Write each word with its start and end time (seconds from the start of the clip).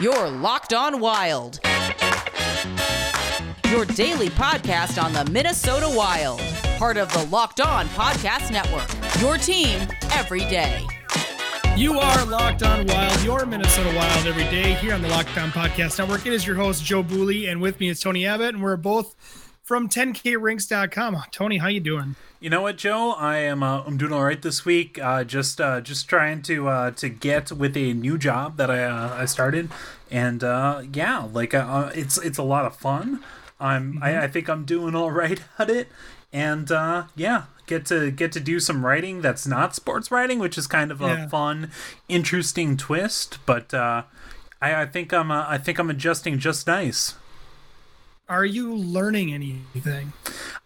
Your 0.00 0.28
Locked 0.28 0.74
On 0.74 0.98
Wild. 0.98 1.60
Your 3.70 3.84
daily 3.84 4.28
podcast 4.28 5.00
on 5.00 5.12
the 5.12 5.24
Minnesota 5.30 5.88
Wild. 5.88 6.40
Part 6.78 6.96
of 6.96 7.12
the 7.12 7.24
Locked 7.26 7.60
On 7.60 7.86
Podcast 7.90 8.50
Network. 8.50 8.88
Your 9.20 9.38
team 9.38 9.86
every 10.12 10.40
day. 10.40 10.84
You 11.76 12.00
are 12.00 12.24
Locked 12.26 12.64
On 12.64 12.84
Wild, 12.86 13.22
your 13.22 13.46
Minnesota 13.46 13.94
Wild 13.96 14.26
every 14.26 14.42
day 14.44 14.74
here 14.74 14.94
on 14.94 15.02
the 15.02 15.08
Locked 15.08 15.38
On 15.38 15.50
Podcast 15.50 16.00
Network. 16.00 16.26
It 16.26 16.32
is 16.32 16.44
your 16.44 16.56
host, 16.56 16.84
Joe 16.84 17.04
Bouley, 17.04 17.48
and 17.48 17.60
with 17.60 17.78
me 17.78 17.88
is 17.88 18.00
Tony 18.00 18.26
Abbott, 18.26 18.54
and 18.54 18.64
we're 18.64 18.76
both 18.76 19.14
from 19.64 19.88
10krinks.com. 19.88 21.24
Tony, 21.32 21.56
how 21.56 21.68
you 21.68 21.80
doing? 21.80 22.16
You 22.38 22.50
know 22.50 22.60
what, 22.60 22.76
Joe? 22.76 23.12
I 23.12 23.38
am 23.38 23.62
uh, 23.62 23.82
I'm 23.86 23.96
doing 23.96 24.12
all 24.12 24.22
right 24.22 24.40
this 24.40 24.66
week. 24.66 24.98
Uh, 25.02 25.24
just 25.24 25.60
uh, 25.60 25.80
just 25.80 26.08
trying 26.08 26.42
to 26.42 26.68
uh, 26.68 26.90
to 26.92 27.08
get 27.08 27.50
with 27.50 27.74
a 27.76 27.94
new 27.94 28.18
job 28.18 28.58
that 28.58 28.70
I 28.70 28.84
uh, 28.84 29.16
I 29.16 29.24
started, 29.24 29.70
and 30.10 30.44
uh, 30.44 30.82
yeah, 30.92 31.26
like 31.32 31.54
uh, 31.54 31.90
it's 31.94 32.18
it's 32.18 32.36
a 32.36 32.42
lot 32.42 32.66
of 32.66 32.76
fun. 32.76 33.24
I'm 33.58 33.94
mm-hmm. 33.94 34.04
I, 34.04 34.24
I 34.24 34.28
think 34.28 34.48
I'm 34.50 34.66
doing 34.66 34.94
all 34.94 35.10
right 35.22 35.40
at 35.58 35.70
it, 35.70 35.88
and 36.32 36.70
uh, 36.70 37.04
yeah, 37.16 37.44
get 37.66 37.86
to 37.86 38.10
get 38.10 38.30
to 38.32 38.40
do 38.40 38.60
some 38.60 38.84
writing 38.84 39.22
that's 39.22 39.46
not 39.46 39.74
sports 39.74 40.10
writing, 40.10 40.38
which 40.38 40.58
is 40.58 40.66
kind 40.66 40.92
of 40.92 41.00
a 41.00 41.06
yeah. 41.06 41.28
fun, 41.28 41.70
interesting 42.08 42.76
twist. 42.76 43.38
But 43.46 43.72
uh, 43.72 44.02
I, 44.60 44.82
I 44.82 44.86
think 44.86 45.14
I'm 45.14 45.30
uh, 45.30 45.46
I 45.48 45.56
think 45.56 45.78
I'm 45.78 45.88
adjusting 45.88 46.38
just 46.38 46.66
nice. 46.66 47.14
Are 48.28 48.44
you 48.44 48.74
learning 48.74 49.32
anything? 49.32 50.12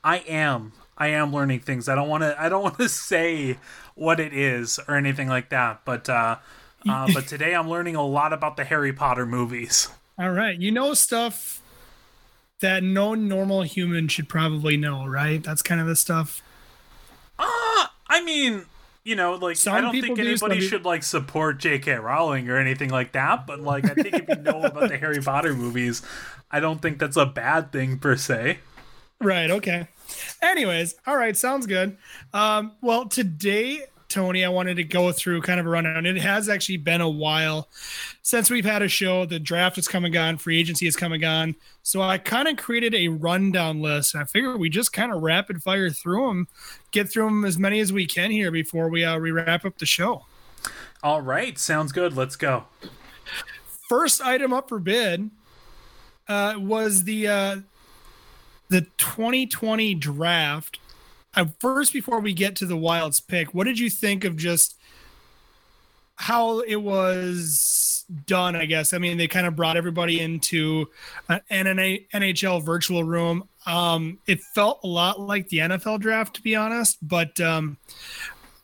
I 0.05 0.19
am. 0.19 0.73
I 0.97 1.09
am 1.09 1.33
learning 1.33 1.61
things. 1.61 1.89
I 1.89 1.95
don't 1.95 2.09
want 2.09 2.23
to. 2.23 2.41
I 2.41 2.49
don't 2.49 2.63
want 2.65 2.79
to 2.79 2.89
say 2.89 3.59
what 3.95 4.21
it 4.21 4.33
is 4.33 4.79
or 4.89 4.97
anything 4.97 5.29
like 5.29 5.51
that. 5.51 5.83
But 5.85 6.09
uh, 6.09 6.37
uh, 6.89 7.09
but 7.15 7.27
today 7.27 7.55
I'm 7.55 7.69
learning 7.69 7.97
a 7.97 8.07
lot 8.07 8.33
about 8.33 8.57
the 8.57 8.65
Harry 8.65 8.93
Potter 8.93 9.27
movies. 9.27 9.89
All 10.19 10.31
right, 10.31 10.59
you 10.59 10.71
know 10.71 10.95
stuff 10.95 11.63
that 12.61 12.83
no 12.83 13.15
normal 13.15 13.63
human 13.63 14.09
should 14.09 14.29
probably 14.29 14.77
know, 14.77 15.07
right? 15.07 15.43
That's 15.43 15.63
kind 15.63 15.81
of 15.81 15.87
the 15.87 15.95
stuff. 15.95 16.43
Ah, 17.39 17.85
uh, 17.85 17.89
I 18.09 18.23
mean, 18.25 18.67
you 19.09 19.17
know, 19.17 19.37
like 19.37 19.57
some 19.57 19.75
I 19.75 19.81
don't 19.81 19.99
think 19.99 20.19
anybody 20.19 20.61
should 20.61 20.85
like 20.85 21.03
support 21.03 21.59
J.K. 21.59 21.95
Rowling 21.95 22.51
or 22.51 22.59
anything 22.59 22.91
like 22.91 23.13
that. 23.13 23.47
But 23.47 23.61
like, 23.61 23.87
I 23.87 23.95
think 23.95 24.15
if 24.15 24.29
you 24.29 24.43
know 24.43 24.63
about 24.63 24.91
the 24.91 24.99
Harry 24.99 25.23
Potter 25.23 25.55
movies, 25.55 26.03
I 26.51 26.61
don't 26.61 26.83
think 26.83 26.99
that's 26.99 27.17
a 27.17 27.25
bad 27.25 27.73
thing 27.73 27.99
per 27.99 28.17
se. 28.17 28.59
Right. 29.19 29.51
Okay. 29.51 29.89
Anyways, 30.43 30.95
all 31.07 31.17
right, 31.17 31.37
sounds 31.37 31.67
good. 31.67 31.97
Um, 32.35 32.73
well, 32.83 33.07
today, 33.07 33.87
Tony, 34.09 34.45
I 34.45 34.49
wanted 34.49 34.77
to 34.77 34.85
go 34.85 35.13
through 35.13 35.43
kind 35.43 35.61
of 35.61 35.67
a 35.67 35.69
rundown. 35.69 36.07
It 36.07 36.17
has 36.17 36.49
actually 36.49 36.79
been 36.79 37.01
a 37.01 37.09
while 37.09 37.69
since 38.23 38.51
we've 38.51 38.65
had 38.65 38.81
a 38.81 38.89
show. 38.89 39.27
The 39.27 39.39
draft 39.39 39.77
is 39.77 39.87
coming 39.87 40.17
on, 40.17 40.39
free 40.39 40.59
agency 40.59 40.87
is 40.87 40.97
coming 40.97 41.25
on. 41.25 41.55
So 41.83 42.01
I 42.01 42.19
kind 42.19 42.49
of 42.49 42.57
created 42.57 42.95
a 42.95 43.09
rundown 43.09 43.81
list. 43.81 44.15
I 44.15 44.25
figured 44.25 44.59
we 44.59 44.71
just 44.71 44.93
kind 44.93 45.13
of 45.13 45.23
rapid 45.23 45.63
fire 45.63 45.91
through 45.91 46.29
them, 46.29 46.49
get 46.91 47.11
through 47.11 47.27
them 47.27 47.45
as 47.45 47.59
many 47.59 47.81
as 47.81 47.93
we 47.93 48.07
can 48.07 48.31
here 48.31 48.51
before 48.51 48.89
we 48.89 49.05
uh, 49.05 49.19
we 49.19 49.31
wrap 49.31 49.65
up 49.65 49.79
the 49.79 49.87
show. 49.87 50.25
All 51.03 51.21
right, 51.21 51.59
sounds 51.59 51.93
good. 51.93 52.17
Let's 52.17 52.37
go. 52.37 52.65
First 53.89 54.21
item 54.23 54.53
up 54.53 54.69
for 54.69 54.79
bid 54.79 55.31
uh, 56.29 56.55
was 56.59 57.05
the 57.05 57.29
uh, 57.29 57.57
the 58.69 58.83
2020 58.97 59.95
draft. 59.95 60.79
Uh, 61.35 61.47
first, 61.61 61.93
before 61.93 62.21
we 62.21 62.33
get 62.33 62.57
to 62.57 62.67
the 62.67 62.77
Wild's 62.77 63.21
pick, 63.21 63.55
what 63.55 63.65
did 63.65 63.79
you 63.79 63.91
think 63.91 64.25
of 64.25 64.37
just 64.37 64.77
how 66.17 66.61
it 66.61 66.77
was 66.77 68.05
done? 68.27 68.57
I 68.57 68.65
guess. 68.65 68.93
I 68.93 68.99
mean, 68.99 69.19
they 69.19 69.29
kind 69.29 69.47
of 69.47 69.55
brought 69.55 69.77
everybody 69.77 70.21
into 70.21 70.89
an 71.29 71.41
NHL 71.49 72.65
virtual 72.65 73.05
room. 73.05 73.49
Um, 73.67 74.19
it 74.27 74.41
felt 74.55 74.81
a 74.83 74.87
lot 74.87 75.21
like 75.21 75.49
the 75.49 75.59
NFL 75.59 76.01
draft, 76.01 76.35
to 76.37 76.43
be 76.43 76.57
honest, 76.57 76.97
but 77.03 77.39
um, 77.41 77.77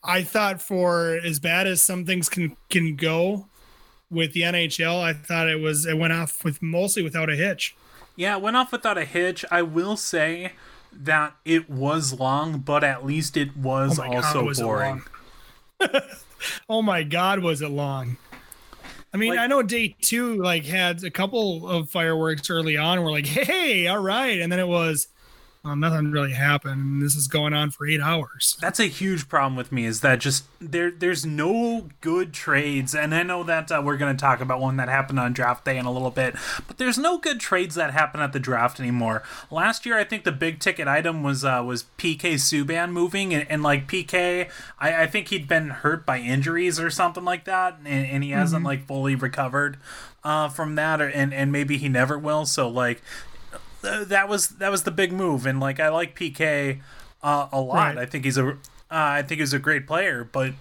I 0.02 0.22
thought 0.22 0.62
for 0.62 1.18
as 1.24 1.38
bad 1.38 1.66
as 1.66 1.82
some 1.82 2.04
things 2.04 2.28
can 2.28 2.56
can 2.70 2.96
go 2.96 3.48
with 4.10 4.32
the 4.32 4.42
NHL, 4.42 5.02
I 5.02 5.12
thought 5.12 5.48
it 5.48 5.60
was 5.60 5.86
it 5.86 5.98
went 5.98 6.12
off 6.12 6.44
with 6.44 6.62
mostly 6.62 7.02
without 7.02 7.30
a 7.30 7.36
hitch. 7.36 7.76
Yeah, 8.16 8.36
it 8.36 8.42
went 8.42 8.56
off 8.56 8.70
without 8.70 8.96
a 8.96 9.04
hitch. 9.04 9.44
I 9.50 9.62
will 9.62 9.96
say 9.96 10.52
that 10.98 11.36
it 11.44 11.68
was 11.68 12.18
long, 12.18 12.58
but 12.58 12.84
at 12.84 13.04
least 13.04 13.36
it 13.36 13.56
was 13.56 13.98
oh 13.98 14.04
also 14.04 14.40
God, 14.40 14.46
was 14.46 14.60
boring. 14.60 15.02
oh 16.68 16.82
my 16.82 17.02
god, 17.02 17.40
was 17.40 17.62
it 17.62 17.70
long? 17.70 18.16
I 19.12 19.16
mean, 19.16 19.30
like, 19.30 19.38
I 19.38 19.46
know 19.46 19.62
day 19.62 19.94
two 20.00 20.42
like 20.42 20.64
had 20.64 21.04
a 21.04 21.10
couple 21.10 21.68
of 21.68 21.88
fireworks 21.88 22.50
early 22.50 22.76
on. 22.76 23.02
We're 23.02 23.12
like, 23.12 23.26
hey, 23.26 23.86
all 23.86 24.02
right, 24.02 24.40
and 24.40 24.50
then 24.50 24.58
it 24.58 24.66
was 24.66 25.08
well, 25.64 25.76
nothing 25.76 26.10
really 26.10 26.32
happened. 26.32 26.82
And 26.82 27.02
this 27.02 27.16
is 27.16 27.26
going 27.26 27.54
on 27.54 27.70
for 27.70 27.86
eight 27.86 28.00
hours. 28.00 28.58
That's 28.60 28.78
a 28.78 28.84
huge 28.84 29.28
problem 29.28 29.56
with 29.56 29.72
me. 29.72 29.86
Is 29.86 30.02
that 30.02 30.20
just 30.20 30.44
there? 30.60 30.90
There's 30.90 31.24
no 31.24 31.88
good 32.02 32.34
trades, 32.34 32.94
and 32.94 33.14
I 33.14 33.22
know 33.22 33.42
that 33.44 33.72
uh, 33.72 33.80
we're 33.82 33.96
going 33.96 34.14
to 34.14 34.20
talk 34.20 34.40
about 34.40 34.60
one 34.60 34.76
that 34.76 34.90
happened 34.90 35.18
on 35.18 35.32
draft 35.32 35.64
day 35.64 35.78
in 35.78 35.86
a 35.86 35.90
little 35.90 36.10
bit. 36.10 36.36
But 36.66 36.76
there's 36.76 36.98
no 36.98 37.16
good 37.16 37.40
trades 37.40 37.76
that 37.76 37.92
happen 37.92 38.20
at 38.20 38.34
the 38.34 38.38
draft 38.38 38.78
anymore. 38.78 39.22
Last 39.50 39.86
year, 39.86 39.98
I 39.98 40.04
think 40.04 40.24
the 40.24 40.32
big 40.32 40.60
ticket 40.60 40.86
item 40.86 41.22
was 41.22 41.46
uh, 41.46 41.62
was 41.66 41.84
PK 41.96 42.34
Subban 42.34 42.92
moving, 42.92 43.32
and, 43.32 43.50
and 43.50 43.62
like 43.62 43.88
PK, 43.88 44.50
I, 44.78 45.04
I, 45.04 45.06
think 45.06 45.28
he'd 45.28 45.48
been 45.48 45.70
hurt 45.70 46.04
by 46.04 46.18
injuries 46.18 46.78
or 46.78 46.90
something 46.90 47.24
like 47.24 47.46
that, 47.46 47.78
and, 47.86 48.06
and 48.06 48.22
he 48.22 48.30
hasn't 48.32 48.60
mm-hmm. 48.60 48.66
like 48.66 48.86
fully 48.86 49.14
recovered 49.14 49.78
uh, 50.22 50.50
from 50.50 50.74
that, 50.74 51.00
or, 51.00 51.08
and 51.08 51.32
and 51.32 51.50
maybe 51.50 51.78
he 51.78 51.88
never 51.88 52.18
will. 52.18 52.44
So 52.44 52.68
like 52.68 53.00
that 53.84 54.28
was 54.28 54.48
that 54.48 54.70
was 54.70 54.82
the 54.82 54.90
big 54.90 55.12
move, 55.12 55.46
and 55.46 55.60
like 55.60 55.80
I 55.80 55.88
like 55.88 56.18
PK 56.18 56.80
uh, 57.22 57.48
a 57.52 57.60
lot. 57.60 57.74
Right. 57.74 57.98
I 57.98 58.06
think 58.06 58.24
he's 58.24 58.38
a 58.38 58.50
uh, 58.50 58.54
I 58.90 59.22
think 59.22 59.40
he's 59.40 59.52
a 59.52 59.58
great 59.58 59.86
player, 59.86 60.28
but 60.30 60.52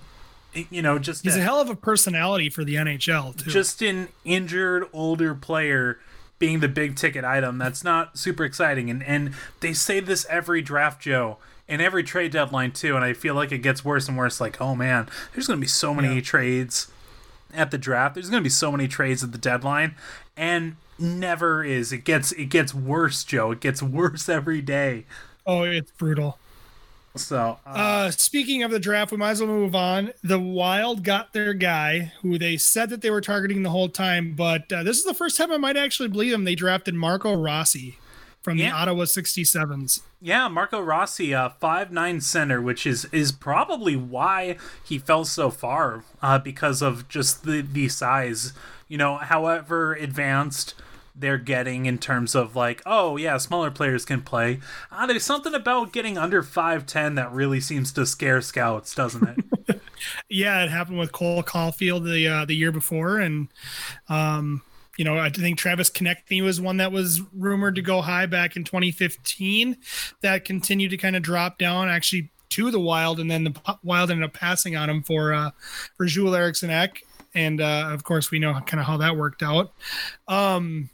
you 0.69 0.81
know, 0.81 1.00
just 1.00 1.23
he's 1.23 1.35
a, 1.35 1.39
a 1.39 1.44
hell 1.44 1.59
of 1.59 1.69
a 1.69 1.75
personality 1.75 2.50
for 2.50 2.63
the 2.63 2.75
NHL 2.75 3.44
too. 3.44 3.50
Just 3.50 3.81
an 3.81 4.09
injured 4.23 4.88
older 4.94 5.35
player 5.35 6.00
being 6.39 6.59
the 6.59 6.67
big 6.67 6.95
ticket 6.95 7.23
item. 7.23 7.57
That's 7.57 7.83
not 7.83 8.17
super 8.17 8.44
exciting, 8.44 8.89
and 8.89 9.03
and 9.03 9.33
they 9.59 9.73
say 9.73 10.00
this 10.00 10.25
every 10.29 10.62
draft, 10.62 11.01
Joe. 11.01 11.38
And 11.66 11.81
every 11.81 12.03
trade 12.03 12.33
deadline 12.33 12.73
too, 12.73 12.97
and 12.97 13.06
I 13.06 13.13
feel 13.13 13.35
like 13.35 13.53
it 13.53 13.59
gets 13.59 13.85
worse 13.85 14.09
and 14.09 14.17
worse. 14.17 14.41
Like, 14.41 14.59
oh 14.59 14.75
man, 14.75 15.07
there's 15.31 15.47
going 15.47 15.57
to 15.57 15.62
be 15.62 15.67
so 15.67 15.94
many 15.94 16.16
yeah. 16.16 16.22
trades 16.22 16.91
at 17.53 17.72
the 17.72 17.78
draft. 17.78 18.16
There's 18.16 18.29
going 18.29 18.41
to 18.41 18.45
be 18.45 18.50
so 18.50 18.69
many 18.69 18.88
trades 18.89 19.23
at 19.23 19.31
the 19.31 19.38
deadline, 19.38 19.95
and 20.35 20.75
never 21.03 21.64
is. 21.64 21.91
It 21.91 22.06
gets 22.06 22.31
it 22.31 22.46
gets 22.46 22.74
worse, 22.74 23.24
Joe. 23.24 23.52
It 23.52 23.59
gets 23.59 23.84
worse 23.84 24.28
every 24.30 24.62
day. 24.62 25.06
Oh, 25.46 25.64
it's 25.64 25.91
brutal. 25.91 26.40
So, 27.16 27.59
uh, 27.68 27.69
uh, 27.69 28.12
speaking 28.12 28.64
of 28.64 28.72
the 28.72 28.80
draft, 28.80 29.12
we 29.12 29.18
might 29.18 29.31
as 29.31 29.42
well 29.42 29.50
move 29.50 29.75
on. 29.75 30.13
The 30.24 30.40
Wild 30.40 31.03
got 31.03 31.34
their 31.34 31.53
guy, 31.53 32.12
who 32.22 32.40
they 32.40 32.58
said 32.58 32.90
that 32.90 33.02
they 33.02 33.12
were 33.12 33.22
targeting 33.22 33.62
the 33.62 33.69
whole 33.69 33.90
time, 33.90 34.34
but 34.36 34.72
uh, 34.74 34.81
this 34.81 34.97
is 34.97 35.03
the 35.03 35.13
first 35.13 35.38
time 35.38 35.52
I 35.52 35.58
might 35.58 35.78
actually 35.78 36.09
believe 36.09 36.31
them. 36.31 36.44
They 36.44 36.56
drafted 36.56 36.96
Marco 36.96 37.36
Rossi 37.36 38.00
from 38.42 38.58
yeah. 38.58 38.72
the 38.72 38.75
Ottawa 38.75 39.03
67s. 39.03 40.02
Yeah, 40.22 40.47
Marco 40.47 40.81
Rossi, 40.81 41.36
uh, 41.36 41.50
five 41.59 41.92
nine 41.92 42.19
center, 42.19 42.62
which 42.62 42.88
is 42.88 43.06
is 43.12 43.31
probably 43.31 43.96
why 43.96 44.58
he 44.84 44.97
fell 44.97 45.25
so 45.25 45.52
far, 45.52 46.03
uh, 46.22 46.40
because 46.40 46.81
of 46.81 47.08
just 47.09 47.44
the 47.44 47.62
the 47.62 47.90
size. 47.90 48.53
You 48.88 48.97
know, 48.97 49.18
however 49.18 49.94
advanced 49.94 50.75
they're 51.16 51.38
getting 51.38 51.85
in 51.85 51.97
terms 51.97 52.35
of 52.35 52.56
like, 52.56 52.81
oh 52.85 53.18
yeah, 53.18 53.38
smaller 53.38 53.72
players 53.72 54.06
can 54.06 54.22
play. 54.22 54.59
Uh, 54.91 55.06
there's 55.06 55.24
something 55.24 55.53
about 55.53 55.91
getting 55.94 56.18
under 56.18 56.41
five 56.41 56.85
ten 56.85 57.16
that 57.16 57.31
really 57.31 57.59
seems 57.59 57.91
to 57.94 58.06
scare 58.06 58.41
scouts, 58.41 58.96
doesn't 58.96 59.46
it? 59.68 59.81
yeah, 60.29 60.63
it 60.63 60.69
happened 60.69 61.00
with 61.00 61.12
Cole 61.12 61.44
Caufield 61.44 62.06
the 62.06 62.28
uh, 62.28 62.46
the 62.46 62.56
year 62.56 62.72
before, 62.72 63.19
and 63.19 63.48
um, 64.10 64.62
you 64.98 65.06
know, 65.06 65.18
I 65.18 65.30
think 65.30 65.57
Travis 65.57 65.89
Konecny 65.89 66.42
was 66.42 66.62
one 66.62 66.77
that 66.77 66.92
was 66.92 67.21
rumored 67.33 67.75
to 67.75 67.81
go 67.81 68.01
high 68.01 68.25
back 68.25 68.56
in 68.56 68.63
2015. 68.63 69.77
That 70.21 70.45
continued 70.45 70.92
to 70.92 70.98
kind 70.98 71.15
of 71.15 71.24
drop 71.24 71.57
down, 71.57 71.89
actually 71.89 72.30
to 72.50 72.69
the 72.69 72.80
Wild, 72.80 73.19
and 73.19 73.30
then 73.30 73.44
the 73.44 73.77
Wild 73.83 74.12
ended 74.12 74.25
up 74.25 74.33
passing 74.33 74.75
on 74.75 74.89
him 74.89 75.01
for 75.04 75.33
uh, 75.33 75.51
for 75.95 76.06
Joel 76.06 76.36
Eriksson 76.36 76.69
Ek, 76.69 77.04
and 77.33 77.60
uh, 77.62 77.89
of 77.92 78.04
course 78.04 78.30
we 78.30 78.39
know 78.39 78.54
kind 78.65 78.80
of 78.80 78.86
how 78.86 78.98
that 78.98 79.18
worked 79.18 79.42
out. 79.42 79.74
Um, 80.27 80.89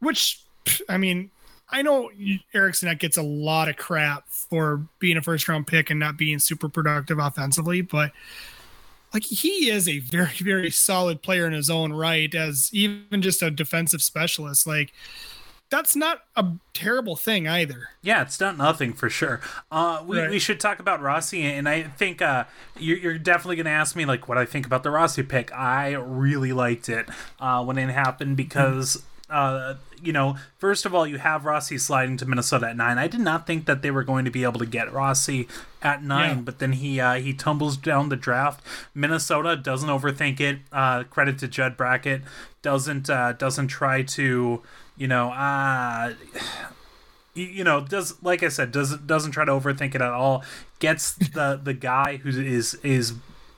which 0.00 0.42
I 0.88 0.98
mean, 0.98 1.30
I 1.70 1.82
know 1.82 2.10
Eriksson 2.52 2.88
Ek 2.88 2.98
gets 2.98 3.16
a 3.16 3.22
lot 3.22 3.68
of 3.68 3.76
crap 3.76 4.28
for 4.28 4.86
being 4.98 5.16
a 5.16 5.22
first 5.22 5.48
round 5.48 5.66
pick 5.66 5.90
and 5.90 6.00
not 6.00 6.16
being 6.16 6.38
super 6.38 6.68
productive 6.68 7.18
offensively, 7.18 7.80
but 7.80 8.12
like 9.14 9.24
he 9.24 9.70
is 9.70 9.88
a 9.88 9.98
very 10.00 10.34
very 10.40 10.70
solid 10.70 11.22
player 11.22 11.46
in 11.46 11.52
his 11.52 11.70
own 11.70 11.92
right 11.92 12.34
as 12.34 12.70
even 12.72 13.22
just 13.22 13.42
a 13.42 13.50
defensive 13.50 14.02
specialist 14.02 14.66
like 14.66 14.92
that's 15.68 15.94
not 15.94 16.22
a 16.34 16.44
terrible 16.74 17.14
thing 17.14 17.46
either. 17.46 17.90
Yeah, 18.02 18.22
it's 18.22 18.36
done 18.36 18.56
nothing 18.56 18.92
for 18.92 19.08
sure. 19.08 19.40
Uh, 19.70 20.02
we, 20.04 20.18
Right. 20.18 20.28
we 20.28 20.40
should 20.40 20.58
talk 20.58 20.80
about 20.80 21.00
Rossi, 21.00 21.44
and 21.44 21.68
I 21.68 21.84
think 21.84 22.20
uh, 22.20 22.44
you're, 22.76 22.98
you're 22.98 23.18
definitely 23.18 23.54
going 23.54 23.66
to 23.66 23.70
ask 23.70 23.94
me 23.94 24.04
like 24.04 24.28
what 24.28 24.36
I 24.36 24.46
think 24.46 24.66
about 24.66 24.82
the 24.82 24.90
Rossi 24.90 25.22
pick. 25.22 25.52
I 25.52 25.92
really 25.92 26.52
liked 26.52 26.88
it 26.88 27.08
uh, 27.38 27.64
when 27.64 27.78
it 27.78 27.88
happened 27.90 28.36
because. 28.36 29.04
Uh, 29.30 29.76
you 30.02 30.12
know, 30.12 30.36
first 30.58 30.84
of 30.86 30.94
all, 30.94 31.06
you 31.06 31.18
have 31.18 31.44
Rossi 31.44 31.78
sliding 31.78 32.16
to 32.18 32.26
Minnesota 32.26 32.68
at 32.70 32.76
nine. 32.76 32.98
I 32.98 33.06
did 33.06 33.20
not 33.20 33.46
think 33.46 33.66
that 33.66 33.82
they 33.82 33.90
were 33.90 34.02
going 34.02 34.24
to 34.24 34.30
be 34.30 34.42
able 34.44 34.58
to 34.60 34.66
get 34.66 34.92
Rossi 34.92 35.46
at 35.82 36.02
nine, 36.02 36.36
Yeah. 36.36 36.42
but 36.42 36.58
then 36.58 36.72
he 36.72 36.98
uh, 37.00 37.14
he 37.14 37.32
tumbles 37.34 37.76
down 37.76 38.08
the 38.08 38.16
draft. 38.16 38.64
Minnesota 38.94 39.56
doesn't 39.56 39.88
overthink 39.88 40.40
it. 40.40 40.58
Uh, 40.72 41.04
credit 41.04 41.38
to 41.38 41.48
Judd 41.48 41.76
Brackett 41.76 42.22
doesn't 42.62 43.08
uh, 43.10 43.32
doesn't 43.32 43.68
try 43.68 44.02
to 44.02 44.62
you 44.96 45.06
know 45.06 45.30
uh, 45.30 46.12
you, 47.34 47.44
you 47.46 47.64
know 47.64 47.80
does 47.80 48.22
like 48.22 48.42
i 48.42 48.48
said 48.48 48.72
doesn't 48.72 49.06
doesn't 49.06 49.30
try 49.32 49.44
to 49.44 49.52
overthink 49.52 49.94
it 49.94 50.02
at 50.02 50.10
all 50.12 50.44
gets 50.78 51.12
the 51.12 51.58
the 51.62 51.72
guy 51.72 52.16
who 52.18 52.28
is 52.28 52.74
is 52.82 53.14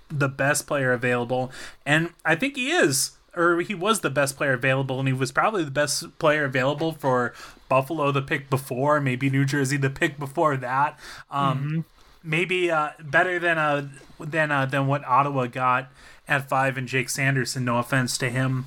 the 0.09 0.29
best 0.29 0.67
player 0.67 0.93
available 0.93 1.51
and 1.87 2.11
i 2.25 2.35
think 2.37 2.55
he 2.57 2.71
is 2.71 3.13
or 3.34 3.61
he 3.61 3.75
was 3.75 4.00
the 4.00 4.11
best 4.11 4.37
player 4.37 4.52
available 4.52 4.99
and 4.99 5.08
he 5.08 5.14
was 5.14 5.32
probably 5.32 5.64
the 5.64 5.70
best 5.70 6.19
player 6.19 6.44
available 6.44 6.93
for 6.93 7.32
buffalo 7.69 8.12
the 8.12 8.23
pick 8.23 8.50
before 8.50 9.00
maybe 9.00 9.31
new 9.31 9.44
jersey 9.44 9.76
the 9.76 9.90
pick 9.90 10.19
before 10.19 10.56
that 10.56 10.99
um 11.31 11.84
maybe 12.23 12.70
uh 12.70 12.90
better 13.00 13.38
than 13.38 13.58
uh 13.58 13.88
than 14.20 14.50
uh 14.50 14.67
than 14.67 14.87
what 14.87 15.05
ottawa 15.05 15.46
got 15.46 15.90
at 16.29 16.49
five 16.49 16.76
and 16.76 16.88
jake 16.88 17.08
sanderson 17.08 17.64
no 17.64 17.79
offense 17.79 18.19
to 18.19 18.29
him 18.29 18.67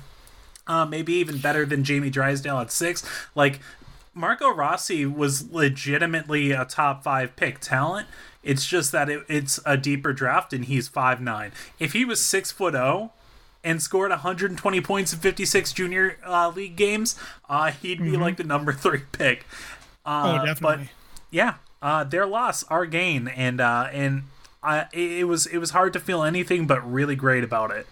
uh, 0.66 0.84
maybe 0.84 1.12
even 1.14 1.38
better 1.38 1.64
than 1.64 1.84
Jamie 1.84 2.10
Drysdale 2.10 2.58
at 2.58 2.72
six. 2.72 3.04
Like 3.34 3.60
Marco 4.14 4.50
Rossi 4.50 5.06
was 5.06 5.50
legitimately 5.50 6.52
a 6.52 6.64
top 6.64 7.04
five 7.04 7.36
pick 7.36 7.60
talent. 7.60 8.08
It's 8.42 8.66
just 8.66 8.92
that 8.92 9.08
it, 9.08 9.24
it's 9.28 9.60
a 9.66 9.76
deeper 9.76 10.12
draft 10.12 10.52
and 10.52 10.64
he's 10.64 10.88
five 10.88 11.20
nine. 11.20 11.52
If 11.78 11.92
he 11.92 12.04
was 12.04 12.20
six 12.20 12.50
foot 12.50 12.74
zero 12.74 13.12
and 13.66 13.82
scored 13.82 14.10
120 14.10 14.80
points 14.80 15.12
in 15.12 15.18
56 15.18 15.72
junior 15.72 16.18
uh, 16.24 16.52
league 16.54 16.76
games, 16.76 17.18
uh, 17.48 17.72
he'd 17.72 17.98
be 17.98 18.16
like 18.16 18.36
the 18.36 18.44
number 18.44 18.72
three 18.72 19.02
pick. 19.10 19.44
Uh, 20.06 20.38
oh, 20.40 20.46
definitely. 20.46 20.84
But 20.84 20.94
yeah, 21.32 21.54
uh, 21.82 22.04
their 22.04 22.26
loss, 22.26 22.62
our 22.64 22.86
gain, 22.86 23.26
and 23.26 23.60
uh, 23.60 23.88
and 23.92 24.22
I, 24.62 24.86
it 24.92 25.26
was 25.26 25.46
it 25.46 25.58
was 25.58 25.70
hard 25.70 25.92
to 25.94 26.00
feel 26.00 26.22
anything 26.22 26.68
but 26.68 26.80
really 26.90 27.16
great 27.16 27.42
about 27.42 27.72
it. 27.72 27.88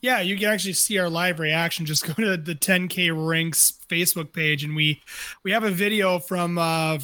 Yeah, 0.00 0.20
you 0.20 0.36
can 0.36 0.50
actually 0.50 0.74
see 0.74 0.98
our 0.98 1.10
live 1.10 1.40
reaction. 1.40 1.84
Just 1.84 2.06
go 2.14 2.14
to 2.14 2.36
the 2.36 2.54
10K 2.54 3.10
Rinks 3.12 3.80
Facebook 3.88 4.32
page, 4.32 4.62
and 4.62 4.76
we 4.76 5.02
we 5.42 5.50
have 5.50 5.64
a 5.64 5.70
video 5.70 6.20
from 6.20 6.58
uh, 6.58 7.00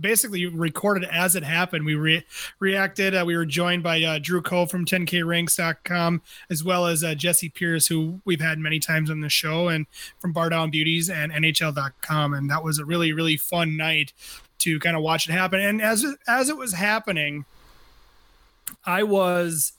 basically 0.00 0.46
recorded 0.46 1.08
as 1.10 1.36
it 1.36 1.44
happened. 1.44 1.84
We 1.84 1.94
re- 1.94 2.24
reacted. 2.58 3.14
Uh, 3.14 3.24
we 3.26 3.36
were 3.36 3.46
joined 3.46 3.82
by 3.82 4.02
uh, 4.02 4.18
Drew 4.20 4.42
Cole 4.42 4.66
from 4.66 4.84
10krinks.com, 4.84 6.22
as 6.50 6.64
well 6.64 6.86
as 6.86 7.04
uh, 7.04 7.14
Jesse 7.14 7.48
Pierce, 7.48 7.86
who 7.86 8.20
we've 8.24 8.40
had 8.40 8.58
many 8.58 8.80
times 8.80 9.10
on 9.10 9.20
the 9.20 9.28
show, 9.28 9.68
and 9.68 9.86
from 10.18 10.32
Bar 10.32 10.50
Down 10.50 10.70
Beauties 10.70 11.08
and 11.08 11.32
NHL.com. 11.32 12.34
And 12.34 12.50
that 12.50 12.64
was 12.64 12.78
a 12.78 12.84
really 12.84 13.12
really 13.12 13.36
fun 13.36 13.76
night 13.76 14.12
to 14.58 14.78
kind 14.80 14.96
of 14.96 15.02
watch 15.02 15.28
it 15.28 15.32
happen. 15.32 15.60
And 15.60 15.80
as 15.80 16.04
as 16.26 16.48
it 16.48 16.56
was 16.56 16.74
happening, 16.74 17.44
I 18.84 19.02
was 19.02 19.72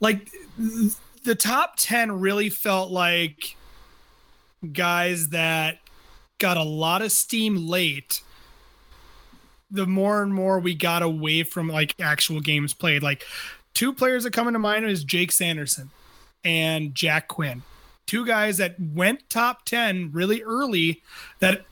like 0.00 0.30
the 1.24 1.34
top 1.34 1.74
10 1.76 2.20
really 2.20 2.50
felt 2.50 2.90
like 2.90 3.56
guys 4.72 5.28
that 5.28 5.78
got 6.38 6.56
a 6.56 6.62
lot 6.62 7.02
of 7.02 7.12
steam 7.12 7.68
late 7.68 8.22
the 9.72 9.86
more 9.86 10.22
and 10.22 10.34
more 10.34 10.60
we 10.60 10.74
got 10.74 11.02
away 11.02 11.42
from 11.42 11.68
like 11.68 11.94
actual 12.00 12.40
games 12.40 12.74
played 12.74 13.02
like 13.02 13.24
two 13.74 13.92
players 13.92 14.24
that 14.24 14.32
come 14.32 14.46
into 14.46 14.58
mind 14.58 14.84
is 14.84 15.02
jake 15.02 15.32
sanderson 15.32 15.90
and 16.44 16.94
jack 16.94 17.28
quinn. 17.28 17.62
Two 18.06 18.26
guys 18.26 18.58
that 18.58 18.76
went 18.78 19.28
top 19.30 19.64
10 19.64 20.10
really 20.12 20.42
early 20.42 21.02
that 21.40 21.64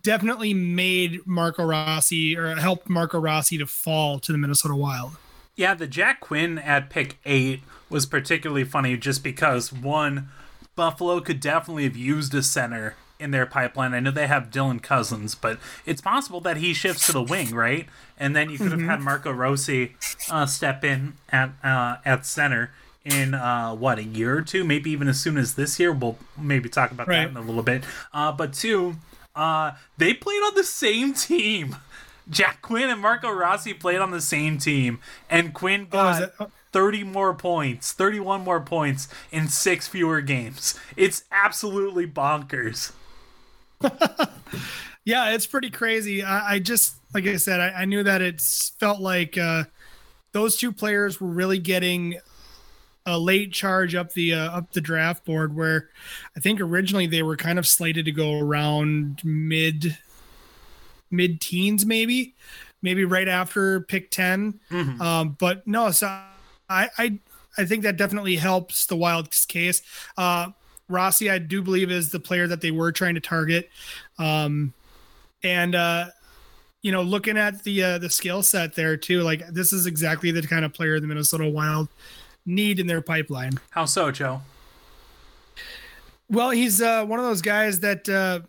definitely 0.00 0.54
made 0.54 1.26
marco 1.26 1.64
rossi 1.64 2.36
or 2.36 2.54
helped 2.56 2.88
marco 2.88 3.18
rossi 3.18 3.58
to 3.58 3.66
fall 3.66 4.18
to 4.18 4.32
the 4.32 4.38
minnesota 4.38 4.74
wild. 4.74 5.16
Yeah, 5.54 5.74
the 5.74 5.86
Jack 5.86 6.20
Quinn 6.20 6.58
at 6.58 6.88
pick 6.88 7.18
eight 7.26 7.60
was 7.90 8.06
particularly 8.06 8.64
funny 8.64 8.96
just 8.96 9.22
because 9.22 9.72
one, 9.72 10.30
Buffalo 10.74 11.20
could 11.20 11.40
definitely 11.40 11.84
have 11.84 11.96
used 11.96 12.34
a 12.34 12.42
center 12.42 12.96
in 13.22 13.30
their 13.30 13.46
pipeline. 13.46 13.94
I 13.94 14.00
know 14.00 14.10
they 14.10 14.26
have 14.26 14.50
Dylan 14.50 14.82
Cozens, 14.82 15.34
but 15.34 15.58
it's 15.86 16.00
possible 16.00 16.40
that 16.42 16.58
he 16.58 16.74
shifts 16.74 17.06
to 17.06 17.12
the 17.12 17.22
wing, 17.22 17.54
right? 17.54 17.86
And 18.18 18.36
then 18.36 18.50
you 18.50 18.58
could 18.58 18.72
have 18.72 18.80
had 18.82 19.00
Marco 19.00 19.30
Rossi 19.30 19.94
uh, 20.30 20.46
step 20.46 20.84
in 20.84 21.14
at 21.30 21.50
uh, 21.64 21.96
at 22.04 22.26
center 22.26 22.72
in 23.04 23.34
uh, 23.34 23.74
what 23.74 23.98
a 23.98 24.04
year 24.04 24.36
or 24.38 24.42
two, 24.42 24.62
maybe 24.64 24.90
even 24.90 25.08
as 25.08 25.20
soon 25.20 25.36
as 25.36 25.54
this 25.54 25.80
year. 25.80 25.92
We'll 25.92 26.18
maybe 26.38 26.68
talk 26.68 26.90
about 26.92 27.08
Right. 27.08 27.24
that 27.24 27.30
in 27.30 27.36
a 27.36 27.40
little 27.40 27.62
bit. 27.62 27.84
Uh, 28.12 28.30
but 28.32 28.52
two, 28.52 28.96
uh, 29.34 29.72
they 29.98 30.14
played 30.14 30.42
on 30.42 30.54
the 30.54 30.64
same 30.64 31.14
team. 31.14 31.76
Jack 32.30 32.62
Quinn 32.62 32.88
and 32.88 33.00
Marco 33.00 33.28
Rossi 33.30 33.74
played 33.74 33.98
on 33.98 34.12
the 34.12 34.20
same 34.20 34.56
team, 34.58 35.00
and 35.28 35.52
Quinn 35.52 35.82
Oh, 35.90 35.92
got 35.92 36.32
oh. 36.38 36.50
30 36.70 37.02
more 37.02 37.34
points, 37.34 37.92
31 37.92 38.42
more 38.44 38.60
points 38.60 39.08
in 39.32 39.48
six 39.48 39.88
fewer 39.88 40.20
games. 40.20 40.78
It's 40.96 41.24
absolutely 41.32 42.06
bonkers. 42.06 42.92
Yeah, 45.04 45.30
it's 45.34 45.46
pretty 45.46 45.70
crazy. 45.70 46.22
I, 46.22 46.54
I 46.54 46.58
just, 46.60 46.94
like 47.12 47.26
I 47.26 47.36
said, 47.36 47.58
I, 47.58 47.82
I 47.82 47.84
knew 47.86 48.04
that 48.04 48.22
it 48.22 48.40
felt 48.40 49.00
like 49.00 49.36
uh, 49.36 49.64
those 50.32 50.56
two 50.56 50.70
players 50.72 51.20
were 51.20 51.28
really 51.28 51.58
getting 51.58 52.20
a 53.04 53.18
late 53.18 53.52
charge 53.52 53.96
up 53.96 54.12
the 54.12 54.32
uh, 54.32 54.58
up 54.58 54.72
the 54.72 54.80
draft 54.80 55.24
board. 55.24 55.56
Where 55.56 55.88
I 56.36 56.40
think 56.40 56.60
originally 56.60 57.08
they 57.08 57.24
were 57.24 57.36
kind 57.36 57.58
of 57.58 57.66
slated 57.66 58.04
to 58.04 58.12
go 58.12 58.38
around 58.38 59.22
mid 59.24 59.98
mid 61.10 61.40
teens, 61.40 61.84
maybe, 61.84 62.34
maybe 62.80 63.04
right 63.04 63.28
after 63.28 63.80
pick 63.80 64.10
10 64.12 64.60
Um, 65.00 65.36
but 65.38 65.66
no, 65.66 65.90
so 65.90 66.06
I, 66.70 66.88
I 66.96 67.18
I 67.58 67.64
think 67.64 67.82
that 67.82 67.96
definitely 67.96 68.36
helps 68.36 68.86
the 68.86 68.96
Wild's 68.96 69.44
case. 69.46 69.82
Uh, 70.16 70.50
Rossi, 70.92 71.30
I 71.30 71.38
do 71.38 71.62
believe, 71.62 71.90
is 71.90 72.10
the 72.10 72.20
player 72.20 72.46
that 72.46 72.60
they 72.60 72.70
were 72.70 72.92
trying 72.92 73.14
to 73.14 73.20
target. 73.20 73.70
Um, 74.18 74.72
and 75.42 75.74
uh, 75.74 76.06
you 76.82 76.92
know, 76.92 77.02
looking 77.02 77.36
at 77.36 77.62
the 77.64 77.82
uh, 77.82 77.98
the 77.98 78.10
skill 78.10 78.42
set 78.42 78.74
there 78.74 78.96
too, 78.96 79.22
like 79.22 79.46
this 79.48 79.72
is 79.72 79.86
exactly 79.86 80.30
the 80.30 80.42
kind 80.42 80.64
of 80.64 80.72
player 80.72 80.98
the 81.00 81.06
Minnesota 81.06 81.48
Wild 81.48 81.88
need 82.44 82.80
in 82.80 82.86
their 82.86 83.00
pipeline. 83.00 83.52
How 83.70 83.84
so, 83.84 84.10
Joe? 84.10 84.42
Well, 86.28 86.50
he's 86.50 86.80
uh, 86.80 87.04
one 87.04 87.18
of 87.18 87.24
those 87.24 87.42
guys 87.42 87.80
that 87.80 88.08
uh, 88.08 88.40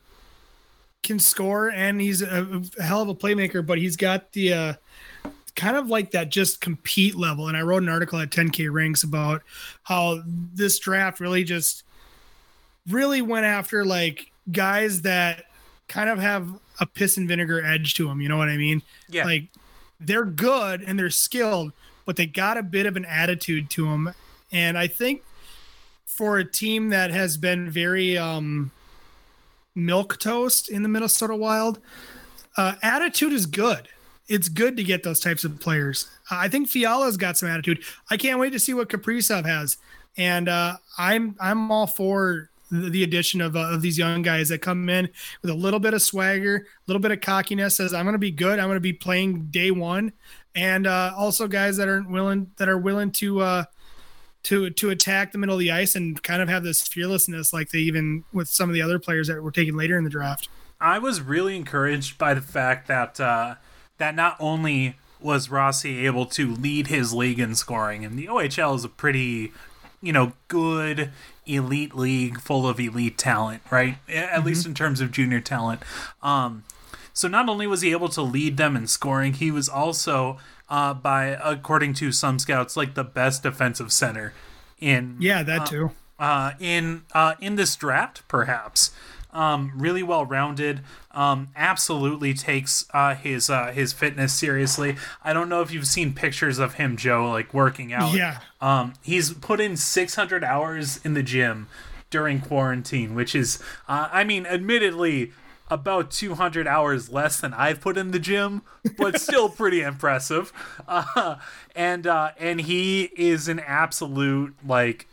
can 1.03 1.19
score, 1.19 1.69
and 1.69 1.99
he's 2.01 2.21
a, 2.21 2.63
a 2.79 2.83
hell 2.83 3.01
of 3.01 3.09
a 3.09 3.15
playmaker. 3.15 3.65
But 3.65 3.77
he's 3.77 3.97
got 3.97 4.31
the 4.31 4.53
uh, 4.53 4.73
kind 5.55 5.77
of 5.77 5.87
like 5.87 6.11
that 6.11 6.29
just 6.29 6.61
compete 6.61 7.15
level. 7.15 7.47
And 7.47 7.57
I 7.57 7.61
wrote 7.61 7.83
an 7.83 7.89
article 7.89 8.19
at 8.19 8.31
10K 8.31 8.71
Rinks 8.73 9.03
about 9.03 9.43
how 9.83 10.21
this 10.25 10.79
draft 10.79 11.19
really 11.19 11.43
just 11.43 11.83
really 12.87 13.21
went 13.21 13.45
after 13.45 13.85
like 13.85 14.31
guys 14.51 15.01
that 15.01 15.45
kind 15.87 16.09
of 16.09 16.19
have 16.19 16.47
a 16.79 16.85
piss 16.85 17.17
and 17.17 17.27
vinegar 17.27 17.63
edge 17.63 17.93
to 17.95 18.07
them. 18.07 18.21
You 18.21 18.29
know 18.29 18.37
what 18.37 18.49
I 18.49 18.57
mean? 18.57 18.81
Yeah. 19.09 19.25
Like 19.25 19.45
they're 19.99 20.25
good 20.25 20.81
and 20.81 20.97
they're 20.97 21.09
skilled, 21.09 21.71
but 22.05 22.15
they 22.15 22.25
got 22.25 22.57
a 22.57 22.63
bit 22.63 22.85
of 22.85 22.97
an 22.97 23.05
attitude 23.05 23.69
to 23.71 23.85
them. 23.85 24.13
And 24.51 24.77
I 24.77 24.87
think 24.87 25.23
for 26.05 26.37
a 26.37 26.45
team 26.45 26.89
that 26.89 27.11
has 27.11 27.37
been 27.37 27.69
very 27.69 28.17
um 28.17 28.71
milk 29.75 30.19
toast 30.19 30.69
in 30.69 30.83
the 30.83 30.89
Minnesota 30.89 31.35
Wild, 31.35 31.79
uh, 32.57 32.75
attitude 32.81 33.33
is 33.33 33.45
good. 33.45 33.87
It's 34.27 34.47
good 34.47 34.77
to 34.77 34.83
get 34.83 35.03
those 35.03 35.19
types 35.19 35.43
of 35.43 35.59
players. 35.59 36.09
I 36.31 36.47
think 36.47 36.69
Fiala's 36.69 37.17
got 37.17 37.37
some 37.37 37.49
attitude. 37.49 37.83
I 38.09 38.17
can't 38.17 38.39
wait 38.39 38.51
to 38.51 38.59
see 38.59 38.73
what 38.73 38.89
Kaprizov 38.89 39.45
has, 39.45 39.77
and 40.17 40.47
uh, 40.47 40.77
I'm 40.97 41.35
I'm 41.39 41.71
all 41.71 41.87
for 41.87 42.49
the 42.73 43.03
addition 43.03 43.41
of, 43.41 43.55
uh, 43.55 43.71
of 43.71 43.81
these 43.81 43.97
young 43.97 44.21
guys 44.21 44.49
that 44.49 44.59
come 44.59 44.89
in 44.89 45.09
with 45.41 45.51
a 45.51 45.53
little 45.53 45.79
bit 45.79 45.93
of 45.93 46.01
swagger, 46.01 46.55
a 46.55 46.61
little 46.87 47.01
bit 47.01 47.11
of 47.11 47.21
cockiness. 47.21 47.77
Says 47.77 47.93
I'm 47.93 48.05
going 48.05 48.13
to 48.13 48.19
be 48.19 48.31
good. 48.31 48.59
I'm 48.59 48.67
going 48.67 48.75
to 48.75 48.81
be 48.81 48.93
playing 48.93 49.47
day 49.51 49.71
one, 49.71 50.13
and 50.55 50.87
uh, 50.87 51.13
also 51.15 51.47
guys 51.47 51.77
that 51.77 51.87
aren't 51.87 52.09
willing 52.09 52.51
that 52.57 52.67
are 52.67 52.77
willing 52.77 53.11
to 53.11 53.41
uh, 53.41 53.63
to 54.43 54.69
to 54.71 54.89
attack 54.89 55.31
the 55.31 55.37
middle 55.37 55.55
of 55.55 55.59
the 55.59 55.71
ice 55.71 55.95
and 55.95 56.21
kind 56.23 56.41
of 56.41 56.49
have 56.49 56.63
this 56.63 56.87
fearlessness 56.87 57.53
like 57.53 57.69
they 57.69 57.79
even 57.79 58.23
with 58.33 58.47
some 58.47 58.69
of 58.69 58.73
the 58.73 58.81
other 58.81 58.99
players 58.99 59.27
that 59.27 59.41
were 59.41 59.51
taken 59.51 59.75
later 59.75 59.97
in 59.97 60.03
the 60.03 60.09
draft. 60.09 60.49
I 60.81 60.99
was 60.99 61.21
really 61.21 61.55
encouraged 61.55 62.17
by 62.17 62.33
the 62.33 62.41
fact 62.41 62.87
that 62.87 63.19
uh, 63.19 63.55
that 63.97 64.15
not 64.15 64.35
only 64.39 64.97
was 65.21 65.49
Rossi 65.49 66.05
able 66.05 66.25
to 66.25 66.53
lead 66.53 66.87
his 66.87 67.13
league 67.13 67.39
in 67.39 67.55
scoring, 67.55 68.03
and 68.03 68.19
the 68.19 68.27
OHL 68.27 68.75
is 68.75 68.83
a 68.83 68.89
pretty 68.89 69.53
you 70.03 70.11
know, 70.13 70.33
good 70.49 71.09
elite 71.47 71.95
league 71.95 72.39
full 72.39 72.67
of 72.67 72.79
elite 72.79 73.17
talent, 73.17 73.61
right? 73.71 73.97
At 74.07 74.45
least 74.45 74.65
in 74.67 74.73
terms 74.75 75.01
of 75.01 75.11
junior 75.11 75.39
talent. 75.39 75.81
Um, 76.21 76.63
so 77.13 77.27
not 77.27 77.47
only 77.49 77.65
was 77.67 77.81
he 77.81 77.91
able 77.91 78.09
to 78.09 78.21
lead 78.21 78.57
them 78.57 78.75
in 78.75 78.85
scoring, 78.87 79.33
he 79.33 79.49
was 79.49 79.69
also, 79.69 80.37
uh, 80.69 80.93
by 80.93 81.25
according 81.43 81.93
to 81.95 82.11
some 82.11 82.37
scouts, 82.39 82.75
like 82.77 82.93
the 82.95 83.03
best 83.03 83.43
defensive 83.43 83.91
center 83.91 84.33
in 84.79 85.17
Yeah, 85.19 85.41
that 85.43 85.67
too. 85.67 85.91
uh, 86.19 86.51
in 86.59 87.03
uh, 87.13 87.35
in 87.39 87.55
this 87.55 87.75
draft, 87.75 88.27
perhaps. 88.27 88.91
Um, 89.33 89.71
really 89.75 90.03
well 90.03 90.25
rounded. 90.25 90.81
Um, 91.11 91.49
absolutely 91.55 92.33
takes 92.33 92.85
uh, 92.93 93.15
his 93.15 93.49
uh, 93.49 93.71
his 93.71 93.91
fitness 93.91 94.31
seriously. 94.31 94.95
I 95.23 95.33
don't 95.33 95.49
know 95.49 95.61
if 95.61 95.71
you've 95.71 95.87
seen 95.87 96.13
pictures 96.13 96.59
of 96.59 96.75
him, 96.75 96.95
Joe, 96.97 97.29
like 97.29 97.53
working 97.53 97.91
out. 97.91 98.13
Yeah. 98.13 98.39
Um, 98.61 98.93
he's 99.01 99.33
put 99.33 99.59
in 99.59 99.75
600 99.75 100.43
hours 100.43 100.99
in 101.03 101.15
the 101.15 101.23
gym 101.23 101.67
during 102.11 102.41
quarantine, 102.41 103.15
which 103.15 103.33
is, 103.33 103.57
uh, 103.87 104.07
I 104.11 104.23
mean, 104.23 104.45
admittedly, 104.45 105.31
about 105.69 106.11
200 106.11 106.67
hours 106.67 107.09
less 107.09 107.39
than 107.39 107.53
I've 107.53 107.81
put 107.81 107.97
in 107.97 108.11
the 108.11 108.19
gym, 108.19 108.61
but 108.97 109.19
still 109.21 109.49
pretty 109.49 109.81
impressive. 109.81 110.53
Uh, 110.87 111.37
and 111.75 112.05
uh, 112.05 112.31
and 112.37 112.61
he 112.61 113.09
is 113.15 113.47
an 113.47 113.59
absolute 113.59 114.55
like 114.65 115.07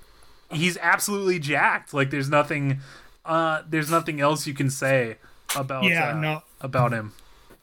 he's 0.50 0.76
absolutely 0.78 1.38
jacked. 1.38 1.94
Like 1.94 2.10
there's 2.10 2.28
nothing 2.28 2.80
uh 3.24 3.62
there's 3.68 3.90
nothing 3.90 4.20
else 4.20 4.46
you 4.46 4.54
can 4.54 4.70
say 4.70 5.16
about 5.56 5.84
Yeah, 5.84 6.10
uh, 6.10 6.20
no. 6.20 6.42
about 6.60 6.92
him. 6.92 7.12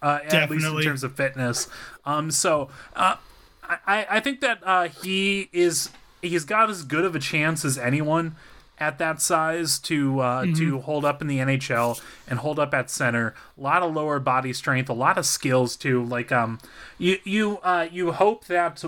Uh, 0.01 0.19
at 0.43 0.49
least 0.51 0.65
in 0.65 0.71
terms 0.85 1.03
of 1.03 1.15
fitness. 1.15 1.67
Um 2.05 2.29
so 2.31 2.69
uh 2.95 3.15
I, 3.85 4.05
I 4.09 4.19
think 4.19 4.39
that 4.41 4.59
uh 4.63 4.87
he 4.87 5.49
is 5.51 5.89
he's 6.21 6.45
got 6.45 6.69
as 6.69 6.83
good 6.83 7.03
of 7.05 7.15
a 7.15 7.19
chance 7.19 7.65
as 7.65 7.77
anyone 7.77 8.35
at 8.79 8.99
that 8.99 9.19
size 9.19 9.79
to 9.79 10.19
uh, 10.19 10.45
to 10.55 10.79
hold 10.81 11.03
up 11.03 11.19
in 11.21 11.27
the 11.27 11.39
NHL 11.39 11.99
and 12.27 12.37
hold 12.39 12.59
up 12.59 12.75
at 12.75 12.91
center. 12.91 13.33
A 13.57 13.61
lot 13.61 13.81
of 13.81 13.91
lower 13.93 14.19
body 14.19 14.53
strength, 14.53 14.87
a 14.87 14.93
lot 14.93 15.17
of 15.17 15.25
skills 15.25 15.75
too. 15.75 16.03
Like 16.05 16.31
um, 16.31 16.59
you 16.99 17.17
you 17.23 17.57
uh, 17.63 17.87
you 17.91 18.11
hope 18.11 18.45
that 18.45 18.83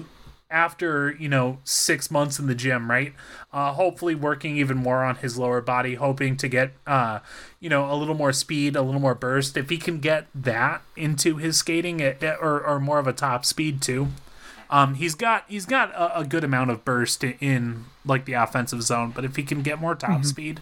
after 0.51 1.15
you 1.19 1.29
know 1.29 1.59
six 1.63 2.09
months 2.09 2.39
in 2.39 2.47
the 2.47 2.55
gym, 2.55 2.89
right? 2.89 3.13
Uh, 3.53 3.73
hopefully 3.73 4.15
working 4.15 4.57
even 4.57 4.77
more 4.77 5.03
on 5.03 5.15
his 5.17 5.37
lower 5.37 5.61
body, 5.61 5.95
hoping 5.95 6.37
to 6.37 6.47
get 6.47 6.73
uh, 6.87 7.19
you 7.59 7.69
know 7.69 7.91
a 7.91 7.95
little 7.95 8.15
more 8.15 8.33
speed, 8.33 8.75
a 8.75 8.81
little 8.81 9.01
more 9.01 9.15
burst. 9.15 9.57
If 9.57 9.69
he 9.69 9.77
can 9.77 9.99
get 9.99 10.27
that 10.33 10.81
into 10.95 11.37
his 11.37 11.57
skating, 11.57 12.01
eh, 12.01 12.15
eh, 12.21 12.35
or 12.39 12.61
or 12.63 12.79
more 12.79 12.99
of 12.99 13.07
a 13.07 13.13
top 13.13 13.45
speed 13.45 13.81
too. 13.81 14.07
Um, 14.71 14.95
he's 14.95 15.15
got 15.15 15.45
he's 15.47 15.65
got 15.65 15.91
a, 15.93 16.19
a 16.19 16.25
good 16.25 16.43
amount 16.43 16.69
of 16.69 16.85
burst 16.85 17.23
in, 17.23 17.33
in 17.39 17.85
like 18.05 18.25
the 18.25 18.33
offensive 18.33 18.83
zone, 18.83 19.11
but 19.11 19.25
if 19.25 19.35
he 19.35 19.43
can 19.43 19.63
get 19.63 19.79
more 19.79 19.95
top 19.95 20.23
speed, 20.25 20.61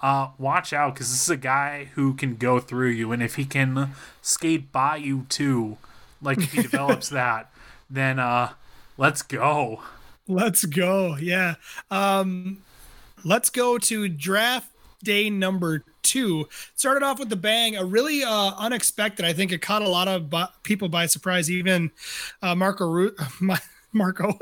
uh, 0.00 0.28
watch 0.38 0.72
out 0.72 0.94
because 0.94 1.10
this 1.10 1.22
is 1.22 1.28
a 1.28 1.36
guy 1.36 1.90
who 1.94 2.14
can 2.14 2.36
go 2.36 2.60
through 2.60 2.88
you, 2.88 3.12
and 3.12 3.22
if 3.22 3.36
he 3.36 3.44
can 3.44 3.90
skate 4.22 4.72
by 4.72 4.96
you 4.96 5.26
too, 5.28 5.76
like 6.22 6.38
if 6.38 6.52
he 6.52 6.62
develops 6.62 7.10
that, 7.10 7.52
then 7.90 8.18
uh, 8.18 8.52
let's 8.96 9.22
go. 9.22 9.82
Let's 10.28 10.64
go. 10.64 11.16
Yeah. 11.16 11.54
Um, 11.90 12.58
let's 13.24 13.50
go 13.50 13.78
to 13.78 14.08
draft 14.08 14.70
day 15.02 15.30
number 15.30 15.84
two. 16.02 16.48
Started 16.76 17.04
off 17.04 17.18
with 17.18 17.28
the 17.28 17.36
bang, 17.36 17.76
a 17.76 17.84
really 17.84 18.22
uh, 18.22 18.52
unexpected. 18.58 19.24
I 19.24 19.32
think 19.32 19.52
it 19.52 19.62
caught 19.62 19.82
a 19.82 19.88
lot 19.88 20.08
of 20.08 20.30
bu- 20.30 20.46
people 20.62 20.88
by 20.88 21.06
surprise. 21.06 21.50
Even 21.50 21.90
uh, 22.40 22.54
Marco 22.54 22.86
Ru- 22.86 23.16
Marco 23.92 24.32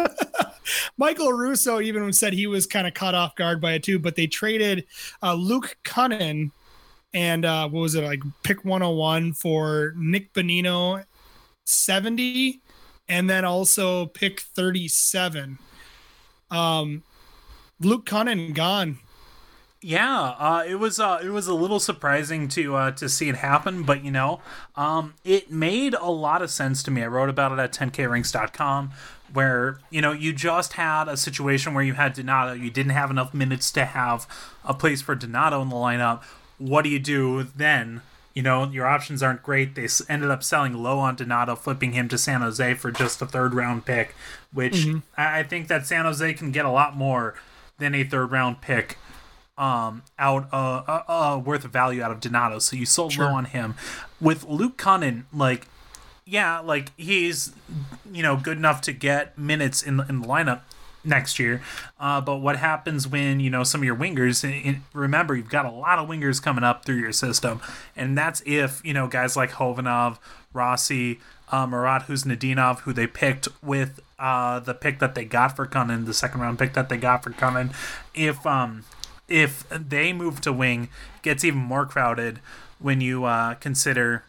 Michael 0.97 1.33
Russo 1.33 1.81
even 1.81 2.13
said 2.13 2.33
he 2.33 2.47
was 2.47 2.67
kind 2.67 2.87
of 2.87 2.95
caught 2.95 3.15
off 3.15 3.35
guard 3.35 3.61
by 3.61 3.73
it 3.73 3.83
too. 3.83 3.99
But 3.99 4.17
they 4.17 4.27
traded 4.27 4.87
uh, 5.23 5.35
Luke 5.35 5.77
Kunin 5.85 6.51
and 7.13 7.45
uh, 7.45 7.69
what 7.69 7.81
was 7.81 7.95
it 7.95 8.05
like 8.05 8.23
pick 8.43 8.65
101 8.65 9.33
for 9.33 9.95
Nick 9.97 10.33
Bonino 10.33 11.05
70 11.65 12.61
and 13.11 13.29
then 13.29 13.45
also 13.45 14.07
pick 14.07 14.41
37 14.41 15.59
um 16.51 17.03
luke 17.81 18.07
kunin 18.07 18.55
gone 18.55 18.99
Yeah, 19.83 20.21
uh, 20.39 20.63
it 20.69 20.75
was 20.75 21.01
uh, 21.01 21.21
it 21.25 21.31
was 21.31 21.47
a 21.47 21.55
little 21.55 21.81
surprising 21.81 22.49
to 22.49 22.77
uh, 22.77 22.91
to 23.01 23.09
see 23.09 23.31
it 23.31 23.37
happen, 23.37 23.83
but 23.83 24.05
you 24.05 24.11
know, 24.11 24.41
um, 24.77 25.15
it 25.25 25.51
made 25.51 25.95
a 25.95 26.11
lot 26.11 26.43
of 26.43 26.51
sense 26.51 26.83
to 26.83 26.91
me. 26.91 27.03
I 27.03 27.07
wrote 27.07 27.31
about 27.31 27.53
it 27.53 27.59
at 27.59 27.73
10krinks.com, 27.73 28.91
where 29.33 29.79
you 29.89 30.03
know 30.03 30.13
you 30.13 30.35
just 30.35 30.75
had 30.75 31.09
a 31.09 31.17
situation 31.17 31.73
where 31.73 31.83
you 31.83 31.95
had 31.95 32.13
Donato, 32.13 32.53
you 32.53 32.71
didn't 32.71 32.93
have 32.93 33.11
enough 33.11 33.33
minutes 33.33 33.73
to 33.73 33.87
have 33.87 34.27
a 34.67 34.75
place 34.75 35.01
for 35.01 35.15
Donato 35.15 35.63
in 35.63 35.71
the 35.71 35.77
lineup. 35.77 36.23
What 36.59 36.83
do 36.85 36.91
you 36.91 36.99
do 36.99 37.45
then? 37.45 38.03
You 38.35 38.43
know, 38.43 38.71
your 38.71 38.87
options 38.87 39.23
aren't 39.23 39.43
great. 39.43 39.75
They 39.75 39.89
ended 40.09 40.31
up 40.31 40.43
selling 40.43 40.75
low 40.75 40.99
on 40.99 41.17
Donato, 41.17 41.57
flipping 41.57 41.93
him 41.93 42.09
to 42.09 42.19
San 42.19 42.43
Jose 42.43 42.75
for 42.75 42.93
just 42.93 43.21
a 43.21 43.27
third 43.27 43.55
round 43.55 43.85
pick, 43.85 44.15
which 44.53 44.87
I 45.17 45.41
I 45.41 45.43
think 45.43 45.69
that 45.69 45.87
San 45.87 46.05
Jose 46.05 46.35
can 46.35 46.53
get 46.53 46.65
a 46.65 46.71
lot 46.71 46.97
more 46.97 47.35
than 47.79 47.95
a 47.95 48.05
third 48.05 48.31
round 48.31 48.61
pick 48.61 48.99
um 49.59 50.03
out 50.19 50.49
uh, 50.53 50.83
uh, 50.89 51.03
uh 51.07 51.39
worth 51.45 51.65
of 51.65 51.73
value 51.73 52.03
out 52.03 52.11
of 52.11 52.21
Donato. 52.21 52.59
So 52.61 52.77
you 52.77 52.87
sold 52.87 53.17
low 53.17 53.27
on 53.27 53.47
him. 53.47 53.75
With 54.21 54.45
Luke 54.45 54.77
Kunin, 54.77 55.25
like 55.33 55.67
yeah, 56.25 56.61
like 56.61 56.93
he's 56.97 57.53
you 58.13 58.23
know 58.23 58.37
good 58.37 58.57
enough 58.57 58.81
to 58.83 58.93
get 58.93 59.37
minutes 59.37 59.83
in 59.83 60.01
in 60.09 60.21
the 60.21 60.29
lineup 60.29 60.61
next 61.05 61.39
year. 61.39 61.63
Uh, 61.99 62.21
but 62.21 62.37
what 62.37 62.57
happens 62.57 63.09
when 63.09 63.41
you 63.41 63.51
know 63.51 63.65
some 63.65 63.81
of 63.81 63.85
your 63.85 63.97
wingers? 63.97 64.45
and- 64.45 64.65
and 64.65 64.83
remember, 64.93 65.35
you've 65.35 65.49
got 65.49 65.65
a 65.65 65.71
lot 65.71 65.99
of 65.99 66.09
wingers 66.09 66.43
coming 66.43 66.65
up 66.65 66.85
through 66.85 66.97
your 66.97 67.13
system, 67.13 67.61
and 67.97 68.17
that's 68.17 68.43
if 68.47 68.81
you 68.85 68.93
know 68.95 69.07
guys 69.07 69.37
like 69.37 69.53
Khovanov, 69.53 70.19
Rossi, 70.53 71.21
uh, 71.51 71.67
Marat 71.67 72.01
Khusnutdinov, 72.07 72.81
who 72.81 72.93
they 72.93 73.07
picked 73.07 73.49
with 73.63 74.01
uh, 74.19 74.61
the 74.61 74.75
pick 74.75 74.99
that 74.99 75.15
they 75.15 75.25
got 75.25 75.57
for 75.57 75.67
Kunin, 75.67 76.05
the 76.07 76.13
second 76.15 76.41
round 76.41 76.59
pick 76.59 76.75
that 76.75 76.89
they 76.89 76.97
got 76.99 77.23
for 77.25 77.31
Kunin. 77.31 77.73
If 78.15 78.47
um 78.47 78.85
if 79.29 79.67
they 79.71 80.13
move 80.13 80.41
to 80.43 80.53
wing, 80.53 80.89
gets 81.23 81.45
even 81.45 81.61
more 81.61 81.87
crowded 81.87 82.41
when 82.79 83.01
you 83.01 83.25
uh, 83.25 83.55
consider 83.55 84.25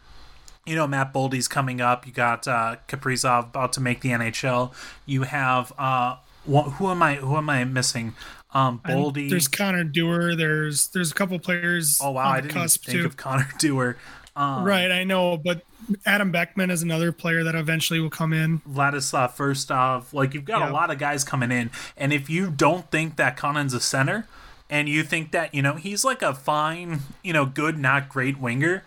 you 0.64 0.76
know 0.76 0.86
Matt 0.86 1.12
Boldy's 1.12 1.48
coming 1.48 1.80
up. 1.80 2.06
You 2.06 2.12
got 2.12 2.46
uh, 2.48 2.76
Kaprizov 2.88 3.46
about 3.50 3.72
to 3.74 3.80
make 3.80 4.00
the 4.00 4.10
NHL. 4.10 4.72
You 5.04 5.22
have 5.22 5.72
uh, 5.76 6.16
who 6.46 6.88
am 6.90 7.02
I? 7.02 7.14
Who 7.16 7.36
am 7.36 7.48
I 7.50 7.64
missing? 7.64 8.14
Um, 8.54 8.80
Boldy. 8.84 9.30
there's 9.30 9.48
connor 9.48 9.82
dewar 9.82 10.36
there's 10.36 10.88
there's 10.88 11.10
a 11.10 11.14
couple 11.14 11.38
players 11.38 11.98
oh 12.02 12.10
wow, 12.10 12.28
I 12.28 12.42
didn't 12.42 12.52
think 12.52 12.82
too 12.82 13.06
of 13.06 13.16
Connor 13.16 13.48
Dewar. 13.58 13.96
Um, 14.36 14.64
right 14.64 14.90
i 14.90 15.04
know 15.04 15.38
but 15.38 15.62
adam 16.04 16.30
beckman 16.32 16.70
is 16.70 16.82
another 16.82 17.12
player 17.12 17.44
that 17.44 17.54
eventually 17.54 17.98
will 17.98 18.10
come 18.10 18.32
in 18.34 18.60
Vladislav 18.60 19.32
Firstov. 19.36 20.12
Like 20.12 20.34
you've 20.34 20.44
got 20.44 20.60
Yeah. 20.60 20.70
a 20.70 20.72
lot 20.72 20.90
of 20.90 20.98
guys 20.98 21.24
coming 21.24 21.50
in, 21.50 21.70
and 21.96 22.12
if 22.12 22.28
you 22.28 22.50
don't 22.50 22.90
think 22.90 23.16
that 23.16 23.38
Kunin's 23.38 23.72
a 23.74 23.80
center, 23.80 24.26
and 24.68 24.86
you 24.88 25.02
think 25.02 25.32
that 25.32 25.54
you 25.54 25.62
know 25.62 25.74
he's 25.76 26.04
like 26.04 26.20
a 26.22 26.34
fine, 26.34 27.00
you 27.24 27.32
know, 27.32 27.46
good, 27.46 27.78
not 27.78 28.08
great 28.10 28.38
winger, 28.38 28.84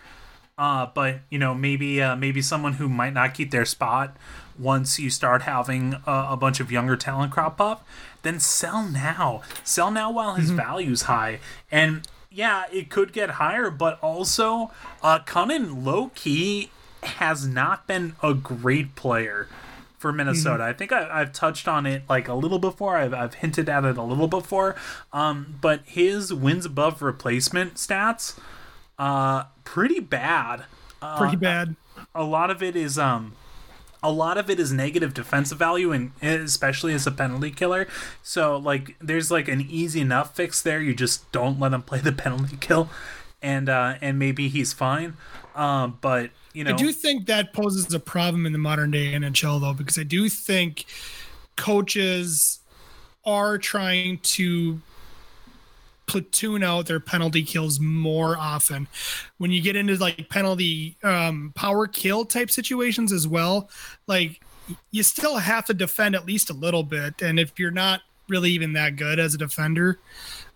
uh, 0.58 0.86
but 0.94 1.20
you 1.30 1.38
know 1.38 1.54
maybe 1.54 2.00
uh, 2.00 2.16
maybe 2.16 2.42
someone 2.42 2.74
who 2.74 2.88
might 2.88 3.12
not 3.12 3.34
keep 3.34 3.50
their 3.50 3.64
spot 3.64 4.16
once 4.58 4.98
you 4.98 5.10
start 5.10 5.42
having 5.42 5.94
a, 6.06 6.28
a 6.30 6.36
bunch 6.36 6.60
of 6.60 6.72
younger 6.72 6.96
talent 6.96 7.30
crop 7.30 7.60
up, 7.60 7.86
then 8.22 8.40
sell 8.40 8.82
now. 8.82 9.42
Sell 9.64 9.90
now 9.90 10.10
while 10.10 10.34
his 10.34 10.50
value's 10.50 11.02
high, 11.02 11.40
and 11.70 12.08
yeah, 12.30 12.64
it 12.72 12.90
could 12.90 13.12
get 13.12 13.30
higher, 13.30 13.70
but 13.70 13.98
also 14.00 14.70
uh, 15.02 15.18
Kunin 15.20 15.84
low 15.84 16.10
key 16.14 16.70
has 17.02 17.46
not 17.46 17.86
been 17.86 18.14
a 18.22 18.34
great 18.34 18.94
player 18.94 19.48
for 19.98 20.12
Minnesota. 20.12 20.62
I 20.64 20.72
think 20.72 20.92
I, 20.92 21.20
I've 21.20 21.32
touched 21.32 21.66
on 21.66 21.86
it 21.86 22.02
like 22.08 22.28
a 22.28 22.34
little 22.34 22.58
before. 22.58 22.96
I've, 22.96 23.14
I've 23.14 23.34
hinted 23.34 23.68
at 23.68 23.84
it 23.84 23.96
a 23.96 24.02
little 24.02 24.28
before. 24.28 24.76
Um, 25.12 25.56
but 25.60 25.80
his 25.86 26.32
wins 26.32 26.66
above 26.66 27.00
replacement 27.00 27.74
stats, 27.74 28.38
uh, 28.98 29.44
pretty 29.64 30.00
bad. 30.00 30.64
Uh, 31.02 31.18
pretty 31.18 31.36
bad. 31.36 31.76
a 32.14 32.24
lot 32.24 32.50
of 32.50 32.62
it 32.62 32.74
is 32.74 32.98
um 32.98 33.34
a 34.02 34.10
lot 34.10 34.38
of 34.38 34.48
it 34.48 34.60
is 34.60 34.72
negative 34.72 35.12
defensive 35.14 35.58
value 35.58 35.92
and 35.92 36.12
especially 36.22 36.94
as 36.94 37.06
a 37.06 37.10
penalty 37.10 37.50
killer. 37.50 37.86
So 38.22 38.56
like 38.56 38.96
there's 39.00 39.30
like 39.30 39.48
an 39.48 39.60
easy 39.62 40.00
enough 40.00 40.34
fix 40.36 40.62
there. 40.62 40.80
You 40.80 40.94
just 40.94 41.30
don't 41.32 41.58
let 41.58 41.72
him 41.72 41.82
play 41.82 41.98
the 42.00 42.12
penalty 42.24 42.56
kill. 42.56 42.88
And 43.42 43.68
uh 43.68 43.94
and 44.00 44.18
maybe 44.18 44.48
he's 44.48 44.72
fine. 44.72 45.16
Um 45.54 45.98
but 46.00 46.30
you 46.52 46.64
know. 46.64 46.70
I 46.72 46.76
do 46.76 46.92
think 46.92 47.26
that 47.26 47.52
poses 47.52 47.92
a 47.92 48.00
problem 48.00 48.46
in 48.46 48.52
the 48.52 48.58
modern 48.58 48.90
day 48.90 49.12
NHL 49.12 49.60
though, 49.60 49.74
because 49.74 49.98
I 49.98 50.04
do 50.04 50.28
think 50.28 50.86
coaches 51.56 52.60
are 53.24 53.58
trying 53.58 54.18
to 54.18 54.80
platoon 56.06 56.62
out 56.62 56.86
their 56.86 57.00
penalty 57.00 57.42
kills 57.42 57.80
more 57.80 58.36
often. 58.36 58.88
When 59.38 59.50
you 59.50 59.60
get 59.60 59.76
into 59.76 59.96
like 59.96 60.28
penalty 60.28 60.96
um, 61.02 61.52
power 61.54 61.86
kill 61.86 62.24
type 62.24 62.50
situations 62.50 63.12
as 63.12 63.26
well, 63.26 63.68
like 64.06 64.40
you 64.90 65.02
still 65.02 65.36
have 65.36 65.64
to 65.66 65.74
defend 65.74 66.14
at 66.14 66.26
least 66.26 66.50
a 66.50 66.54
little 66.54 66.82
bit. 66.82 67.22
And 67.22 67.38
if 67.38 67.58
you're 67.58 67.70
not 67.70 68.02
really 68.28 68.50
even 68.50 68.72
that 68.74 68.96
good 68.96 69.18
as 69.18 69.34
a 69.34 69.38
defender. 69.38 69.98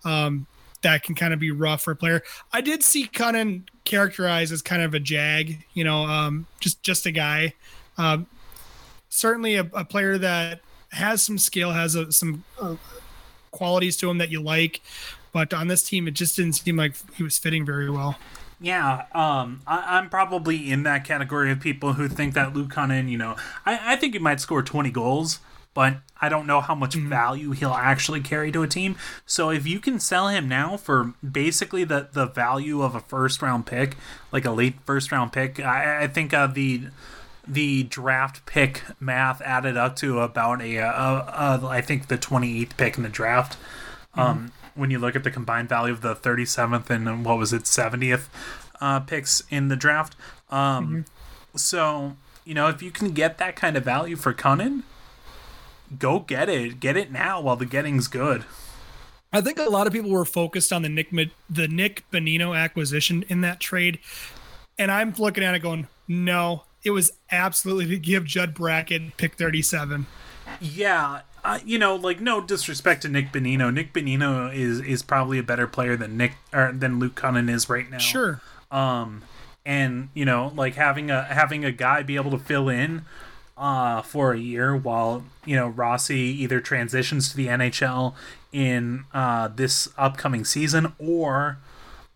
Um, 0.05 0.47
that 0.83 1.03
can 1.03 1.15
kind 1.15 1.35
of 1.35 1.39
be 1.39 1.51
rough 1.51 1.83
for 1.83 1.91
a 1.91 1.97
player. 1.97 2.23
I 2.53 2.63
did 2.63 2.83
see 2.83 3.07
Kunin 3.07 3.65
characterized 3.85 4.53
as 4.53 4.63
kind 4.63 4.83
of 4.83 4.95
a 4.95 5.01
jag, 5.01 5.59
you 5.75 5.85
know, 5.85 6.05
um, 6.05 6.47
just 6.59 6.83
just 6.83 7.05
a 7.05 7.11
guy. 7.11 7.55
Um, 7.99 8.27
certainly 9.11 9.57
a, 9.57 9.69
a, 9.75 9.85
player 9.85 10.17
that 10.17 10.61
has 10.93 11.23
some 11.23 11.37
skill, 11.37 11.71
has 11.71 11.97
a, 11.97 12.11
some 12.11 12.45
uh, 12.59 12.77
qualities 13.51 13.99
to 13.99 14.09
him 14.09 14.17
that 14.19 14.31
you 14.31 14.41
like, 14.41 14.81
but 15.33 15.55
on 15.55 15.69
this 15.69 15.83
team, 15.83 16.09
it 16.09 16.13
just 16.13 16.37
didn't 16.37 16.55
seem 16.55 16.77
like 16.77 16.95
he 17.15 17.23
was 17.23 17.39
fitting 17.39 17.65
very 17.65 17.91
well. 17.91 18.17
Yeah, 18.61 19.07
um, 19.15 19.63
I, 19.67 19.99
am 19.99 20.11
probably 20.11 20.71
in 20.71 20.83
that 20.83 21.05
category 21.05 21.51
of 21.51 21.61
people 21.61 21.95
who 21.95 22.09
think 22.09 22.35
that 22.35 22.55
Luke 22.55 22.71
Kunin, 22.71 23.09
you 23.09 23.17
know, 23.17 23.37
I, 23.65 23.95
I 23.95 23.97
think 23.97 24.13
he 24.13 24.19
might 24.19 24.39
score 24.39 24.63
20 24.63 24.91
goals, 24.91 25.41
but 25.73 25.97
I 26.21 26.29
don't 26.29 26.47
know 26.47 26.61
how 26.61 26.75
much 26.75 26.95
mm-hmm. 26.95 27.09
value 27.09 27.53
he'll 27.53 27.71
actually 27.71 28.21
carry 28.21 28.53
to 28.53 28.63
a 28.63 28.69
team. 28.69 28.97
So 29.25 29.51
if 29.51 29.67
you 29.67 29.81
can 29.81 29.99
sell 29.99 30.29
him 30.29 30.47
now 30.47 30.77
for 30.77 31.15
basically 31.27 31.85
the, 31.85 32.09
the 32.13 32.27
value 32.27 32.83
of 32.83 32.95
a 32.95 33.01
first 33.01 33.41
round 33.41 33.65
pick, 33.65 33.97
like 34.31 34.45
a 34.45 34.51
late 34.51 34.75
first 34.85 35.11
round 35.11 35.33
pick, 35.33 35.59
I, 35.59 36.03
I 36.03 36.07
think 36.07 36.35
uh, 36.35 36.47
the 36.47 36.89
the 37.49 37.85
draft 37.85 38.45
pick 38.45 38.83
math 39.01 39.41
added 39.41 39.77
up 39.77 39.97
to 39.97 40.21
about 40.21 40.61
a, 40.61 40.77
a, 40.77 40.85
a 41.63 41.67
I 41.67 41.81
think 41.81 42.09
the 42.09 42.19
28th 42.19 42.77
pick 42.77 42.97
in 42.99 43.03
the 43.03 43.09
draft. 43.09 43.57
Mm-hmm. 44.15 44.21
Um, 44.21 44.53
when 44.75 44.91
you 44.91 44.99
look 44.99 45.17
at 45.17 45.25
the 45.25 45.31
combined 45.31 45.69
value 45.69 45.93
of 45.93 46.01
the 46.01 46.15
37th 46.15 46.91
and 46.91 47.25
what 47.25 47.39
was 47.39 47.53
it 47.53 47.63
70th 47.63 48.29
uh, 48.81 49.01
picks 49.01 49.43
in 49.51 49.69
the 49.69 49.77
draft. 49.77 50.17
Um, 50.51 50.87
mm-hmm. 50.87 51.01
So 51.57 52.17
you 52.45 52.55
know 52.55 52.69
if 52.69 52.83
you 52.83 52.91
can 52.91 53.13
get 53.13 53.39
that 53.39 53.57
kind 53.57 53.77
of 53.77 53.85
value 53.85 54.17
for 54.17 54.33
Kunin, 54.33 54.83
go 55.99 56.21
get 56.21 56.49
it. 56.49 56.81
Get 56.81 56.97
it 56.97 57.11
now 57.11 57.41
while 57.41 57.57
the 57.57 57.67
getting's 57.67 58.09
good. 58.09 58.45
I 59.33 59.41
think 59.41 59.59
a 59.59 59.65
lot 59.65 59.87
of 59.87 59.93
people 59.93 60.11
were 60.11 60.25
focused 60.25 60.73
on 60.73 60.83
the 60.83 60.89
Nick 60.89 61.11
the 61.49 61.69
Nick 61.69 62.05
Bonino 62.11 62.57
acquisition 62.57 63.25
in 63.29 63.43
that 63.43 63.61
trade, 63.61 63.99
and 64.79 64.91
I'm 64.91 65.15
looking 65.17 65.45
at 65.45 65.55
it 65.55 65.61
going, 65.61 65.87
no, 66.09 66.65
it 66.83 66.91
was 66.91 67.13
absolutely 67.31 67.87
to 67.89 67.99
give 67.99 68.25
Judd 68.25 68.55
Brackett 68.55 69.17
pick 69.17 69.35
37. 69.35 70.07
Yeah, 70.61 71.21
uh, 71.45 71.59
you 71.65 71.79
know, 71.79 71.97
like 71.97 72.21
no 72.21 72.41
disrespect 72.41 73.03
to 73.03 73.09
Nick 73.09 73.33
Bonino. 73.33 73.73
Nick 73.73 73.93
Bonino 73.93 74.53
is 74.55 74.81
is 74.81 75.03
probably 75.03 75.39
a 75.39 75.43
better 75.43 75.67
player 75.67 75.97
than 75.97 76.17
Nick 76.17 76.33
or 76.53 76.73
than 76.73 76.99
Luke 76.99 77.15
Kunin 77.15 77.51
is 77.51 77.69
right 77.69 77.89
now. 77.91 77.99
Sure. 77.99 78.41
Um, 78.71 79.23
and 79.65 80.09
you 80.15 80.25
know, 80.25 80.53
like 80.55 80.75
having 80.75 81.11
a 81.11 81.23
having 81.25 81.65
a 81.65 81.73
guy 81.73 82.03
be 82.03 82.17
able 82.17 82.31
to 82.33 82.39
fill 82.39 82.69
in 82.69 83.05
uh 83.57 84.01
for 84.01 84.33
a 84.33 84.39
year 84.39 84.75
while 84.75 85.23
you 85.45 85.55
know 85.55 85.69
Rossi 85.69 86.21
either 86.43 86.61
transitions 86.61 87.31
to 87.31 87.37
the 87.37 87.49
NHL 87.49 88.15
in 88.53 89.05
uh 89.13 89.49
this 89.49 89.89
upcoming 89.99 90.47
season 90.47 90.95
or 90.99 91.59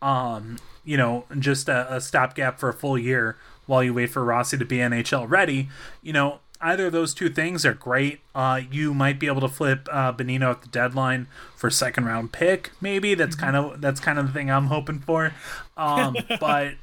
um 0.00 0.56
you 0.84 0.96
know 0.96 1.26
just 1.38 1.68
a, 1.68 1.96
a 1.96 2.00
stopgap 2.00 2.58
for 2.58 2.70
a 2.70 2.72
full 2.72 2.96
year 2.96 3.36
while 3.66 3.82
you 3.82 3.94
wait 3.94 4.10
for 4.10 4.24
Rossi 4.24 4.58
to 4.58 4.64
be 4.64 4.78
NHL 4.78 5.28
ready. 5.28 5.68
You 6.02 6.12
know, 6.12 6.40
either 6.64 6.86
of 6.86 6.92
those 6.92 7.12
two 7.14 7.28
things 7.28 7.64
are 7.66 7.74
great. 7.74 8.20
Uh, 8.34 8.62
you 8.70 8.94
might 8.94 9.20
be 9.20 9.26
able 9.26 9.42
to 9.42 9.48
flip 9.48 9.86
uh, 9.92 10.12
Bonino 10.12 10.50
at 10.50 10.62
the 10.62 10.68
deadline 10.68 11.28
for 11.54 11.70
second 11.70 12.06
round 12.06 12.32
pick. 12.32 12.72
Maybe 12.80 13.14
that's 13.14 13.36
mm-hmm. 13.36 13.44
kind 13.44 13.56
of 13.56 13.80
that's 13.80 14.00
kind 14.00 14.18
of 14.18 14.28
the 14.28 14.32
thing 14.32 14.50
I'm 14.50 14.66
hoping 14.66 14.98
for. 14.98 15.32
Um, 15.76 16.16
but 16.40 16.74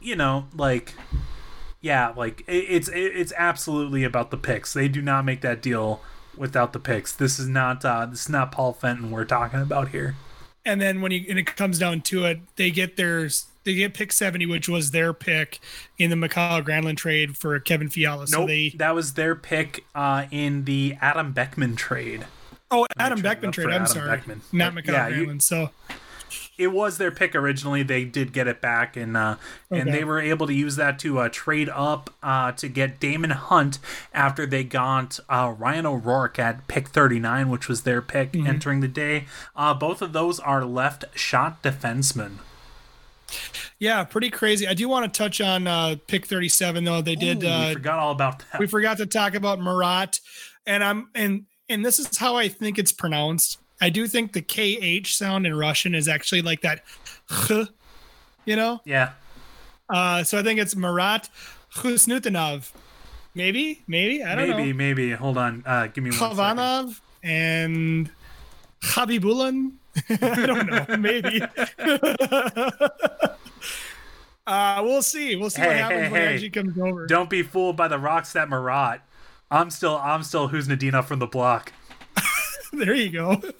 you 0.00 0.16
know, 0.16 0.46
like 0.56 0.94
yeah, 1.80 2.12
like 2.16 2.40
it, 2.48 2.64
it's 2.68 2.88
it, 2.88 3.12
it's 3.14 3.32
absolutely 3.36 4.02
about 4.02 4.30
the 4.30 4.38
picks. 4.38 4.72
They 4.72 4.88
do 4.88 5.02
not 5.02 5.24
make 5.24 5.42
that 5.42 5.60
deal 5.60 6.00
without 6.36 6.72
the 6.72 6.80
picks. 6.80 7.12
This 7.12 7.38
is 7.38 7.48
not 7.48 7.84
uh, 7.84 8.06
this 8.06 8.22
is 8.22 8.28
not 8.28 8.50
Paul 8.50 8.72
Fenton 8.72 9.10
we're 9.10 9.24
talking 9.24 9.60
about 9.60 9.88
here. 9.88 10.16
And 10.64 10.80
then 10.80 11.00
when 11.00 11.12
you 11.12 11.24
and 11.28 11.38
it 11.38 11.54
comes 11.54 11.78
down 11.78 12.00
to 12.02 12.24
it, 12.24 12.40
they 12.56 12.70
get 12.70 12.96
their 12.96 13.28
they 13.64 13.74
get 13.74 13.94
pick 13.94 14.12
70, 14.12 14.46
which 14.46 14.68
was 14.68 14.90
their 14.90 15.12
pick 15.12 15.60
in 15.98 16.10
the 16.10 16.16
Mikael 16.16 16.62
Granlund 16.62 16.96
trade 16.96 17.36
for 17.36 17.58
Kevin 17.60 17.88
Fiala. 17.88 18.26
So 18.26 18.40
nope, 18.40 18.48
they 18.48 18.70
that 18.76 18.94
was 18.94 19.14
their 19.14 19.34
pick 19.34 19.84
uh, 19.94 20.26
in 20.30 20.64
the 20.64 20.96
Adam 21.00 21.32
Beckman 21.32 21.76
trade. 21.76 22.26
Oh, 22.70 22.86
Adam 22.98 23.22
Beckman 23.22 23.52
trade. 23.52 23.68
I'm 23.68 23.82
Adam 23.82 23.86
sorry, 23.86 24.16
Beckman. 24.16 24.42
not 24.52 24.74
Mikael 24.74 24.94
yeah, 24.94 25.10
Granlund. 25.10 25.34
You, 25.34 25.40
so 25.40 25.70
it 26.58 26.72
was 26.72 26.98
their 26.98 27.10
pick 27.10 27.34
originally. 27.34 27.82
They 27.82 28.04
did 28.04 28.32
get 28.32 28.48
it 28.48 28.60
back, 28.60 28.96
and 28.96 29.16
uh, 29.16 29.36
okay. 29.70 29.80
and 29.80 29.92
they 29.92 30.04
were 30.04 30.20
able 30.20 30.46
to 30.46 30.52
use 30.52 30.76
that 30.76 30.98
to 31.00 31.20
uh, 31.20 31.28
trade 31.30 31.68
up 31.68 32.10
uh, 32.22 32.52
to 32.52 32.68
get 32.68 33.00
Daemon 33.00 33.30
Hunt 33.30 33.78
after 34.12 34.44
they 34.44 34.64
got 34.64 35.20
uh, 35.28 35.54
Ryan 35.56 35.86
O'Rourke 35.86 36.38
at 36.38 36.66
pick 36.68 36.88
39, 36.88 37.48
which 37.48 37.68
was 37.68 37.82
their 37.82 38.02
pick 38.02 38.32
mm-hmm. 38.32 38.46
entering 38.46 38.80
the 38.80 38.88
day. 38.88 39.26
Uh, 39.54 39.72
both 39.72 40.02
of 40.02 40.12
those 40.12 40.40
are 40.40 40.64
left 40.64 41.04
shot 41.14 41.62
defensemen. 41.62 42.38
Yeah, 43.80 44.02
pretty 44.04 44.30
crazy. 44.30 44.66
I 44.66 44.74
do 44.74 44.88
want 44.88 45.12
to 45.12 45.16
touch 45.16 45.40
on 45.40 45.66
uh, 45.66 45.96
pick 46.06 46.26
37 46.26 46.84
though. 46.84 47.00
They 47.00 47.14
did. 47.14 47.44
Ooh, 47.44 47.48
uh, 47.48 47.68
we 47.68 47.74
forgot 47.74 47.98
all 47.98 48.12
about 48.12 48.40
that. 48.40 48.58
We 48.58 48.66
forgot 48.66 48.96
to 48.98 49.06
talk 49.06 49.34
about 49.34 49.60
Marat, 49.60 50.20
and 50.66 50.82
I'm 50.82 51.08
and 51.14 51.46
and 51.68 51.84
this 51.84 51.98
is 51.98 52.16
how 52.16 52.36
I 52.36 52.48
think 52.48 52.78
it's 52.78 52.92
pronounced. 52.92 53.58
I 53.80 53.90
do 53.90 54.08
think 54.08 54.32
the 54.32 54.42
KH 54.42 55.06
sound 55.08 55.46
in 55.46 55.54
Russian 55.56 55.94
is 55.94 56.08
actually 56.08 56.42
like 56.42 56.62
that, 56.62 56.82
you 58.44 58.56
know. 58.56 58.80
Yeah. 58.84 59.12
Uh, 59.88 60.24
so 60.24 60.38
I 60.38 60.42
think 60.42 60.58
it's 60.58 60.74
Marat 60.74 61.28
Khusnutdinov. 61.76 62.72
Maybe, 63.34 63.82
maybe 63.86 64.24
I 64.24 64.34
don't 64.34 64.48
maybe, 64.48 64.50
know. 64.50 64.56
Maybe, 64.56 64.72
maybe. 64.72 65.10
Hold 65.12 65.38
on. 65.38 65.62
Uh, 65.64 65.86
give 65.86 66.02
me 66.02 66.10
one 66.10 66.18
Khovanov 66.18 67.00
and 67.22 68.10
Khabibulin. 68.82 69.74
I 70.10 70.46
don't 70.46 70.66
know. 70.66 70.96
Maybe. 70.96 71.40
uh, 74.48 74.80
we'll 74.82 75.02
see. 75.02 75.36
We'll 75.36 75.50
see 75.50 75.60
hey, 75.60 75.68
what 75.68 75.76
happens 75.76 76.00
hey, 76.06 76.10
when 76.10 76.20
hey. 76.22 76.34
Angie 76.34 76.50
comes 76.50 76.78
over. 76.78 77.06
Don't 77.06 77.28
be 77.28 77.42
fooled 77.42 77.76
by 77.76 77.86
the 77.86 77.98
rocks 77.98 78.32
that 78.32 78.48
Marat. 78.48 78.98
I'm 79.50 79.70
still 79.70 79.96
I'm 79.96 80.22
still 80.22 80.48
who's 80.48 80.68
Nadina 80.68 81.04
from 81.04 81.18
the 81.18 81.26
block. 81.26 81.72
there 82.72 82.94
you 82.94 83.10
go. 83.10 83.42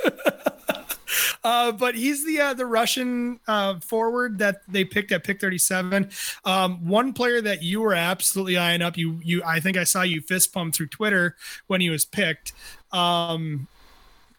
Uh, 1.44 1.72
but 1.72 1.94
he's 1.94 2.27
the 2.27 2.40
uh, 2.40 2.53
the 2.53 2.66
Russian 2.66 3.38
uh, 3.46 3.79
forward 3.81 4.38
that 4.38 4.61
they 4.68 4.85
picked 4.85 5.12
at 5.12 5.24
pick 5.24 5.40
37. 5.40 6.11
Um, 6.44 6.87
one 6.87 7.12
player 7.12 7.40
that 7.40 7.62
you 7.62 7.81
were 7.81 7.94
absolutely 7.94 8.59
eyeing 8.59 8.83
up. 8.83 8.98
You 8.98 9.20
you 9.22 9.42
I 9.44 9.61
think 9.61 9.77
I 9.77 9.85
saw 9.85 10.03
you 10.03 10.20
fist 10.20 10.53
pump 10.53 10.74
through 10.74 10.88
Twitter 10.88 11.37
when 11.68 11.81
he 11.81 11.90
was 11.90 12.05
picked. 12.05 12.53
Um, 12.92 13.68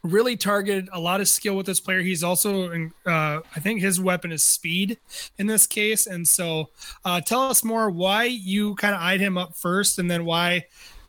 really 0.04 0.38
targeted 0.38 0.90
a 0.94 1.00
lot 1.00 1.22
of 1.22 1.28
skill 1.28 1.56
with 1.56 1.66
this 1.66 1.80
player. 1.80 2.02
He's 2.02 2.24
also, 2.24 2.72
uh, 2.74 2.90
I 3.06 3.60
think 3.60 3.82
his 3.82 4.00
weapon 4.00 4.32
is 4.32 4.44
speed 4.44 4.98
in 5.38 5.48
this 5.48 5.68
case. 5.68 6.08
And 6.08 6.28
so, 6.28 6.70
uh, 7.04 7.22
tell 7.22 7.42
us 7.42 7.64
more 7.64 7.90
why 7.90 8.24
you 8.24 8.76
kind 8.76 8.96
of 8.96 9.02
eyed 9.02 9.20
him 9.20 9.38
up 9.38 9.56
first, 9.56 10.00
and 10.00 10.10
then 10.10 10.26
why 10.26 10.66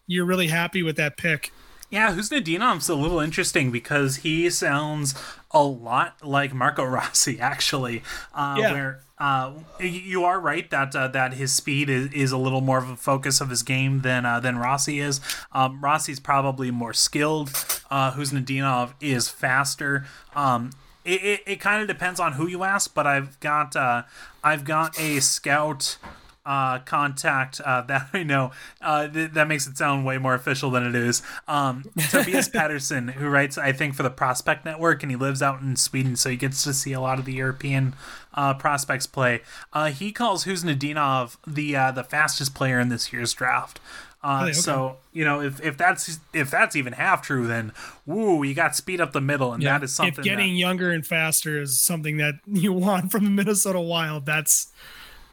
you're 0.06 0.24
really 0.24 0.48
happy 0.48 0.82
with 0.82 0.96
that 0.96 1.16
pick. 1.16 1.52
Yeah, 1.90 2.14
Khusnutdinov's 2.14 2.88
a 2.88 2.94
little 2.94 3.18
interesting 3.18 3.72
because 3.72 4.16
he 4.16 4.48
sounds 4.50 5.14
a 5.50 5.62
lot 5.62 6.24
like 6.24 6.54
Marco 6.54 6.84
Rossi, 6.84 7.40
actually. 7.40 8.02
Uh, 8.32 8.56
yeah. 8.58 8.72
Where 8.72 9.00
uh, 9.20 9.52
you 9.78 10.24
are 10.24 10.40
right 10.40 10.68
that 10.70 10.96
uh, 10.96 11.06
that 11.08 11.34
his 11.34 11.54
speed 11.54 11.90
is, 11.90 12.10
is 12.12 12.32
a 12.32 12.38
little 12.38 12.62
more 12.62 12.78
of 12.78 12.88
a 12.88 12.96
focus 12.96 13.40
of 13.40 13.50
his 13.50 13.62
game 13.62 14.00
than 14.00 14.24
uh, 14.24 14.40
than 14.40 14.56
Rossi 14.56 14.98
is. 14.98 15.20
Um, 15.52 15.84
Rossi's 15.84 16.18
probably 16.18 16.70
more 16.70 16.94
skilled. 16.94 17.48
Uh, 17.90 18.12
Khusnutdinov 18.12 18.94
is 19.00 19.28
faster. 19.28 20.06
Um, 20.34 20.70
it, 21.04 21.22
it, 21.22 21.40
it 21.46 21.60
kind 21.60 21.82
of 21.82 21.88
depends 21.88 22.18
on 22.18 22.32
who 22.32 22.46
you 22.46 22.62
ask, 22.64 22.94
but 22.94 23.06
I've 23.06 23.38
got 23.40 23.76
uh, 23.76 24.04
I've 24.42 24.64
got 24.64 24.98
a 24.98 25.20
scout 25.20 25.98
uh, 26.46 26.78
contact 26.80 27.60
uh, 27.60 27.80
that 27.88 28.08
I 28.12 28.22
know. 28.22 28.52
Uh, 28.80 29.08
th- 29.08 29.32
that 29.32 29.48
makes 29.48 29.66
it 29.66 29.76
sound 29.76 30.04
way 30.04 30.18
more 30.18 30.34
official 30.34 30.70
than 30.70 30.84
it 30.86 30.94
is. 30.94 31.22
Um, 31.46 31.84
Tobias 32.10 32.48
Patterson, 32.48 33.08
who 33.08 33.28
writes, 33.28 33.58
I 33.58 33.72
think, 33.72 33.94
for 33.94 34.02
the 34.02 34.10
Prospect 34.10 34.64
Network, 34.64 35.02
and 35.02 35.10
he 35.10 35.16
lives 35.16 35.42
out 35.42 35.60
in 35.60 35.76
Sweden, 35.76 36.16
so 36.16 36.30
he 36.30 36.36
gets 36.36 36.64
to 36.64 36.72
see 36.72 36.92
a 36.92 37.00
lot 37.00 37.18
of 37.18 37.24
the 37.24 37.34
European 37.34 37.94
uh, 38.34 38.54
prospects 38.54 39.06
play. 39.06 39.42
Uh, 39.72 39.90
he 39.90 40.12
calls 40.12 40.44
Khusnutdinov 40.44 41.36
the 41.46 41.76
uh, 41.76 41.92
the 41.92 42.04
fastest 42.04 42.54
player 42.54 42.78
in 42.80 42.88
this 42.88 43.12
year's 43.12 43.32
draft. 43.32 43.80
Uh, 44.22 44.42
okay. 44.44 44.52
So 44.52 44.98
you 45.12 45.24
know 45.24 45.40
if, 45.40 45.62
if 45.64 45.76
that's 45.76 46.20
if 46.32 46.50
that's 46.50 46.76
even 46.76 46.92
half 46.92 47.22
true, 47.22 47.46
then 47.46 47.72
woo, 48.04 48.42
you 48.42 48.54
got 48.54 48.76
speed 48.76 49.00
up 49.00 49.12
the 49.12 49.20
middle, 49.20 49.52
and 49.52 49.62
yeah. 49.62 49.78
that 49.78 49.84
is 49.84 49.94
something. 49.94 50.18
If 50.18 50.24
getting 50.24 50.54
that, 50.54 50.58
younger 50.58 50.90
and 50.90 51.06
faster 51.06 51.60
is 51.60 51.80
something 51.80 52.18
that 52.18 52.34
you 52.46 52.72
want 52.72 53.10
from 53.10 53.24
the 53.24 53.30
Minnesota 53.30 53.80
Wild, 53.80 54.26
that's 54.26 54.72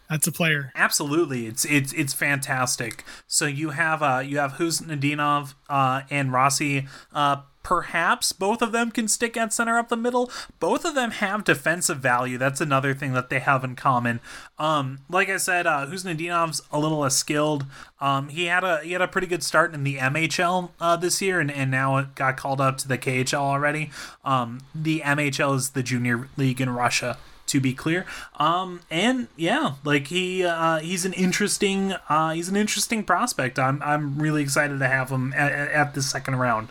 that's 0.10 0.25
a 0.25 0.31
player. 0.31 0.71
Absolutely, 0.73 1.47
it's 1.47 1.65
it's 1.65 1.91
it's 1.93 2.13
fantastic. 2.13 3.03
So 3.27 3.45
you 3.45 3.71
have 3.71 4.01
uh 4.01 4.23
you 4.25 4.38
have 4.38 4.53
Khusnutdinov 4.53 5.55
uh 5.69 6.03
and 6.10 6.31
Rossi 6.31 6.88
uh 7.13 7.41
perhaps 7.67 8.32
both 8.32 8.62
of 8.62 8.71
them 8.71 8.91
can 8.91 9.10
stick 9.10 9.36
at 9.36 9.51
center 9.51 9.77
up 9.77 9.89
the 9.89 9.97
middle. 9.97 10.32
Both 10.58 10.86
of 10.86 10.95
them 10.95 11.12
have 11.12 11.43
defensive 11.43 11.97
value. 11.97 12.38
That's 12.38 12.62
another 12.62 12.93
thing 12.93 13.12
that 13.12 13.30
they 13.30 13.39
have 13.39 13.65
in 13.65 13.75
common. 13.75 14.21
Um, 14.58 14.99
like 15.10 15.27
I 15.27 15.36
said, 15.36 15.67
uh, 15.67 15.86
Khusnutdinov's 15.86 16.62
a 16.71 16.80
little 16.80 16.99
less 16.99 17.17
skilled. 17.17 17.65
Um, 17.99 18.30
he 18.30 18.45
had 18.45 18.63
a 18.63 18.80
he 18.86 18.93
had 18.93 19.01
a 19.01 19.08
pretty 19.08 19.27
good 19.27 19.43
start 19.43 19.73
in 19.73 19.84
the 19.84 19.97
MHL 19.97 20.69
uh, 20.80 20.95
this 20.95 21.21
year, 21.21 21.41
and, 21.41 21.51
and 21.51 21.69
now 21.69 21.97
it 21.97 22.15
got 22.15 22.38
called 22.38 22.62
up 22.62 22.77
to 22.77 22.88
the 22.88 22.97
KHL 22.97 23.34
already. 23.34 23.91
Um, 24.23 24.62
the 24.73 25.01
MHL 25.01 25.58
is 25.58 25.71
the 25.71 25.84
junior 25.84 26.30
league 26.38 26.62
in 26.62 26.69
Russia 26.69 27.17
to 27.47 27.60
be 27.60 27.73
clear. 27.73 28.06
Um, 28.38 28.80
and 28.89 29.27
yeah, 29.36 29.73
like 29.84 30.08
he 30.08 30.45
uh, 30.45 30.80
he's 30.80 31.03
an 31.03 31.12
interesting 31.12 31.95
uh, 32.08 32.32
he's 32.32 32.47
an 32.47 32.56
interesting 32.56 33.03
prospect. 33.03 33.60
I'm 33.60 33.84
I'm 33.84 34.19
really 34.19 34.41
excited 34.41 34.80
to 34.80 34.88
have 34.88 35.10
him 35.10 35.34
at, 35.34 35.51
at 35.51 35.95
the 35.95 36.01
second 36.01 36.38
round. 36.38 36.69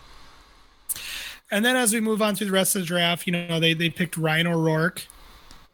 And 1.51 1.65
then 1.65 1.77
as 1.77 1.93
we 1.93 2.01
move 2.01 2.21
on 2.21 2.35
through 2.35 2.49
the 2.49 2.53
rest 2.53 2.75
of 2.75 2.83
the 2.83 2.87
draft, 2.87 3.27
you 3.27 3.33
know, 3.33 3.61
they 3.61 3.75
they 3.75 3.91
picked 3.91 4.17
Ryan 4.17 4.49
O'Rourke 4.49 5.07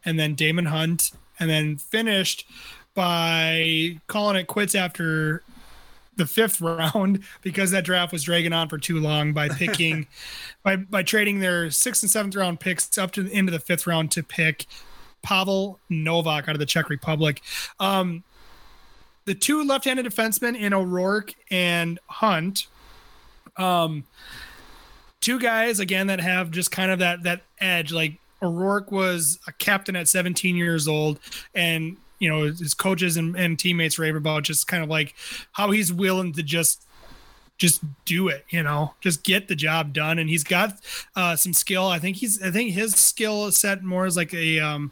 and 0.05 0.19
then 0.19 0.35
Daemon 0.35 0.65
Hunt 0.65 1.11
and 1.39 1.49
then 1.49 1.77
finished 1.77 2.45
by 2.93 3.99
calling 4.07 4.35
it 4.35 4.47
quits 4.47 4.75
after 4.75 5.41
the 6.15 6.27
fifth 6.27 6.61
round 6.61 7.23
because 7.41 7.71
that 7.71 7.83
draft 7.83 8.11
was 8.11 8.23
dragging 8.23 8.53
on 8.53 8.69
for 8.69 8.77
too 8.77 8.99
long 8.99 9.33
by 9.33 9.49
picking 9.49 10.07
by 10.63 10.75
by 10.75 11.01
trading 11.01 11.39
their 11.39 11.71
sixth 11.71 12.03
and 12.03 12.11
seventh 12.11 12.35
round 12.35 12.59
picks 12.59 12.97
up 12.97 13.11
to 13.11 13.23
the 13.23 13.33
end 13.33 13.47
of 13.47 13.53
the 13.53 13.59
fifth 13.59 13.87
round 13.87 14.11
to 14.11 14.21
pick 14.21 14.65
Pavel 15.23 15.79
Novak 15.89 16.47
out 16.47 16.55
of 16.55 16.59
the 16.59 16.65
Czech 16.65 16.89
Republic. 16.89 17.41
Um, 17.79 18.23
the 19.25 19.33
two 19.33 19.63
left-handed 19.63 20.05
defensemen 20.05 20.59
in 20.59 20.73
O'Rourke 20.73 21.33
and 21.49 21.97
Hunt, 22.07 22.67
um, 23.55 24.03
two 25.23 25.39
guys 25.39 25.79
again 25.79 26.07
that 26.07 26.19
have 26.19 26.51
just 26.51 26.71
kind 26.71 26.91
of 26.91 26.99
that 26.99 27.23
that 27.23 27.41
edge. 27.59 27.91
Like 27.91 28.19
O'Rourke 28.41 28.91
was 28.91 29.39
a 29.47 29.51
captain 29.53 29.95
at 29.95 30.07
17 30.07 30.55
years 30.55 30.87
old, 30.87 31.19
and 31.55 31.97
you 32.19 32.29
know 32.29 32.43
his 32.43 32.73
coaches 32.73 33.17
and, 33.17 33.35
and 33.35 33.57
teammates 33.57 33.97
rave 33.97 34.15
about 34.15 34.43
just 34.43 34.67
kind 34.67 34.83
of 34.83 34.89
like 34.89 35.15
how 35.53 35.71
he's 35.71 35.91
willing 35.91 36.33
to 36.33 36.43
just 36.43 36.83
just 37.59 37.81
do 38.03 38.27
it 38.29 38.45
you 38.49 38.63
know 38.63 38.93
just 38.99 39.23
get 39.23 39.47
the 39.47 39.55
job 39.55 39.93
done 39.93 40.17
and 40.17 40.27
he's 40.27 40.43
got 40.43 40.73
uh 41.15 41.35
some 41.35 41.53
skill 41.53 41.85
i 41.85 41.99
think 41.99 42.17
he's 42.17 42.41
i 42.41 42.49
think 42.49 42.71
his 42.71 42.95
skill 42.95 43.51
set 43.51 43.83
more 43.83 44.07
is 44.07 44.17
like 44.17 44.33
a 44.33 44.59
um 44.59 44.91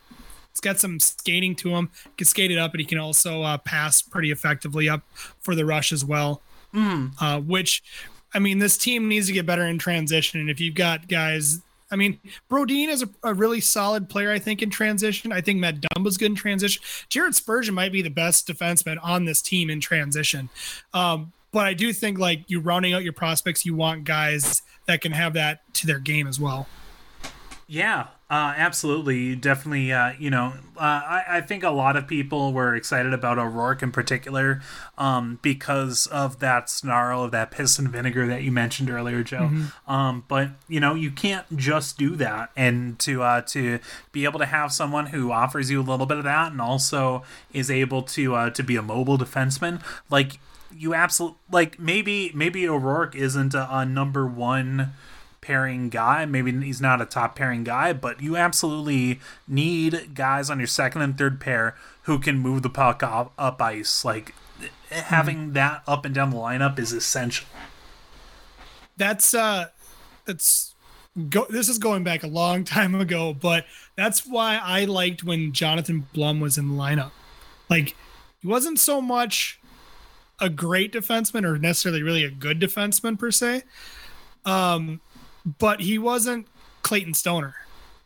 He's 0.52 0.60
got 0.60 0.80
some 0.80 1.00
skating 1.00 1.56
to 1.58 1.76
him. 1.76 1.89
He 2.04 2.10
can 2.17 2.28
skate 2.28 2.52
it 2.52 2.58
up, 2.58 2.72
and 2.72 2.82
he 2.82 2.86
can 2.86 2.98
also 2.98 3.41
uh, 3.41 3.58
pass 3.58 4.02
pretty 4.02 4.32
effectively 4.32 4.89
up 4.89 5.02
for 5.39 5.56
the 5.56 5.65
rush 5.65 5.91
as 5.91 6.04
well. 6.04 6.41
Mm. 6.74 7.13
Uh, 7.20 7.39
which, 7.39 7.84
I 8.34 8.39
mean, 8.39 8.60
this 8.60 8.78
team 8.78 9.08
needs 9.08 9.28
to 9.28 9.34
get 9.34 9.46
better 9.46 9.65
in 9.65 9.78
transition. 9.78 10.39
And 10.39 10.50
if 10.50 10.60
you've 10.60 10.76
got 10.76 11.08
guys, 11.08 11.62
I 11.91 11.98
mean, 11.98 12.20
Brodin 12.50 12.88
is 12.88 13.04
a, 13.04 13.10
a 13.24 13.34
really 13.34 13.60
solid 13.60 14.08
player, 14.08 14.32
I 14.32 14.39
think, 14.39 14.62
in 14.62 14.70
transition. 14.70 15.34
I 15.34 15.41
think 15.41 15.60
Matt 15.60 15.82
Dumba's 15.82 16.17
good 16.17 16.32
in 16.32 16.36
transition. 16.36 16.82
Jared 17.10 17.36
Spurgeon 17.36 17.76
might 17.76 17.91
be 17.91 18.02
the 18.02 18.10
best 18.10 18.48
defenseman 18.48 18.98
on 19.04 19.26
this 19.26 19.41
team 19.41 19.70
in 19.70 19.82
transition. 19.82 20.50
Um, 20.94 21.34
but 21.52 21.65
I 21.65 21.74
do 21.74 21.91
think, 21.91 22.17
like, 22.17 22.44
you're 22.48 22.62
rounding 22.62 22.94
out 22.94 23.04
your 23.04 23.12
prospects, 23.12 23.65
you 23.65 23.76
want 23.76 24.06
guys 24.06 24.62
that 24.86 25.02
can 25.02 25.12
have 25.12 25.34
that 25.34 25.62
to 25.74 25.88
their 25.88 26.00
game 26.00 26.28
as 26.28 26.39
well. 26.39 26.67
Yeah, 27.67 28.08
uh, 28.32 28.54
absolutely. 28.56 29.36
Definitely, 29.36 29.91
uh, 29.91 30.13
you 30.17 30.30
know, 30.30 30.54
uh, 30.78 30.80
I, 30.80 31.24
I 31.28 31.41
think 31.41 31.63
a 31.63 31.70
lot 31.70 31.98
of 31.98 32.08
people 32.08 32.54
were 32.54 32.74
excited 32.76 33.13
about 33.13 33.38
O'Rourke 33.38 33.84
in 33.84 33.91
particular 33.91 34.62
um, 34.98 35.38
because 35.41 36.08
of 36.08 36.39
that 36.39 36.70
snarl 36.70 37.26
of 37.26 37.32
that 37.32 37.52
piss 37.52 37.78
and 37.78 37.89
vinegar 37.89 38.26
that 38.28 38.41
you 38.41 38.52
mentioned 38.52 38.89
earlier, 38.89 39.22
Joe. 39.22 39.50
Mm-hmm. 39.52 39.91
Um, 39.91 40.24
but, 40.30 40.52
you 40.70 40.80
know, 40.80 40.96
you 40.96 41.12
can't 41.12 41.58
just 41.58 41.98
do 41.98 42.15
that. 42.15 42.52
And 42.56 42.98
to, 43.00 43.22
uh, 43.22 43.41
to 43.48 43.80
be 44.13 44.24
able 44.24 44.39
to 44.39 44.46
have 44.46 44.72
someone 44.72 45.08
who 45.08 45.34
offers 45.34 45.70
you 45.70 45.82
a 45.82 45.84
little 45.84 46.06
bit 46.06 46.17
of 46.17 46.24
that 46.24 46.54
and 46.54 46.62
also 46.62 47.24
is 47.52 47.70
able 47.70 48.02
to, 48.04 48.36
uh, 48.36 48.50
to 48.52 48.63
be 48.63 48.78
a 48.78 48.82
mobile 48.82 49.17
defenseman, 49.17 49.84
like, 50.10 50.39
you 50.74 50.94
absolutely, 50.94 51.38
like, 51.52 51.78
maybe, 51.80 52.32
maybe 52.34 52.65
O'Rourke 52.65 53.13
isn't 53.13 53.54
a, 53.54 53.67
a 53.70 53.86
number 53.86 54.26
one 54.26 54.94
pairing 55.42 55.90
guy. 55.90 56.26
Maybe 56.26 56.52
he's 56.64 56.82
not 56.82 57.02
a 57.02 57.06
top 57.06 57.36
pairing 57.36 57.64
guy, 57.64 57.94
but 57.94 58.22
you 58.22 58.38
absolutely 58.38 59.20
need 59.48 60.14
guys 60.14 60.50
on 60.50 60.60
your 60.60 60.68
second 60.68 61.02
and 61.02 61.18
third 61.18 61.42
pair 61.42 61.76
who 62.04 62.20
can 62.20 62.40
move 62.40 62.62
the 62.62 62.70
puck 62.70 63.04
up, 63.04 63.34
up 63.38 63.62
ice. 63.62 64.06
Like 64.06 64.34
having 64.92 65.38
mm 65.38 65.54
that 65.54 65.82
up 65.88 66.06
and 66.06 66.14
down 66.14 66.30
the 66.30 66.38
lineup 66.38 66.78
is 66.78 66.94
essential. 66.94 67.48
That's 68.98 69.34
uh 69.34 69.68
that's 70.26 70.76
go 71.30 71.46
this 71.50 71.68
is 71.68 71.78
going 71.78 72.04
back 72.04 72.24
a 72.24 72.28
long 72.28 72.64
time 72.64 72.96
ago, 72.96 73.34
but 73.34 73.66
that's 73.96 74.26
why 74.26 74.60
I 74.62 74.86
liked 74.86 75.24
when 75.24 75.52
Jonathan 75.52 76.08
Blum 76.14 76.40
was 76.40 76.58
in 76.58 76.70
the 76.70 76.76
lineup. 76.76 77.12
Like 77.70 77.96
he 78.42 78.48
wasn't 78.48 78.80
so 78.80 79.02
much 79.02 79.60
a 80.40 80.50
great 80.50 80.94
defenseman 80.94 81.46
or 81.46 81.58
necessarily 81.58 82.04
really 82.04 82.24
a 82.24 82.32
good 82.32 82.60
defenseman 82.60 83.18
per 83.18 83.32
se. 83.32 83.64
Um 84.46 85.02
but 85.60 85.82
he 85.82 85.98
wasn't 85.98 86.48
Clayton 86.82 87.14
Stoner. 87.14 87.56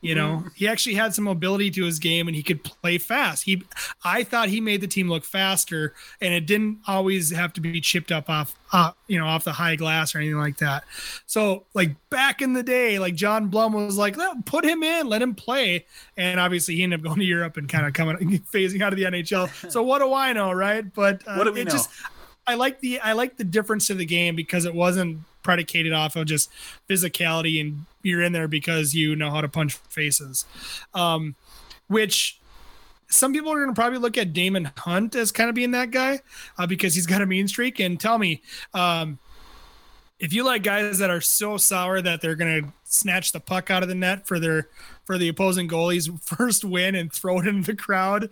You 0.06 0.14
know, 0.14 0.44
mm. 0.46 0.52
he 0.54 0.68
actually 0.68 0.94
had 0.94 1.16
some 1.16 1.24
mobility 1.24 1.72
to 1.72 1.84
his 1.84 1.98
game 1.98 2.28
and 2.28 2.36
he 2.36 2.44
could 2.44 2.64
play 2.64 3.00
fast. 3.00 3.44
He, 3.44 3.64
I 4.04 4.24
thought 4.24 4.50
he 4.50 4.62
made 4.62 4.82
the 4.82 4.88
team 4.88 5.10
look 5.10 5.24
faster, 5.24 5.96
and 6.22 6.32
it 6.32 6.46
didn't 6.46 6.82
always 6.86 7.32
have 7.32 7.54
to 7.54 7.62
be 7.62 7.82
chipped 7.82 8.12
up 8.12 8.30
off, 8.30 8.56
uh, 8.72 8.92
you 9.08 9.18
know, 9.18 9.26
off 9.26 9.46
the 9.46 9.54
high 9.54 9.76
glass 9.76 10.14
or 10.14 10.20
anything 10.20 10.38
like 10.38 10.58
that. 10.58 10.84
So, 11.26 11.66
like 11.74 11.96
back 12.12 12.44
in 12.44 12.54
the 12.54 12.62
day, 12.62 13.00
like 13.00 13.16
John 13.16 13.48
Blum 13.48 13.74
was 13.74 13.98
like, 13.98 14.16
put 14.46 14.64
him 14.64 14.84
in, 14.84 15.08
let 15.08 15.24
him 15.24 15.34
play, 15.34 15.88
and 16.16 16.40
obviously 16.40 16.76
he 16.76 16.84
ended 16.84 17.00
up 17.00 17.04
going 17.06 17.18
to 17.18 17.26
Europe 17.26 17.58
and 17.58 17.68
kind 17.68 17.88
of 17.88 17.94
coming 17.94 18.16
phasing 18.54 18.82
out 18.82 18.94
of 18.94 19.00
the 19.00 19.06
NHL. 19.06 19.50
So 19.72 19.82
what 19.82 20.00
do 20.00 20.14
I 20.14 20.32
know, 20.34 20.52
right? 20.52 20.86
But 20.94 21.28
uh, 21.28 21.36
what 21.36 21.46
do 21.46 21.52
we 21.52 21.62
it 21.62 21.66
know? 21.66 21.72
just, 21.72 21.90
I 22.48 22.56
like 22.56 22.80
the 22.80 23.00
I 23.00 23.14
like 23.14 23.38
the 23.38 23.44
difference 23.44 23.90
of 23.90 23.98
the 23.98 24.06
game 24.06 24.36
because 24.36 24.66
it 24.66 24.74
wasn't 24.74 25.20
predicated 25.44 25.94
off 25.94 26.16
of 26.16 26.26
just 26.26 26.50
physicality 26.90 27.62
and 27.62 27.86
you're 28.04 28.22
in 28.22 28.34
there 28.34 28.48
because 28.48 28.94
you 28.94 29.16
know 29.16 29.32
how 29.32 29.42
to 29.42 29.48
punch 29.48 29.76
faces. 29.90 30.46
Um, 30.94 31.36
which 31.88 32.40
some 33.08 33.34
people 33.34 33.52
are 33.52 33.58
going 33.58 33.70
to 33.70 33.80
probably 33.80 34.00
look 34.00 34.18
at 34.18 34.34
Daemon 34.34 34.72
Hunt 34.78 35.16
as 35.16 35.32
kind 35.32 35.50
of 35.50 35.56
being 35.56 35.72
that 35.72 35.92
guy 35.92 36.20
uh, 36.58 36.68
because 36.68 36.96
he's 36.96 37.06
got 37.06 37.22
a 37.22 37.26
mean 37.26 37.48
streak. 37.48 37.80
And 37.80 38.00
tell 38.00 38.18
me, 38.18 38.42
um, 38.74 39.20
if 40.20 40.34
you 40.34 40.44
like 40.44 40.64
guys 40.64 40.98
that 41.00 41.10
are 41.10 41.22
so 41.22 41.58
sour 41.58 42.02
that 42.02 42.22
they're 42.22 42.36
going 42.36 42.64
to 42.64 42.74
snatch 42.84 43.32
the 43.32 43.40
puck 43.40 43.70
out 43.70 43.84
of 43.84 43.90
the 43.90 43.96
net 43.96 44.28
for 44.28 44.40
their 44.40 44.70
for 45.06 45.18
the 45.18 45.28
opposing 45.30 45.68
goalie's 45.68 46.10
first 46.22 46.66
win 46.66 46.96
and 46.96 47.12
throw 47.12 47.40
it 47.40 47.48
into 47.48 47.72
the 47.72 47.78
crowd, 47.78 48.30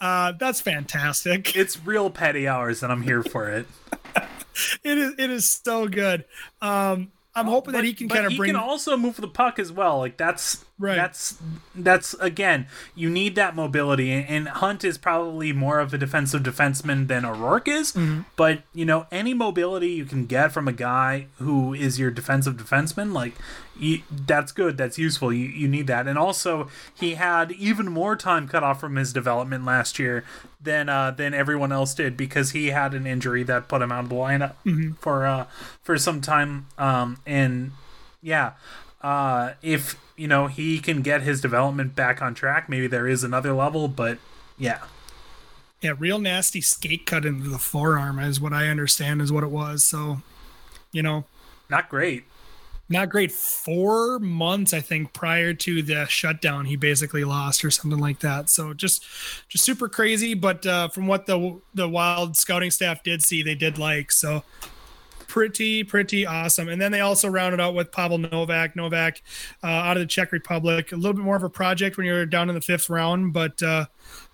uh, 0.00 0.32
that's 0.32 0.60
fantastic. 0.60 1.54
It's 1.56 1.84
real 1.84 2.10
petty 2.10 2.46
hours, 2.46 2.82
and 2.82 2.92
I'm 2.92 3.02
here 3.02 3.22
for 3.22 3.48
it. 3.48 3.66
it 4.84 4.98
is 4.98 5.14
it 5.18 5.30
is 5.30 5.48
so 5.48 5.88
good. 5.88 6.24
Um, 6.60 7.12
I'm 7.34 7.46
hoping 7.46 7.72
but, 7.72 7.78
that 7.78 7.84
he 7.84 7.94
can 7.94 8.08
kind 8.08 8.26
of 8.26 8.36
bring. 8.36 8.48
He 8.48 8.52
can 8.52 8.62
also 8.62 8.96
move 8.96 9.16
the 9.16 9.28
puck 9.28 9.58
as 9.58 9.72
well. 9.72 9.98
Like 9.98 10.16
that's 10.18 10.65
right. 10.78 10.96
That's 10.96 11.38
that's 11.74 12.14
again, 12.14 12.66
you 12.94 13.08
need 13.08 13.34
that 13.36 13.54
mobility. 13.54 14.12
And 14.12 14.48
Hunt 14.48 14.84
is 14.84 14.98
probably 14.98 15.52
more 15.52 15.80
of 15.80 15.92
a 15.94 15.98
defensive 15.98 16.42
defenseman 16.42 17.08
than 17.08 17.24
O'Rourke 17.24 17.68
is. 17.68 17.92
Mm-hmm. 17.92 18.22
But 18.36 18.62
you 18.74 18.84
know, 18.84 19.06
any 19.10 19.34
mobility 19.34 19.88
you 19.88 20.04
can 20.04 20.26
get 20.26 20.52
from 20.52 20.68
a 20.68 20.72
guy 20.72 21.26
who 21.38 21.74
is 21.74 21.98
your 21.98 22.10
defensive 22.10 22.56
defenseman, 22.56 23.12
like 23.12 23.34
you, 23.78 24.02
that's 24.10 24.52
good. 24.52 24.76
That's 24.76 24.98
useful. 24.98 25.32
You 25.32 25.46
you 25.46 25.68
need 25.68 25.86
that. 25.86 26.06
And 26.06 26.18
also, 26.18 26.68
he 26.94 27.14
had 27.14 27.52
even 27.52 27.90
more 27.90 28.16
time 28.16 28.48
cut 28.48 28.62
off 28.62 28.80
from 28.80 28.96
his 28.96 29.12
development 29.12 29.64
last 29.64 29.98
year 29.98 30.24
than 30.60 30.88
uh, 30.88 31.10
than 31.10 31.34
everyone 31.34 31.72
else 31.72 31.94
did 31.94 32.16
because 32.16 32.50
he 32.50 32.68
had 32.68 32.94
an 32.94 33.06
injury 33.06 33.42
that 33.44 33.68
put 33.68 33.82
him 33.82 33.92
out 33.92 34.04
of 34.04 34.10
the 34.10 34.14
lineup 34.14 34.54
mm-hmm. 34.64 34.92
for 34.94 35.26
uh, 35.26 35.46
for 35.82 35.98
some 35.98 36.20
time. 36.20 36.66
Um, 36.78 37.18
and 37.26 37.72
yeah, 38.22 38.52
uh, 39.06 39.54
if 39.62 40.00
you 40.16 40.26
know 40.26 40.48
he 40.48 40.78
can 40.78 41.02
get 41.02 41.22
his 41.22 41.40
development 41.40 41.94
back 41.94 42.20
on 42.20 42.34
track, 42.34 42.68
maybe 42.68 42.86
there 42.86 43.06
is 43.06 43.22
another 43.22 43.52
level. 43.52 43.86
But 43.88 44.18
yeah, 44.58 44.80
yeah, 45.80 45.92
real 45.98 46.18
nasty 46.18 46.60
skate 46.60 47.06
cut 47.06 47.24
into 47.24 47.48
the 47.48 47.58
forearm 47.58 48.18
is 48.18 48.40
what 48.40 48.52
I 48.52 48.68
understand 48.68 49.22
is 49.22 49.30
what 49.30 49.44
it 49.44 49.50
was. 49.50 49.84
So, 49.84 50.22
you 50.92 51.02
know, 51.02 51.24
not 51.70 51.88
great 51.88 52.24
not 52.88 53.08
great. 53.08 53.32
Four 53.32 54.18
months, 54.20 54.72
I 54.72 54.80
think, 54.80 55.12
prior 55.12 55.52
to 55.54 55.82
the 55.82 56.06
shutdown, 56.06 56.66
he 56.66 56.76
basically 56.76 57.24
lost 57.24 57.64
or 57.64 57.70
something 57.70 57.98
like 57.98 58.20
that. 58.20 58.48
So 58.48 58.74
just, 58.74 59.04
just 59.48 59.64
super 59.64 59.88
crazy. 59.88 60.34
But 60.34 60.64
uh, 60.64 60.88
from 60.88 61.06
what 61.06 61.26
the 61.26 61.60
the 61.74 61.88
Wild 61.88 62.36
scouting 62.36 62.70
staff 62.70 63.02
did 63.02 63.22
see, 63.22 63.42
they 63.42 63.54
did 63.54 63.78
like 63.78 64.12
so. 64.12 64.44
Pretty, 65.36 65.84
pretty 65.84 66.24
awesome. 66.24 66.70
And 66.70 66.80
then 66.80 66.92
they 66.92 67.00
also 67.00 67.28
rounded 67.28 67.60
out 67.60 67.74
with 67.74 67.92
Pavel 67.92 68.16
Novak. 68.16 68.74
Novak 68.74 69.20
uh, 69.62 69.66
out 69.66 69.98
of 69.98 70.00
the 70.00 70.06
Czech 70.06 70.32
Republic. 70.32 70.92
A 70.92 70.96
little 70.96 71.12
bit 71.12 71.22
more 71.22 71.36
of 71.36 71.42
a 71.42 71.50
project 71.50 71.98
when 71.98 72.06
you're 72.06 72.24
down 72.24 72.48
in 72.48 72.54
the 72.54 72.60
fifth 72.62 72.88
round, 72.88 73.34
but 73.34 73.62
uh, 73.62 73.84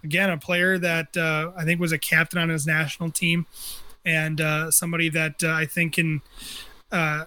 again, 0.05 0.31
a 0.31 0.39
player 0.39 0.79
that 0.79 1.17
uh, 1.17 1.51
I 1.57 1.65
think 1.65 1.81
was 1.81 1.91
a 1.91 1.99
captain 1.99 2.39
on 2.39 2.51
his 2.51 2.69
national 2.69 3.11
team, 3.11 3.47
and 4.05 4.41
uh, 4.41 4.71
somebody 4.71 5.09
that 5.09 5.43
uh, 5.43 5.51
I 5.51 5.67
think 5.67 5.95
can 5.95 6.23
uh, 6.93 7.25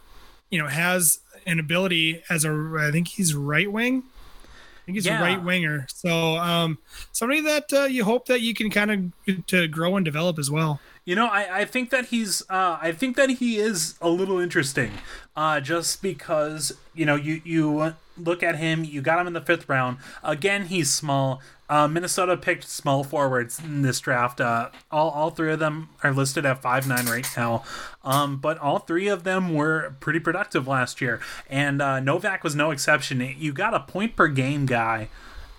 you 0.49 0.57
know 0.57 0.69
has 0.69 1.19
an 1.45 1.59
ability 1.59 2.23
as 2.29 2.45
a. 2.45 2.77
I 2.79 2.91
think 2.91 3.09
he's 3.09 3.35
right 3.35 3.69
wing. 3.69 4.03
I 4.05 4.85
think 4.85 4.95
he's 4.95 5.05
Yeah. 5.05 5.19
a 5.19 5.21
right 5.21 5.43
winger. 5.43 5.85
So 5.89 6.37
um, 6.37 6.77
somebody 7.11 7.41
that 7.41 7.73
uh, 7.73 7.83
you 7.83 8.05
hope 8.05 8.27
that 8.27 8.39
you 8.39 8.53
can 8.53 8.69
kind 8.69 9.13
of 9.27 9.47
to 9.47 9.67
grow 9.67 9.97
and 9.97 10.05
develop 10.05 10.39
as 10.39 10.49
well. 10.49 10.79
You 11.05 11.15
know, 11.15 11.27
I, 11.27 11.59
I 11.61 11.65
think 11.65 11.91
that 11.91 12.05
he's 12.05 12.41
uh, 12.49 12.79
I 12.81 12.91
think 12.91 13.15
that 13.15 13.29
he 13.29 13.57
is 13.57 13.95
a 14.01 14.09
little 14.09 14.39
interesting, 14.39 14.91
uh, 15.35 15.59
just 15.59 16.01
because 16.01 16.73
you 16.95 17.05
know 17.05 17.15
you 17.15 17.41
you 17.45 17.93
look 18.17 18.41
at 18.41 18.55
him, 18.57 18.83
you 18.83 19.01
got 19.01 19.19
him 19.19 19.27
in 19.27 19.33
the 19.33 19.41
fifth 19.41 19.69
round. 19.69 19.97
Again, 20.23 20.65
he's 20.65 20.89
small. 20.89 21.41
Uh, 21.69 21.87
Minnesota 21.87 22.37
picked 22.37 22.63
small 22.67 23.03
forwards 23.03 23.59
in 23.59 23.81
this 23.83 23.99
draft. 23.99 24.41
Uh, 24.41 24.69
all 24.91 25.11
all 25.11 25.29
three 25.29 25.53
of 25.53 25.59
them 25.59 25.89
are 26.03 26.11
listed 26.11 26.43
at 26.43 26.63
five 26.63 26.87
nine 26.87 27.05
right 27.05 27.27
now, 27.37 27.63
um, 28.03 28.37
but 28.37 28.57
all 28.57 28.79
three 28.79 29.07
of 29.07 29.23
them 29.23 29.53
were 29.53 29.95
pretty 29.99 30.19
productive 30.19 30.67
last 30.67 31.01
year, 31.01 31.19
and 31.51 31.83
uh, 31.83 31.99
Novak 31.99 32.43
was 32.43 32.55
no 32.55 32.71
exception. 32.71 33.21
You 33.37 33.53
got 33.53 33.75
a 33.75 33.79
point 33.79 34.15
per 34.15 34.27
game 34.27 34.65
guy 34.65 35.09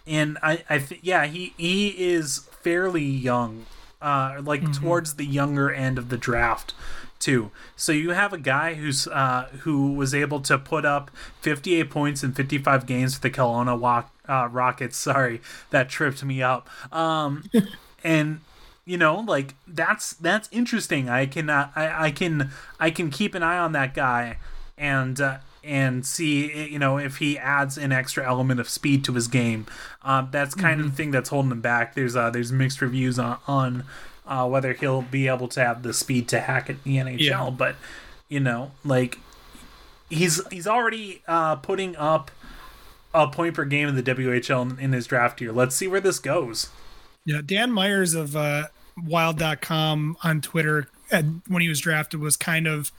and 0.07 0.39
I, 0.43 0.63
I 0.69 0.79
th- 0.79 1.01
yeah, 1.03 1.27
he 1.27 1.53
he 1.57 1.89
is 1.89 2.49
fairly 2.63 3.05
young, 3.05 3.67
uh, 4.01 4.41
like 4.43 4.73
towards 4.73 5.15
the 5.15 5.25
younger 5.25 5.71
end 5.71 5.99
of 5.99 6.09
the 6.09 6.17
draft, 6.17 6.75
too. 7.19 7.51
So 7.77 7.93
you 7.93 8.11
have 8.11 8.33
a 8.33 8.39
guy 8.39 8.75
who's 8.75 9.07
uh, 9.09 9.49
who 9.61 9.93
was 9.93 10.15
able 10.15 10.41
to 10.41 10.59
put 10.59 10.85
up 10.85 11.11
58 11.41 11.91
points 11.91 12.23
in 12.23 12.33
55 12.33 12.87
games 12.87 13.15
for 13.15 13.21
the 13.21 13.31
Kelowna 13.31 13.79
Walk, 13.79 14.13
uh, 14.29 14.49
Rockets. 14.51 14.97
Sorry, 14.97 15.41
that 15.71 15.89
tripped 15.89 16.25
me 16.25 16.43
up. 16.43 16.69
Um, 16.93 17.51
and 18.05 18.41
you 18.85 18.97
know, 18.97 19.21
like 19.21 19.55
that's 19.67 20.13
that's 20.15 20.49
interesting. 20.53 21.09
I 21.09 21.27
can 21.27 21.51
uh, 21.51 21.71
I 21.75 22.07
I 22.07 22.11
can 22.11 22.51
I 22.79 22.91
can 22.91 23.11
keep 23.11 23.35
an 23.35 23.43
eye 23.43 23.59
on 23.59 23.73
that 23.73 23.95
guy 23.95 24.39
and. 24.77 25.21
Uh, 25.21 25.39
and 25.67 26.07
see, 26.07 26.69
you 26.69 26.79
know, 26.79 26.99
if 26.99 27.17
he 27.19 27.37
adds 27.39 27.77
an 27.77 27.93
extra 27.93 28.27
element 28.27 28.61
of 28.61 28.69
speed 28.69 29.05
to 29.05 29.13
his 29.13 29.29
game, 29.29 29.67
um, 30.03 30.29
that's 30.31 30.55
kind 30.55 30.81
of 30.81 30.91
the 30.91 30.97
thing 30.97 31.11
that's 31.11 31.29
holding 31.29 31.51
him 31.51 31.61
back. 31.61 31.95
There's 31.95 32.15
uh, 32.17 32.31
there's 32.31 32.53
mixed 32.53 32.81
reviews 32.81 33.19
on 33.19 33.39
on 33.47 33.85
uh, 34.27 34.49
whether 34.49 34.73
he'll 34.73 35.03
be 35.03 35.29
able 35.29 35.49
to 35.49 35.61
have 35.65 35.83
the 35.83 35.93
speed 35.93 36.29
to 36.29 36.41
hack 36.41 36.71
at 36.71 36.83
the 36.85 36.97
NHL, 36.97 37.19
Yeah. 37.21 37.51
but 37.51 37.77
you 38.29 38.41
know, 38.41 38.71
like 38.85 39.19
he's 40.09 40.41
he's 40.51 40.67
already 40.67 41.23
uh, 41.29 41.57
putting 41.57 41.95
up 41.97 42.31
a 43.15 43.29
point 43.29 43.55
per 43.55 43.65
game 43.65 43.89
in 43.89 43.95
the 43.97 44.03
WHL 44.03 44.71
in, 44.73 44.79
in 44.79 44.93
his 44.93 45.07
draft 45.07 45.41
year. 45.41 45.53
Let's 45.53 45.75
see 45.77 45.87
where 45.89 46.01
this 46.01 46.19
goes. 46.19 46.69
Yeah, 47.25 47.41
Dan 47.45 47.73
Myers 47.73 48.15
of 48.15 48.37
uh, 48.37 48.65
Wild.com 49.05 50.17
on 50.23 50.41
Twitter 50.41 50.89
uh, 51.13 51.23
when 51.49 51.63
he 51.63 51.69
was 51.69 51.81
drafted 51.81 52.21
was 52.21 52.37
kind 52.37 52.67
of 52.67 52.93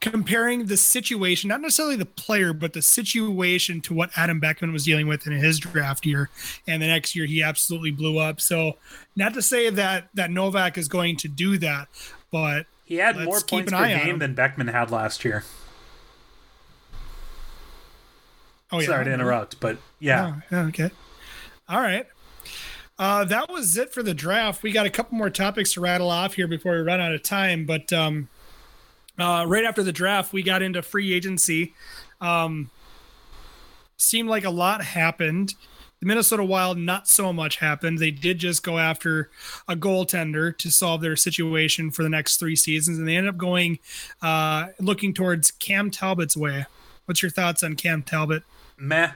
comparing 0.00 0.66
the 0.66 0.76
situation, 0.76 1.48
not 1.48 1.60
necessarily 1.60 1.96
the 1.96 2.04
player, 2.04 2.52
but 2.52 2.72
the 2.72 2.82
situation 2.82 3.80
to 3.82 3.94
what 3.94 4.10
Adam 4.16 4.40
Beckman 4.40 4.72
was 4.72 4.84
dealing 4.84 5.06
with 5.06 5.26
in 5.26 5.32
his 5.32 5.58
draft 5.58 6.04
year. 6.04 6.30
And 6.66 6.82
the 6.82 6.86
next 6.86 7.14
year, 7.16 7.26
he 7.26 7.42
absolutely 7.42 7.90
blew 7.90 8.18
up. 8.18 8.40
So, 8.40 8.76
not 9.16 9.34
to 9.34 9.42
say 9.42 9.70
that 9.70 10.08
that 10.14 10.30
Novak 10.30 10.76
is 10.76 10.88
going 10.88 11.16
to 11.18 11.28
do 11.28 11.58
that, 11.58 11.88
but 12.30 12.66
He 12.84 12.96
had 12.96 13.16
more 13.16 13.40
points 13.40 13.72
per 13.72 13.86
game 13.88 14.18
than 14.18 14.34
Beckman 14.34 14.68
had 14.68 14.90
last 14.90 15.24
year. 15.24 15.44
oh 18.72 18.80
yeah, 18.80 18.86
Sorry 18.86 19.04
to 19.04 19.12
interrupt, 19.12 19.60
but 19.60 19.78
yeah. 20.00 20.34
Oh, 20.34 20.42
yeah, 20.50 20.62
okay. 20.66 20.90
All 21.68 21.80
right. 21.80 22.06
Uh, 22.98 23.24
that 23.24 23.50
was 23.50 23.76
it 23.76 23.92
for 23.92 24.02
the 24.02 24.14
draft. 24.14 24.62
We 24.62 24.70
got 24.70 24.86
a 24.86 24.90
couple 24.90 25.18
more 25.18 25.30
topics 25.30 25.72
to 25.74 25.80
rattle 25.80 26.10
off 26.10 26.34
here 26.34 26.46
before 26.46 26.72
we 26.72 26.78
run 26.78 27.00
out 27.00 27.12
of 27.12 27.22
time. 27.22 27.66
But 27.66 27.92
um, 27.92 28.28
uh, 29.18 29.44
right 29.48 29.64
after 29.64 29.82
the 29.82 29.92
draft, 29.92 30.32
we 30.32 30.42
got 30.42 30.62
into 30.62 30.80
free 30.82 31.12
agency. 31.12 31.74
Um, 32.20 32.70
seemed 33.96 34.28
like 34.28 34.44
a 34.44 34.50
lot 34.50 34.82
happened. 34.84 35.54
The 36.00 36.06
Minnesota 36.06 36.44
Wild, 36.44 36.78
not 36.78 37.08
so 37.08 37.32
much 37.32 37.56
happened. 37.56 37.98
They 37.98 38.10
did 38.10 38.38
just 38.38 38.62
go 38.62 38.78
after 38.78 39.30
a 39.66 39.74
goaltender 39.74 40.56
to 40.58 40.70
solve 40.70 41.00
their 41.00 41.16
situation 41.16 41.90
for 41.90 42.02
the 42.02 42.08
next 42.08 42.36
three 42.36 42.56
seasons, 42.56 42.98
and 42.98 43.08
they 43.08 43.16
ended 43.16 43.32
up 43.32 43.38
going 43.38 43.78
uh, 44.20 44.68
looking 44.78 45.14
towards 45.14 45.50
Cam 45.50 45.90
Talbot's 45.90 46.36
way. 46.36 46.66
What's 47.06 47.22
your 47.22 47.30
thoughts 47.30 47.62
on 47.62 47.74
Cam 47.76 48.02
Talbot? 48.02 48.42
meh. 48.76 49.12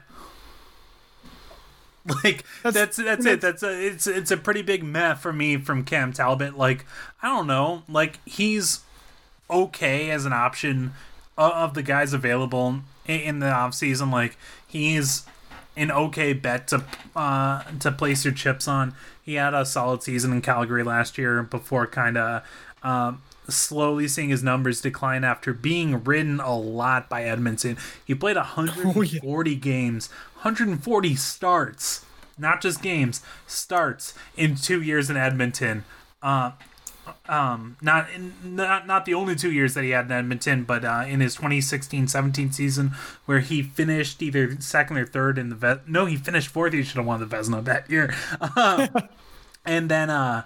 Like 2.25 2.45
that's 2.63 2.75
That's- 2.75 2.97
that's, 2.97 3.27
it. 3.27 3.41
That's 3.41 3.63
a 3.63 3.87
it's 3.87 4.07
it's 4.07 4.31
a 4.31 4.37
pretty 4.37 4.63
big 4.63 4.83
meh 4.83 5.15
for 5.15 5.33
me 5.33 5.57
from 5.59 5.85
Cam 5.85 6.13
Talbot. 6.13 6.57
Like 6.57 6.85
I 7.23 7.29
don't 7.29 7.47
know. 7.47 7.83
Like 7.89 8.19
he's 8.27 8.81
okay 9.51 10.11
as 10.11 10.25
an 10.25 10.33
option 10.33 10.93
of 11.37 11.75
the 11.75 11.83
guys 11.83 12.13
available 12.13 12.81
in 13.07 13.39
the 13.41 13.47
offseason. 13.47 14.11
Like 14.11 14.37
he's 14.67 15.25
an 15.77 15.91
okay 15.91 16.33
bet 16.33 16.67
to 16.69 16.85
uh 17.15 17.63
to 17.81 17.93
place 17.93 18.25
your 18.25 18.35
chips 18.35 18.67
on. 18.67 18.95
He 19.23 19.35
had 19.35 19.53
a 19.55 19.67
solid 19.67 20.03
season 20.03 20.33
in 20.33 20.41
Calgary 20.41 20.83
last 20.83 21.19
year 21.19 21.43
before 21.43 21.87
kind 21.87 22.17
of 22.17 22.43
um 22.83 23.23
slowly 23.49 24.09
seeing 24.09 24.29
his 24.29 24.43
numbers 24.43 24.81
decline 24.81 25.25
after 25.25 25.53
being 25.53 26.03
ridden 26.05 26.41
a 26.41 26.57
lot 26.57 27.09
by 27.09 27.25
Edmonton. 27.25 27.77
He 28.05 28.15
played 28.15 28.37
140 28.37 29.55
games, 29.57 30.09
140 30.43 31.17
starts, 31.17 32.05
not 32.37 32.61
just 32.61 32.83
games, 32.83 33.23
starts 33.47 34.15
in 34.37 34.55
2 34.57 34.83
years 34.83 35.11
in 35.11 35.17
Edmonton. 35.17 35.85
Uh 36.23 36.53
um 37.27 37.77
not 37.81 38.07
in, 38.15 38.35
not 38.43 38.87
not 38.87 39.05
the 39.07 39.15
only 39.15 39.35
two 39.35 39.51
years 39.51 39.75
that 39.75 39.83
he 39.85 39.91
had 39.91 40.07
in 40.07 40.13
Edmonton, 40.13 40.65
but 40.65 40.85
uh, 40.85 41.05
in 41.07 41.21
his 41.21 41.37
2016-17 41.37 42.53
season 42.53 42.93
where 43.25 43.41
he 43.41 43.63
finished 43.63 44.21
either 44.23 44.61
second 44.61 44.99
or 44.99 45.07
third 45.07 45.39
in 45.39 45.49
the 45.49 45.55
Ve- 45.57 45.81
no, 45.87 46.05
he 46.05 46.17
finished 46.17 46.49
fourth. 46.49 46.73
He 46.75 46.83
should 46.83 46.97
have 46.97 47.07
won 47.07 47.21
the 47.21 47.27
Vezina 47.27 47.65
that 47.65 47.91
year. 47.91 48.15
Um, 48.57 48.89
and 49.65 49.91
then 49.91 50.11
uh 50.11 50.45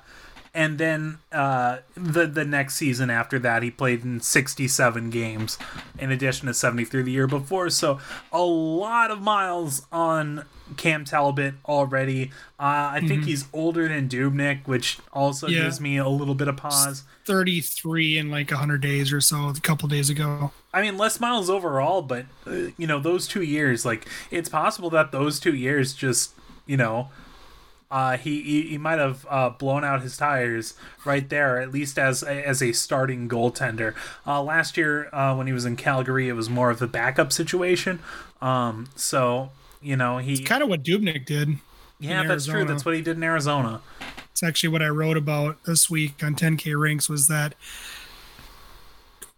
and 0.55 0.77
then 0.79 1.19
uh 1.33 1.79
the 1.95 2.27
the 2.27 2.45
next 2.45 2.75
season 2.75 3.09
after 3.11 3.39
that 3.39 3.63
he 3.63 3.71
played 3.71 4.05
in 4.05 4.21
67 4.21 5.09
games 5.11 5.57
in 5.99 6.11
addition 6.13 6.47
to 6.47 6.55
73 6.55 7.03
the 7.03 7.11
year 7.11 7.27
before. 7.27 7.71
So 7.71 7.99
a 8.33 8.43
lot 8.43 9.11
of 9.11 9.23
miles 9.23 9.87
on 9.91 10.45
Cam 10.77 11.05
Talbot 11.05 11.55
already. 11.67 12.31
Uh, 12.59 12.93
I 12.95 13.03
think 13.07 13.25
he's 13.25 13.47
older 13.53 13.89
than 13.89 14.09
Dubnyk 14.09 14.67
which 14.67 14.99
also 15.13 15.47
Yeah. 15.49 15.63
gives 15.65 15.81
me 15.81 15.97
a 15.99 16.09
little 16.09 16.35
bit 16.35 16.49
of 16.49 16.57
pause. 16.57 17.05
33 17.25 18.19
in 18.19 18.31
like 18.31 18.51
100 18.51 18.81
days 18.81 19.13
or 19.13 19.21
so 19.21 19.49
a 19.49 19.55
couple 19.61 19.89
days 19.89 20.11
ago. 20.11 20.51
I 20.75 20.81
mean, 20.83 20.97
less 20.97 21.21
miles 21.21 21.51
overall, 21.51 22.03
but 22.03 22.27
uh, 22.47 22.71
you 22.79 22.87
know, 22.87 22.99
those 23.01 23.27
two 23.29 23.43
years, 23.43 23.85
like 23.85 24.07
it's 24.31 24.49
possible 24.49 24.91
that 24.91 25.13
those 25.13 25.39
two 25.41 25.55
years 25.55 25.93
just, 25.93 26.33
you 26.67 26.77
know, 26.77 27.11
uh, 27.93 28.17
he 28.17 28.43
he, 28.43 28.63
he 28.63 28.79
might 28.79 28.99
have 28.99 29.25
uh, 29.31 29.51
blown 29.51 29.85
out 29.85 30.03
his 30.03 30.17
tires 30.17 30.75
right 31.05 31.29
there, 31.29 31.61
at 31.61 31.71
least 31.71 31.99
as 31.99 32.25
a, 32.25 32.49
as 32.49 32.61
a 32.61 32.73
starting 32.73 33.29
goaltender. 33.29 33.95
Uh, 34.27 34.43
last 34.43 34.77
year, 34.77 35.09
uh, 35.15 35.35
when 35.37 35.47
he 35.47 35.53
was 35.53 35.65
in 35.65 35.77
Calgary, 35.77 36.29
it 36.29 36.33
was 36.33 36.51
more 36.51 36.71
of 36.71 36.83
a 36.83 36.89
backup 36.89 37.33
situation. 37.33 38.01
Um, 38.41 38.89
so 38.97 39.51
you 39.81 39.97
know, 39.97 40.19
he 40.19 40.43
kind 40.43 40.63
of 40.63 40.69
what 40.69 40.83
dubnyk 40.83 41.27
did 41.27 41.59
yeah, 42.03 42.27
that's 42.27 42.47
true. 42.47 42.65
That's 42.65 42.85
what 42.85 42.95
he 42.95 43.01
did 43.01 43.17
in 43.17 43.23
Arizona. 43.23 43.81
it's 44.33 44.43
actually 44.43 44.71
what 44.71 44.83
i 44.83 44.89
wrote 44.89 45.17
about 45.17 45.63
this 45.65 45.89
week 45.89 46.23
on 46.25 46.35
10k 46.35 46.79
rinks 46.79 47.09
was 47.09 47.29
that 47.29 47.55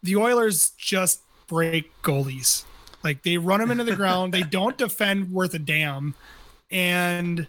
the 0.02 0.16
oilers 0.16 0.70
just 0.70 1.20
break 1.46 1.90
goalies 2.02 2.64
like 3.02 3.22
they 3.22 3.36
run 3.36 3.60
them 3.60 3.70
into 3.70 3.84
the 3.84 3.96
ground 3.96 4.32
they 4.32 4.42
don't 4.58 4.78
defend 4.78 5.30
worth 5.30 5.52
a 5.52 5.58
damn 5.58 6.14
and 6.70 7.46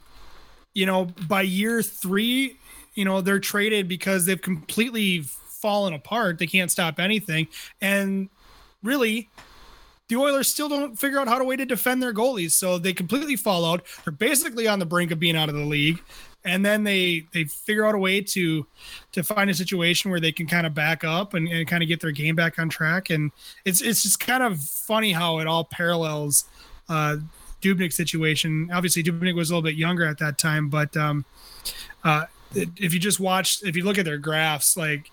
you 0.75 0.85
know 0.85 1.05
by 1.27 1.41
year 1.41 1.81
three 1.81 2.59
you 2.93 3.03
know 3.03 3.21
they're 3.21 3.39
traded 3.39 3.88
because 3.88 4.25
they've 4.25 4.41
completely 4.41 5.21
fallen 5.21 5.93
apart 5.93 6.38
they 6.38 6.45
can't 6.45 6.69
stop 6.69 6.99
anything 6.99 7.47
and 7.81 8.29
really 8.83 9.27
the 10.07 10.15
Oilers 10.17 10.47
still 10.47 10.69
don't 10.69 10.97
figure 10.97 11.19
out 11.19 11.27
how 11.27 11.39
to 11.39 11.43
way 11.43 11.55
to 11.55 11.65
defend 11.65 12.01
their 12.01 12.13
goalies, 12.13 12.51
so 12.51 12.77
they 12.77 12.93
completely 12.93 13.35
fall 13.35 13.65
out. 13.65 13.85
They're 14.03 14.13
basically 14.13 14.67
on 14.67 14.77
the 14.77 14.85
brink 14.85 15.11
of 15.11 15.19
being 15.19 15.35
out 15.35 15.49
of 15.49 15.55
the 15.55 15.65
league, 15.65 16.01
and 16.43 16.63
then 16.63 16.83
they 16.83 17.25
they 17.33 17.45
figure 17.45 17.85
out 17.85 17.95
a 17.95 17.97
way 17.97 18.21
to 18.21 18.67
to 19.13 19.23
find 19.23 19.49
a 19.49 19.53
situation 19.53 20.11
where 20.11 20.19
they 20.19 20.31
can 20.31 20.45
kind 20.45 20.67
of 20.67 20.75
back 20.75 21.03
up 21.03 21.33
and, 21.33 21.47
and 21.47 21.67
kind 21.67 21.81
of 21.81 21.89
get 21.89 22.01
their 22.01 22.11
game 22.11 22.35
back 22.35 22.59
on 22.59 22.69
track. 22.69 23.09
And 23.09 23.31
it's 23.65 23.81
it's 23.81 24.03
just 24.03 24.19
kind 24.19 24.43
of 24.43 24.61
funny 24.61 25.11
how 25.11 25.39
it 25.39 25.47
all 25.47 25.63
parallels 25.63 26.45
uh, 26.88 27.17
Dubnyk's 27.65 27.95
situation. 27.95 28.69
Obviously, 28.71 29.01
Dubnik 29.04 29.36
was 29.36 29.49
a 29.49 29.54
little 29.54 29.63
bit 29.63 29.75
younger 29.75 30.06
at 30.06 30.19
that 30.19 30.38
time, 30.38 30.69
but 30.69 30.95
um, 30.95 31.25
uh, 32.04 32.25
if 32.54 32.93
you 32.93 32.99
just 32.99 33.19
watch, 33.19 33.63
if 33.63 33.75
you 33.75 33.84
look 33.84 33.97
at 33.97 34.06
their 34.06 34.17
graphs, 34.19 34.78
like 34.78 35.10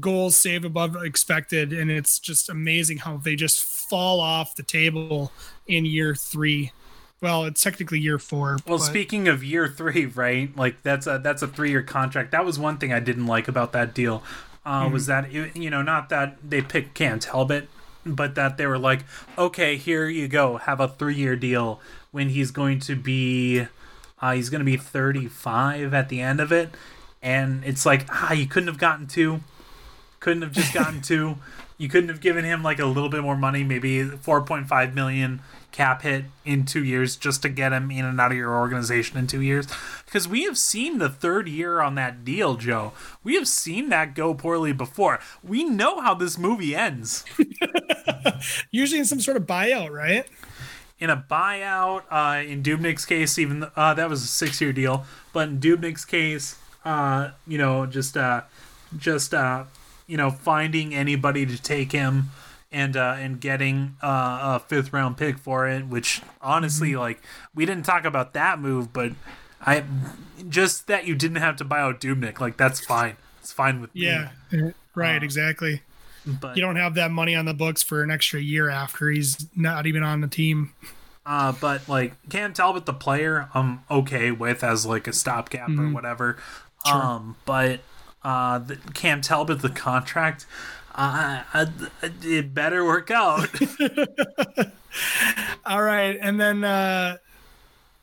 goals 0.00 0.36
saved 0.36 0.64
above 0.64 0.96
expected, 1.02 1.72
and 1.72 1.90
it's 1.90 2.18
just 2.18 2.48
amazing 2.48 2.98
how 2.98 3.16
they 3.18 3.36
just 3.36 3.62
fall 3.62 4.20
off 4.20 4.54
the 4.56 4.62
table 4.62 5.32
in 5.66 5.84
year 5.84 6.14
three. 6.14 6.72
Well, 7.20 7.44
it's 7.44 7.62
technically 7.62 8.00
year 8.00 8.18
four. 8.18 8.58
Well, 8.66 8.78
but- 8.78 8.84
speaking 8.84 9.28
of 9.28 9.44
year 9.44 9.68
three, 9.68 10.06
right? 10.06 10.54
Like 10.56 10.82
that's 10.82 11.06
a 11.06 11.20
that's 11.22 11.42
a 11.42 11.48
three 11.48 11.70
year 11.70 11.82
contract. 11.82 12.30
That 12.32 12.44
was 12.44 12.58
one 12.58 12.78
thing 12.78 12.92
I 12.92 13.00
didn't 13.00 13.26
like 13.26 13.48
about 13.48 13.72
that 13.72 13.94
deal. 13.94 14.22
Uh, 14.64 14.88
Was 14.92 15.06
that 15.06 15.32
it- 15.34 15.56
you 15.56 15.70
know 15.70 15.82
not 15.82 16.08
that 16.10 16.38
they 16.48 16.62
picked 16.62 16.94
Cam 16.94 17.18
Talbot 17.18 17.68
but 18.04 18.34
that 18.34 18.56
they 18.56 18.66
were 18.66 18.78
like, 18.78 19.04
okay, 19.38 19.76
here 19.76 20.08
you 20.08 20.28
go, 20.28 20.56
have 20.58 20.80
a 20.80 20.88
three 20.88 21.14
year 21.14 21.36
deal 21.36 21.80
when 22.10 22.30
he's 22.30 22.50
going 22.50 22.78
to 22.80 22.96
be, 22.96 23.66
uh, 24.20 24.32
he's 24.32 24.50
going 24.50 24.60
to 24.60 24.64
be 24.64 24.76
35 24.76 25.94
at 25.94 26.08
the 26.08 26.20
end 26.20 26.40
of 26.40 26.52
it. 26.52 26.70
And 27.22 27.64
it's 27.64 27.86
like, 27.86 28.06
ah, 28.10 28.32
you 28.32 28.46
couldn't 28.46 28.68
have 28.68 28.78
gotten 28.78 29.06
two. 29.06 29.40
Couldn't 30.22 30.42
have 30.42 30.52
just 30.52 30.72
gotten 30.72 31.00
two. 31.02 31.36
You 31.78 31.88
couldn't 31.88 32.08
have 32.08 32.20
given 32.20 32.44
him 32.44 32.62
like 32.62 32.78
a 32.78 32.86
little 32.86 33.08
bit 33.08 33.22
more 33.22 33.36
money, 33.36 33.64
maybe 33.64 34.04
4.5 34.04 34.94
million 34.94 35.40
cap 35.72 36.02
hit 36.02 36.26
in 36.44 36.64
two 36.64 36.84
years 36.84 37.16
just 37.16 37.42
to 37.42 37.48
get 37.48 37.72
him 37.72 37.90
in 37.90 38.04
and 38.04 38.20
out 38.20 38.30
of 38.30 38.36
your 38.36 38.54
organization 38.54 39.18
in 39.18 39.26
two 39.26 39.40
years. 39.40 39.66
Because 40.04 40.28
we 40.28 40.44
have 40.44 40.56
seen 40.56 40.98
the 40.98 41.08
third 41.08 41.48
year 41.48 41.80
on 41.80 41.96
that 41.96 42.24
deal, 42.24 42.54
Joe. 42.54 42.92
We 43.24 43.34
have 43.34 43.48
seen 43.48 43.88
that 43.88 44.14
go 44.14 44.32
poorly 44.32 44.72
before. 44.72 45.18
We 45.42 45.64
know 45.64 46.00
how 46.00 46.14
this 46.14 46.38
movie 46.38 46.76
ends. 46.76 47.24
Usually 48.70 49.00
in 49.00 49.04
some 49.04 49.20
sort 49.20 49.36
of 49.36 49.44
buyout, 49.44 49.90
right? 49.90 50.24
In 51.00 51.10
a 51.10 51.16
buyout, 51.16 52.04
uh, 52.10 52.46
in 52.46 52.62
Dubnyk's 52.62 53.04
case, 53.04 53.40
even 53.40 53.66
uh, 53.74 53.94
that 53.94 54.08
was 54.08 54.22
a 54.22 54.28
six-year 54.28 54.72
deal. 54.72 55.04
But 55.32 55.48
in 55.48 55.58
Dubnyk's 55.58 56.04
case, 56.04 56.58
uh, 56.84 57.30
you 57.44 57.58
know, 57.58 57.86
just 57.86 58.16
uh, 58.16 58.42
just 58.96 59.34
uh, 59.34 59.64
you 60.12 60.18
know, 60.18 60.30
finding 60.30 60.94
anybody 60.94 61.46
to 61.46 61.60
take 61.60 61.90
him 61.90 62.28
and 62.70 62.98
uh, 62.98 63.16
and 63.18 63.40
getting 63.40 63.96
uh, 64.02 64.58
a 64.58 64.60
fifth 64.60 64.92
round 64.92 65.16
pick 65.16 65.38
for 65.38 65.66
it. 65.66 65.86
Which 65.86 66.20
honestly, 66.42 66.94
like, 66.96 67.22
we 67.54 67.64
didn't 67.64 67.86
talk 67.86 68.04
about 68.04 68.34
that 68.34 68.58
move, 68.58 68.92
but 68.92 69.12
I 69.62 69.84
just 70.50 70.86
that 70.88 71.06
you 71.06 71.14
didn't 71.14 71.38
have 71.38 71.56
to 71.56 71.64
buy 71.64 71.80
out 71.80 71.98
Dubnyk, 71.98 72.40
like 72.40 72.58
that's 72.58 72.84
fine. 72.84 73.16
It's 73.40 73.54
fine 73.54 73.80
with 73.80 73.94
me. 73.94 74.02
Yeah, 74.02 74.28
right, 74.94 75.22
exactly. 75.22 75.80
But 76.26 76.58
You 76.58 76.62
don't 76.62 76.76
have 76.76 76.94
that 76.96 77.10
money 77.10 77.34
on 77.34 77.46
the 77.46 77.54
books 77.54 77.82
for 77.82 78.02
an 78.02 78.10
extra 78.10 78.38
year 78.38 78.68
after 78.68 79.08
he's 79.08 79.46
not 79.56 79.86
even 79.86 80.02
on 80.02 80.20
the 80.20 80.28
team. 80.28 80.74
Uh, 81.24 81.52
but 81.58 81.88
like 81.88 82.12
Cam 82.28 82.52
Talbot, 82.52 82.84
the 82.84 82.92
player, 82.92 83.48
I'm 83.54 83.80
okay 83.90 84.30
with 84.30 84.62
as 84.62 84.84
like 84.84 85.08
a 85.08 85.14
stopgap 85.14 85.70
or 85.70 85.88
whatever. 85.90 86.36
Um, 86.84 87.36
but 87.46 87.80
uh, 88.24 88.58
the, 88.58 88.76
Cam 88.94 89.20
Talbot, 89.20 89.60
the 89.60 89.70
contract, 89.70 90.46
uh, 90.94 91.42
uh, 91.52 91.66
it 92.22 92.54
better 92.54 92.84
work 92.84 93.10
out. 93.10 93.48
All 95.66 95.82
right, 95.82 96.18
and 96.20 96.40
then 96.40 96.64
uh, 96.64 97.16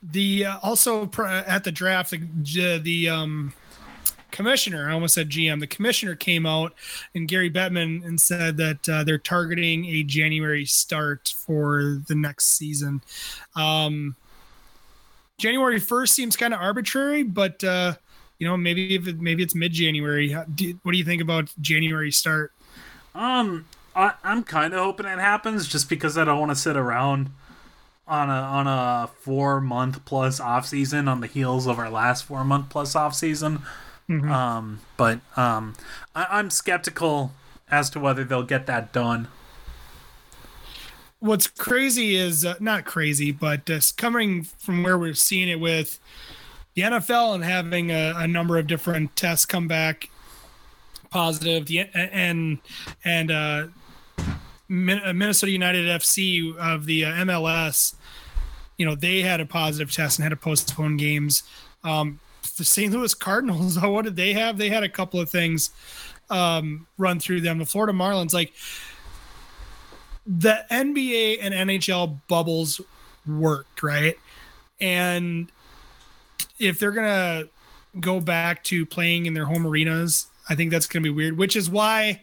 the 0.02 0.46
uh, 0.46 0.58
also 0.64 1.06
pr- 1.06 1.26
at 1.26 1.64
the 1.64 1.72
draft, 1.72 2.12
the, 2.12 2.80
the 2.82 3.10
um, 3.10 3.54
commissioner, 4.32 4.90
I 4.90 4.94
almost 4.94 5.14
said 5.14 5.30
GM, 5.30 5.60
the 5.60 5.68
commissioner 5.68 6.16
came 6.16 6.46
out 6.46 6.74
and 7.14 7.28
Gary 7.28 7.50
Bettman 7.50 8.06
and 8.06 8.20
said 8.20 8.58
that 8.58 8.90
uh, 8.90 9.04
they're 9.04 9.18
targeting 9.18 9.86
a 9.86 10.04
January 10.04 10.66
start 10.66 11.34
for 11.36 12.02
the 12.08 12.16
next 12.16 12.50
season. 12.50 13.02
Um, 13.56 14.16
January 15.38 15.80
first 15.80 16.14
seems 16.14 16.36
kind 16.36 16.54
of 16.54 16.60
arbitrary, 16.60 17.24
but 17.24 17.64
uh, 17.64 17.96
you 18.40 18.48
know 18.48 18.58
maybe 18.58 18.96
if 18.96 19.08
it, 19.08 19.20
maybe 19.20 19.44
it's 19.44 19.54
mid 19.56 19.72
January. 19.74 20.32
What 20.34 20.56
do 20.58 20.98
you 20.98 21.04
think 21.06 21.22
about 21.22 21.54
January 21.62 22.12
start? 22.12 22.52
um, 23.16 23.66
I, 23.96 24.14
I'm 24.24 24.44
kind 24.44 24.74
of 24.74 24.80
hoping 24.80 25.06
it 25.06 25.20
happens 25.20 25.68
just 25.68 25.90
because 25.90 26.18
I 26.18 26.24
don't 26.26 26.40
want 26.40 26.52
to 26.52 26.56
sit 26.56 26.78
around 26.78 27.30
on 28.08 28.30
a 28.30 28.34
on 28.34 28.68
a 28.68 29.10
four 29.22 29.62
month 29.62 30.04
plus 30.06 30.40
off 30.40 30.66
season 30.66 31.08
on 31.08 31.22
the 31.22 31.28
heels 31.28 31.68
of 31.68 31.78
our 31.80 31.90
last 31.90 32.24
four 32.26 32.44
month 32.44 32.70
plus 32.70 32.96
off 32.96 33.14
season. 33.16 33.62
Um, 34.32 34.82
but 34.98 35.20
um, 35.38 35.76
I, 36.16 36.26
I'm 36.32 36.50
skeptical 36.50 37.32
as 37.70 37.90
to 37.92 38.00
whether 38.00 38.24
they'll 38.24 38.42
get 38.44 38.66
that 38.66 38.92
done. 38.92 39.28
what's 41.20 41.48
crazy 41.48 42.16
is 42.16 42.46
uh, 42.46 42.56
not 42.60 42.86
crazy, 42.86 43.32
but 43.32 43.70
uh, 43.70 43.80
coming 43.98 44.44
from 44.44 44.84
where 44.84 44.98
we're 44.98 45.14
seeing 45.14 45.50
it 45.50 45.60
with 45.60 46.00
the 46.80 46.86
NFL 46.86 47.36
and 47.36 47.44
having 47.44 47.92
a, 47.92 48.14
a 48.16 48.28
number 48.28 48.58
of 48.58 48.66
different 48.66 49.14
tests 49.18 49.46
come 49.46 49.68
back 49.68 50.10
positive, 51.10 51.66
the 51.66 51.80
and 51.94 52.60
and 53.04 53.32
uh, 53.32 53.68
uh, 53.68 53.68
Minnesota 54.70 55.52
United 55.52 55.88
FC 55.88 56.56
of 56.56 56.86
the 56.86 57.04
uh, 57.04 57.10
MLS, 57.10 57.96
you 58.78 58.86
know, 58.86 58.96
they 58.96 59.22
had 59.22 59.42
a 59.42 59.46
positive 59.46 59.92
test 59.92 60.20
and 60.20 60.24
had 60.24 60.30
to 60.30 60.38
postpone 60.38 60.96
games. 60.96 61.44
Um, 61.84 62.20
the 62.58 62.64
St. 62.64 62.94
Louis 62.94 63.14
Cardinals, 63.14 63.78
what 63.82 64.06
did 64.06 64.16
they 64.16 64.32
have? 64.34 64.58
They 64.58 64.70
had 64.70 64.84
a 64.84 64.90
couple 64.90 65.20
of 65.20 65.30
things 65.30 65.72
um, 66.30 66.88
run 66.98 67.20
through 67.20 67.42
them. 67.42 67.60
The 67.60 67.66
Florida 67.66 67.92
Marlins, 67.92 68.34
like 68.34 68.54
the 70.26 70.66
NBA 70.72 71.40
and 71.42 71.54
NHL 71.54 72.20
bubbles 72.30 72.80
worked, 73.28 73.84
right? 73.84 74.16
And 74.80 75.52
if 76.60 76.80
they're 76.80 76.92
gonna 76.92 77.46
go 78.00 78.20
back 78.20 78.64
to 78.66 78.86
playing 78.86 79.26
in 79.26 79.34
their 79.34 79.46
home 79.46 79.66
arenas, 79.66 80.28
I 80.50 80.56
think 80.56 80.72
that's 80.72 80.88
gonna 80.88 81.04
be 81.04 81.10
weird. 81.10 81.38
Which 81.38 81.56
is 81.56 81.70
why 81.70 82.22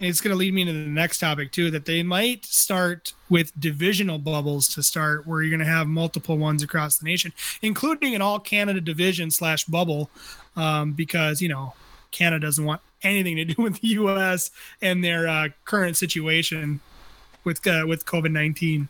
it's 0.00 0.20
gonna 0.20 0.36
lead 0.36 0.54
me 0.54 0.62
into 0.62 0.72
the 0.72 0.78
next 0.80 1.18
topic 1.18 1.50
too, 1.50 1.70
that 1.70 1.84
they 1.84 2.02
might 2.02 2.44
start 2.44 3.12
with 3.28 3.58
divisional 3.58 4.18
bubbles 4.18 4.68
to 4.74 4.82
start, 4.82 5.26
where 5.26 5.42
you're 5.42 5.50
gonna 5.50 5.68
have 5.68 5.86
multiple 5.86 6.38
ones 6.38 6.62
across 6.62 6.98
the 6.98 7.04
nation, 7.04 7.32
including 7.62 8.14
an 8.14 8.22
all 8.22 8.38
Canada 8.38 8.80
division 8.80 9.30
slash 9.30 9.64
bubble, 9.64 10.10
um, 10.56 10.92
because 10.92 11.42
you 11.42 11.48
know 11.48 11.74
Canada 12.10 12.46
doesn't 12.46 12.64
want 12.64 12.80
anything 13.02 13.36
to 13.36 13.44
do 13.44 13.62
with 13.62 13.80
the 13.80 13.88
U.S. 13.88 14.50
and 14.82 15.02
their 15.02 15.26
uh, 15.26 15.48
current 15.64 15.96
situation 15.96 16.80
with 17.44 17.66
uh, 17.66 17.84
with 17.86 18.04
COVID 18.04 18.30
nineteen. 18.30 18.88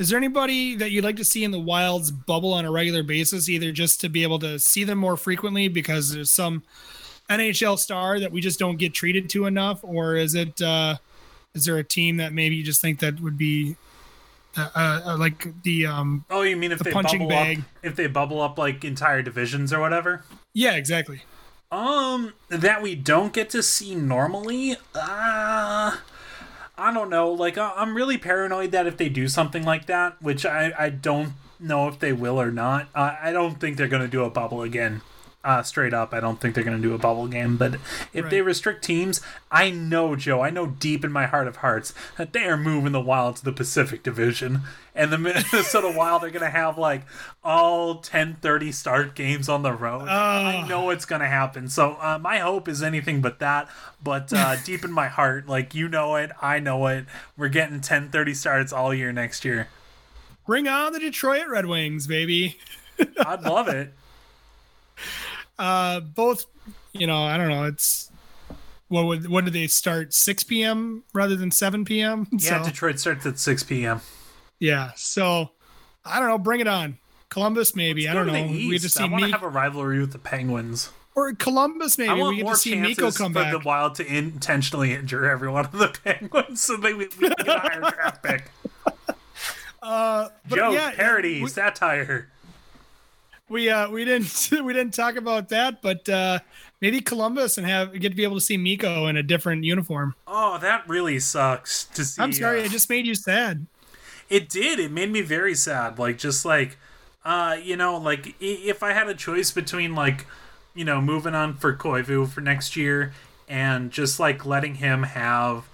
Is 0.00 0.08
there 0.08 0.16
anybody 0.16 0.76
that 0.76 0.90
you'd 0.92 1.04
like 1.04 1.16
to 1.16 1.24
see 1.26 1.44
in 1.44 1.50
the 1.50 1.60
Wilds 1.60 2.10
bubble 2.10 2.54
on 2.54 2.64
a 2.64 2.70
regular 2.70 3.02
basis, 3.02 3.50
either 3.50 3.70
just 3.70 4.00
to 4.00 4.08
be 4.08 4.22
able 4.22 4.38
to 4.38 4.58
see 4.58 4.82
them 4.82 4.96
more 4.96 5.14
frequently 5.18 5.68
because 5.68 6.10
there's 6.14 6.30
some 6.30 6.62
NHL 7.28 7.78
star 7.78 8.18
that 8.18 8.32
we 8.32 8.40
just 8.40 8.58
don't 8.58 8.78
get 8.78 8.94
treated 8.94 9.28
to 9.28 9.44
enough, 9.44 9.80
or 9.84 10.16
is 10.16 10.34
it 10.34 10.62
uh, 10.62 10.96
is 11.54 11.66
there 11.66 11.76
a 11.76 11.84
team 11.84 12.16
that 12.16 12.32
maybe 12.32 12.56
you 12.56 12.64
just 12.64 12.80
think 12.80 13.00
that 13.00 13.20
would 13.20 13.36
be 13.36 13.76
uh, 14.56 14.70
uh, 14.74 15.16
like 15.18 15.62
the 15.64 15.84
um 15.84 16.24
Oh, 16.30 16.40
you 16.40 16.56
mean 16.56 16.72
if 16.72 16.78
The 16.78 16.84
they 16.84 16.92
punching 16.92 17.18
bubble 17.20 17.28
bag. 17.28 17.58
up? 17.58 17.64
If 17.82 17.96
they 17.96 18.06
bubble 18.06 18.40
up 18.40 18.56
like 18.58 18.82
entire 18.86 19.20
divisions 19.20 19.70
or 19.70 19.80
whatever? 19.80 20.24
yeah 20.54 20.76
exactly 20.76 21.20
Um, 21.70 22.32
that 22.48 22.80
we 22.80 22.94
don't 22.94 23.34
get 23.34 23.50
to 23.50 23.62
see 23.62 23.94
normally. 23.94 24.76
Uh 24.94 25.98
I 26.80 26.92
don't 26.92 27.10
know. 27.10 27.30
Like 27.30 27.58
I- 27.58 27.72
I'm 27.76 27.94
really 27.94 28.18
paranoid 28.18 28.72
that 28.72 28.86
if 28.86 28.96
they 28.96 29.08
do 29.08 29.28
something 29.28 29.64
like 29.64 29.86
that, 29.86 30.20
which 30.22 30.44
I 30.46 30.72
I 30.78 30.90
don't 30.90 31.34
know 31.58 31.88
if 31.88 31.98
they 31.98 32.12
will 32.12 32.40
or 32.40 32.50
not. 32.50 32.88
Uh, 32.94 33.14
I 33.22 33.32
don't 33.32 33.60
think 33.60 33.76
they're 33.76 33.88
gonna 33.88 34.08
do 34.08 34.24
a 34.24 34.30
bubble 34.30 34.62
again. 34.62 35.02
Uh, 35.42 35.62
straight 35.62 35.94
up, 35.94 36.12
I 36.12 36.20
don't 36.20 36.38
think 36.38 36.54
they're 36.54 36.64
going 36.64 36.76
to 36.76 36.86
do 36.86 36.92
a 36.94 36.98
bubble 36.98 37.26
game. 37.26 37.56
But 37.56 37.76
if 38.12 38.28
they 38.28 38.42
restrict 38.42 38.84
teams, 38.84 39.22
I 39.50 39.70
know, 39.70 40.14
Joe, 40.14 40.42
I 40.42 40.50
know 40.50 40.66
deep 40.66 41.02
in 41.02 41.10
my 41.10 41.24
heart 41.24 41.48
of 41.48 41.56
hearts 41.56 41.94
that 42.18 42.34
they 42.34 42.44
are 42.44 42.58
moving 42.58 42.92
the 42.92 43.00
Wild 43.00 43.36
to 43.36 43.44
the 43.46 43.52
Pacific 43.52 44.02
Division. 44.02 44.60
And 44.94 45.10
the 45.10 45.16
Minnesota 45.26 45.90
Wild 45.96 46.24
are 46.24 46.30
going 46.30 46.44
to 46.44 46.50
have 46.50 46.76
like 46.76 47.02
all 47.42 48.02
10:30 48.02 48.74
start 48.74 49.14
games 49.14 49.48
on 49.48 49.62
the 49.62 49.72
road. 49.72 50.08
I 50.10 50.62
Oh. 50.62 50.66
know 50.68 50.90
it's 50.90 51.06
going 51.06 51.22
to 51.22 51.26
happen. 51.28 51.70
So 51.70 51.92
uh, 51.98 52.18
my 52.20 52.36
hope 52.40 52.68
is 52.68 52.82
anything 52.82 53.22
but 53.22 53.38
that. 53.38 53.66
But 54.04 54.30
uh, 54.34 54.56
deep 54.66 54.84
in 54.84 54.92
my 54.92 55.08
heart, 55.08 55.46
like 55.48 55.74
you 55.74 55.88
know 55.88 56.16
it, 56.16 56.32
I 56.42 56.58
know 56.58 56.86
it. 56.88 57.06
We're 57.38 57.48
getting 57.48 57.80
10:30 57.80 58.36
starts 58.36 58.72
all 58.74 58.92
year 58.92 59.10
next 59.10 59.46
year. 59.46 59.68
bring 60.46 60.68
on 60.68 60.92
the 60.92 61.00
Detroit 61.00 61.48
Red 61.48 61.64
Wings, 61.64 62.06
baby. 62.06 62.58
I'd 63.24 63.40
love 63.40 63.68
it. 63.68 63.94
Uh, 65.60 66.00
both, 66.00 66.46
you 66.92 67.06
know, 67.06 67.22
I 67.22 67.36
don't 67.36 67.48
know. 67.50 67.64
It's 67.64 68.10
what 68.88 69.04
would 69.06 69.28
what 69.28 69.44
did 69.44 69.52
they 69.52 69.66
start 69.66 70.14
6 70.14 70.44
p.m. 70.44 71.04
rather 71.12 71.36
than 71.36 71.50
7 71.50 71.84
p.m. 71.84 72.26
Yeah, 72.32 72.62
so, 72.62 72.68
Detroit 72.70 72.98
starts 72.98 73.26
at 73.26 73.38
6 73.38 73.62
p.m. 73.64 74.00
yeah. 74.58 74.92
So 74.96 75.50
I 76.04 76.18
don't 76.18 76.28
know. 76.28 76.38
Bring 76.38 76.60
it 76.60 76.66
on. 76.66 76.96
Columbus, 77.28 77.76
maybe. 77.76 78.08
I 78.08 78.14
don't 78.14 78.26
know. 78.26 78.42
We 78.46 78.78
just 78.78 78.96
see 78.96 79.04
I 79.04 79.06
want 79.06 79.20
to 79.20 79.26
me 79.26 79.32
have 79.32 79.42
a 79.44 79.48
rivalry 79.48 80.00
with 80.00 80.12
the 80.12 80.18
Penguins. 80.18 80.90
or 81.14 81.32
Columbus, 81.34 81.96
maybe. 81.98 82.10
I 82.10 82.14
We 82.14 82.20
want 82.22 82.36
get 82.38 82.42
more 82.44 82.54
to 82.54 82.58
see 82.58 82.74
Mikko 82.74 83.12
come 83.12 83.32
for 83.32 83.40
back. 83.40 83.52
the 83.52 83.60
Wild 83.60 83.94
to 83.96 84.06
intentionally 84.06 84.94
injure 84.94 85.28
every 85.30 85.48
one 85.48 85.66
of 85.66 85.72
the 85.72 85.88
Penguins 86.04 86.60
so 86.62 86.76
they 86.76 86.94
we, 86.94 87.06
we 87.20 87.28
can 87.28 87.34
get 87.44 87.48
a 87.48 87.58
higher 87.60 87.80
draft 87.80 88.22
pick. 88.24 88.50
uh, 89.82 90.28
but 90.48 90.56
Joke, 90.56 90.74
yeah, 90.74 90.90
parody, 90.92 91.42
we- 91.42 91.48
satire. 91.48 92.28
We 93.50 93.68
uh 93.68 93.90
we 93.90 94.04
didn't 94.06 94.48
we 94.64 94.72
didn't 94.72 94.94
talk 94.94 95.16
about 95.16 95.50
that 95.50 95.82
but 95.82 96.08
uh 96.08 96.38
maybe 96.80 97.00
columbus 97.00 97.58
and 97.58 97.66
have 97.66 97.92
get 98.00 98.10
to 98.10 98.14
be 98.14 98.22
able 98.24 98.36
to 98.36 98.40
see 98.40 98.56
Mikko 98.56 99.06
in 99.08 99.16
a 99.16 99.22
different 99.22 99.64
uniform 99.64 100.14
Oh, 100.26 100.56
that 100.58 100.88
really 100.88 101.18
sucks 101.18 101.84
to 101.84 102.04
see. 102.04 102.22
i'm 102.22 102.32
sorry 102.32 102.62
uh, 102.62 102.64
i 102.64 102.68
just 102.68 102.88
made 102.88 103.06
you 103.06 103.14
sad 103.14 103.66
It 104.30 104.48
did. 104.48 104.78
It 104.78 104.92
made 104.92 105.10
me 105.10 105.22
very 105.22 105.56
sad. 105.56 105.98
Like 105.98 106.16
just 106.16 106.44
like 106.44 106.78
uh, 107.24 107.56
you 107.62 107.76
know, 107.76 107.96
like 107.98 108.34
if 108.40 108.82
I 108.82 108.92
had 108.92 109.08
a 109.08 109.14
choice 109.14 109.50
between 109.50 109.94
like, 109.94 110.24
you 110.74 110.84
know, 110.86 111.00
moving 111.02 111.34
on 111.34 111.54
for 111.54 111.74
Koivu 111.76 112.28
for 112.28 112.40
next 112.40 112.76
year 112.76 113.12
and 113.48 113.90
just 113.90 114.20
like 114.20 114.46
letting 114.46 114.76
him 114.76 115.02
have 115.02 115.64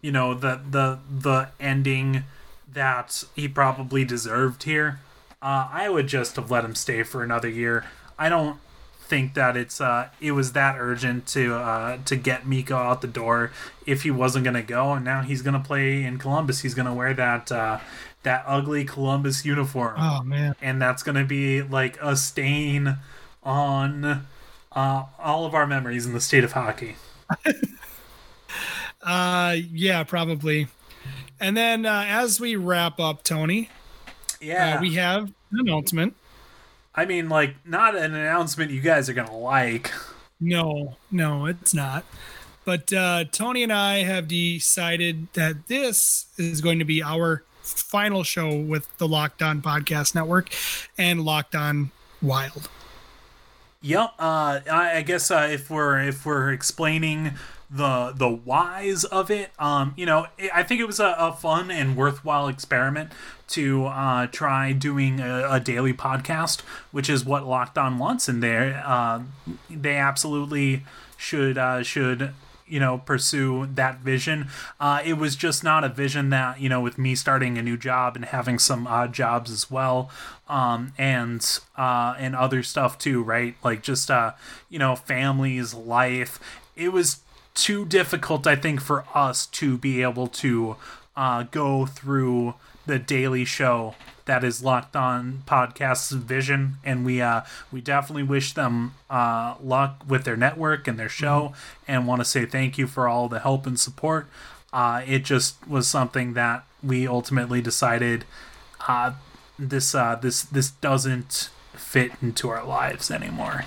you 0.00 0.12
know 0.12 0.32
the 0.32 0.60
the 0.70 1.00
the 1.10 1.48
ending 1.58 2.22
that 2.72 3.24
he 3.34 3.48
probably 3.48 4.04
deserved 4.04 4.62
here. 4.62 5.00
Uh, 5.40 5.68
I 5.70 5.88
would 5.88 6.08
just 6.08 6.36
have 6.36 6.50
let 6.50 6.64
him 6.64 6.74
stay 6.74 7.02
for 7.02 7.22
another 7.22 7.48
year. 7.48 7.84
I 8.18 8.28
don't 8.28 8.58
think 9.00 9.32
that 9.32 9.56
it's 9.56 9.80
uh 9.80 10.06
it 10.20 10.32
was 10.32 10.52
that 10.52 10.76
urgent 10.78 11.26
to 11.26 11.54
uh 11.54 11.96
to 12.04 12.14
get 12.14 12.46
Mikko 12.46 12.76
out 12.76 13.00
the 13.00 13.06
door 13.08 13.50
if 13.86 14.02
he 14.02 14.10
wasn't 14.10 14.44
gonna 14.44 14.62
go 14.62 14.92
and 14.92 15.02
now 15.02 15.22
he's 15.22 15.40
gonna 15.40 15.60
play 15.60 16.04
in 16.04 16.18
Columbus. 16.18 16.60
He's 16.60 16.74
gonna 16.74 16.92
wear 16.94 17.14
that 17.14 17.50
uh 17.50 17.78
that 18.24 18.44
ugly 18.46 18.84
Columbus 18.84 19.46
uniform. 19.46 19.96
Oh 19.98 20.22
man. 20.22 20.54
And 20.60 20.82
that's 20.82 21.02
gonna 21.02 21.24
be 21.24 21.62
like 21.62 21.96
a 22.02 22.16
stain 22.16 22.98
on 23.42 24.04
uh 24.72 25.04
all 25.18 25.46
of 25.46 25.54
our 25.54 25.66
memories 25.66 26.04
in 26.04 26.12
the 26.12 26.20
state 26.20 26.44
of 26.44 26.52
hockey. 26.52 26.96
Uh 29.02 29.56
yeah, 29.70 30.02
probably. 30.02 30.66
And 31.40 31.56
then 31.56 31.86
uh, 31.86 32.04
as 32.08 32.40
we 32.40 32.56
wrap 32.56 32.98
up, 32.98 33.22
Tony, 33.22 33.70
Yeah. 34.40 34.76
uh, 34.76 34.80
we 34.80 34.94
have 34.94 35.24
an 35.52 35.60
announcement. 35.60 36.14
I 36.94 37.04
mean 37.04 37.28
like 37.28 37.54
not 37.64 37.94
an 37.94 38.14
announcement 38.14 38.70
you 38.70 38.80
guys 38.80 39.08
are 39.08 39.14
gonna 39.14 39.36
like. 39.36 39.92
No, 40.40 40.96
no, 41.10 41.46
it's 41.46 41.74
not. 41.74 42.04
But 42.64 42.92
uh, 42.92 43.24
Tony 43.32 43.62
and 43.62 43.72
I 43.72 44.02
have 44.02 44.28
decided 44.28 45.28
that 45.32 45.68
this 45.68 46.26
is 46.36 46.60
going 46.60 46.78
to 46.80 46.84
be 46.84 47.02
our 47.02 47.42
final 47.62 48.22
show 48.22 48.54
with 48.54 48.94
the 48.98 49.08
Locked 49.08 49.42
On 49.42 49.62
Podcast 49.62 50.14
Network 50.14 50.50
and 50.98 51.24
Locked 51.24 51.54
On 51.54 51.90
Wild. 52.20 52.68
Yep. 53.80 54.10
Uh, 54.18 54.60
I, 54.70 54.96
I 54.96 55.02
guess 55.02 55.30
uh, 55.30 55.48
if 55.50 55.70
we're 55.70 56.00
if 56.00 56.26
we're 56.26 56.52
explaining 56.52 57.32
the 57.70 58.12
the 58.16 58.28
whys 58.28 59.04
of 59.04 59.30
it, 59.30 59.50
um, 59.58 59.92
you 59.96 60.06
know, 60.06 60.26
I- 60.38 60.50
I 60.54 60.62
think 60.62 60.80
it 60.80 60.86
was 60.86 61.00
a, 61.00 61.14
a 61.18 61.32
fun 61.32 61.70
and 61.70 61.96
worthwhile 61.96 62.48
experiment 62.48 63.12
to 63.48 63.86
uh, 63.86 64.26
try 64.28 64.72
doing 64.72 65.20
a, 65.20 65.46
a 65.50 65.60
daily 65.60 65.92
podcast, 65.92 66.60
which 66.92 67.10
is 67.10 67.24
what 67.24 67.46
Locked 67.46 67.76
On 67.78 67.98
wants, 67.98 68.28
and 68.28 68.42
they 68.42 68.80
uh, 68.84 69.20
they 69.70 69.96
absolutely 69.96 70.84
should 71.16 71.58
uh, 71.58 71.82
should 71.82 72.32
you 72.66 72.80
know 72.80 72.98
pursue 72.98 73.66
that 73.74 74.00
vision. 74.00 74.48
Uh, 74.80 75.00
it 75.04 75.14
was 75.14 75.36
just 75.36 75.62
not 75.64 75.84
a 75.84 75.88
vision 75.88 76.30
that 76.30 76.60
you 76.60 76.68
know 76.68 76.80
with 76.80 76.96
me 76.98 77.14
starting 77.14 77.58
a 77.58 77.62
new 77.62 77.76
job 77.76 78.16
and 78.16 78.24
having 78.26 78.58
some 78.58 78.86
odd 78.86 79.12
jobs 79.12 79.50
as 79.50 79.70
well 79.70 80.10
um, 80.48 80.92
and 80.98 81.60
uh, 81.76 82.14
and 82.18 82.34
other 82.34 82.62
stuff 82.62 82.96
too 82.98 83.22
right? 83.22 83.56
Like 83.62 83.82
just 83.82 84.10
uh, 84.10 84.32
you 84.70 84.78
know 84.78 84.96
families 84.96 85.74
life. 85.74 86.38
It 86.76 86.92
was 86.92 87.20
too 87.62 87.84
difficult 87.84 88.46
i 88.46 88.56
think 88.56 88.80
for 88.80 89.04
us 89.14 89.46
to 89.46 89.76
be 89.78 90.02
able 90.02 90.26
to 90.26 90.76
uh, 91.16 91.42
go 91.50 91.84
through 91.86 92.54
the 92.86 92.98
daily 92.98 93.44
show 93.44 93.94
that 94.26 94.44
is 94.44 94.62
locked 94.62 94.94
on 94.94 95.42
podcast's 95.46 96.12
vision. 96.12 96.76
And 96.84 97.04
we 97.04 97.20
uh 97.22 97.42
we 97.72 97.80
definitely 97.80 98.22
wish 98.22 98.52
them 98.54 98.94
uh 99.10 99.54
luck 99.60 100.02
with 100.06 100.24
their 100.24 100.36
network 100.36 100.86
and 100.86 100.98
their 100.98 101.08
show. 101.08 101.54
And 101.86 102.06
want 102.06 102.20
to 102.20 102.24
say 102.24 102.44
thank 102.46 102.78
you 102.78 102.86
for 102.86 103.08
all 103.08 103.28
the 103.28 103.40
help 103.40 103.66
and 103.66 103.78
support. 103.80 104.28
Uh 104.72 105.02
it 105.06 105.24
just 105.24 105.66
was 105.66 105.88
something 105.88 106.34
that 106.34 106.64
we 106.82 107.08
ultimately 107.08 107.60
decided 107.62 108.24
uh 108.86 109.12
this 109.58 109.94
uh 109.94 110.14
this 110.16 110.42
this 110.42 110.70
doesn't 110.70 111.50
fit 111.74 112.12
into 112.22 112.48
our 112.48 112.64
lives 112.64 113.10
anymore. 113.10 113.64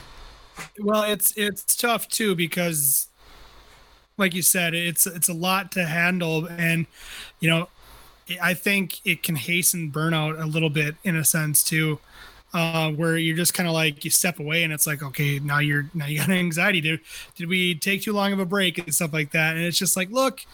Well, 0.79 1.03
it's 1.03 1.33
it's 1.37 1.75
tough 1.75 2.07
too 2.07 2.35
because, 2.35 3.07
like 4.21 4.33
you 4.33 4.43
said, 4.43 4.73
it's 4.73 5.05
it's 5.05 5.27
a 5.27 5.33
lot 5.33 5.71
to 5.73 5.85
handle, 5.85 6.47
and 6.47 6.85
you 7.41 7.49
know, 7.49 7.67
I 8.41 8.53
think 8.53 9.01
it 9.03 9.23
can 9.23 9.35
hasten 9.35 9.91
burnout 9.91 10.41
a 10.41 10.45
little 10.45 10.69
bit 10.69 10.95
in 11.03 11.17
a 11.17 11.25
sense 11.25 11.63
too, 11.63 11.99
uh, 12.53 12.91
where 12.91 13.17
you're 13.17 13.35
just 13.35 13.53
kind 13.53 13.67
of 13.67 13.73
like 13.73 14.05
you 14.05 14.11
step 14.11 14.39
away 14.39 14.63
and 14.63 14.71
it's 14.71 14.85
like, 14.85 15.01
okay, 15.01 15.39
now 15.39 15.59
you're 15.59 15.89
now 15.93 16.05
you 16.05 16.19
got 16.19 16.29
anxiety. 16.45 16.79
Did 16.79 16.99
did 17.35 17.49
we 17.49 17.75
take 17.75 18.03
too 18.03 18.13
long 18.13 18.31
of 18.31 18.39
a 18.39 18.45
break 18.45 18.77
and 18.77 18.93
stuff 18.93 19.11
like 19.11 19.31
that? 19.31 19.57
And 19.57 19.65
it's 19.65 19.77
just 19.77 19.97
like, 19.97 20.11
look, 20.11 20.45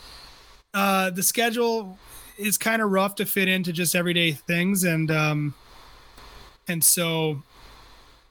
uh, 0.73 1.09
the 1.09 1.21
schedule 1.21 1.99
is 2.37 2.57
kind 2.57 2.81
of 2.81 2.89
rough 2.91 3.15
to 3.15 3.25
fit 3.25 3.49
into 3.49 3.73
just 3.73 3.95
everyday 3.95 4.31
things, 4.31 4.85
and 4.85 5.11
um, 5.11 5.53
and 6.67 6.83
so 6.83 7.43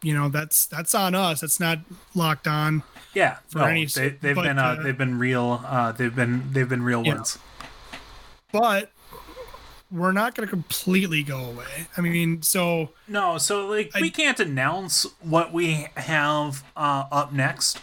you 0.07 0.15
know 0.15 0.29
that's 0.29 0.67
that's 0.67 0.95
on 0.95 1.15
us 1.15 1.41
that's 1.41 1.59
not 1.59 1.79
locked 2.15 2.47
on 2.47 2.83
yeah 3.15 3.37
For 3.49 3.59
no, 3.59 3.65
any- 3.65 3.87
they, 3.87 4.11
they've 4.11 4.37
but, 4.37 4.45
been 4.45 4.59
uh, 4.59 4.63
uh, 4.79 4.83
they've 4.83 4.97
been 5.05 5.19
real 5.19 5.61
uh 5.67 5.91
they've 5.93 6.15
been 6.15 6.53
they've 6.53 6.69
been 6.69 6.83
real 6.83 7.03
ones 7.03 7.39
but 8.53 8.93
we're 9.91 10.13
not 10.13 10.35
going 10.35 10.47
to 10.47 10.51
completely 10.51 11.23
go 11.23 11.39
away 11.39 11.87
i 11.97 12.01
mean 12.01 12.43
so 12.43 12.91
No, 13.09 13.39
so 13.39 13.67
like 13.67 13.91
I- 13.95 14.01
we 14.01 14.11
can't 14.11 14.39
announce 14.41 15.07
what 15.21 15.53
we 15.53 15.87
have 15.97 16.63
uh, 16.77 17.05
up 17.11 17.33
next, 17.33 17.79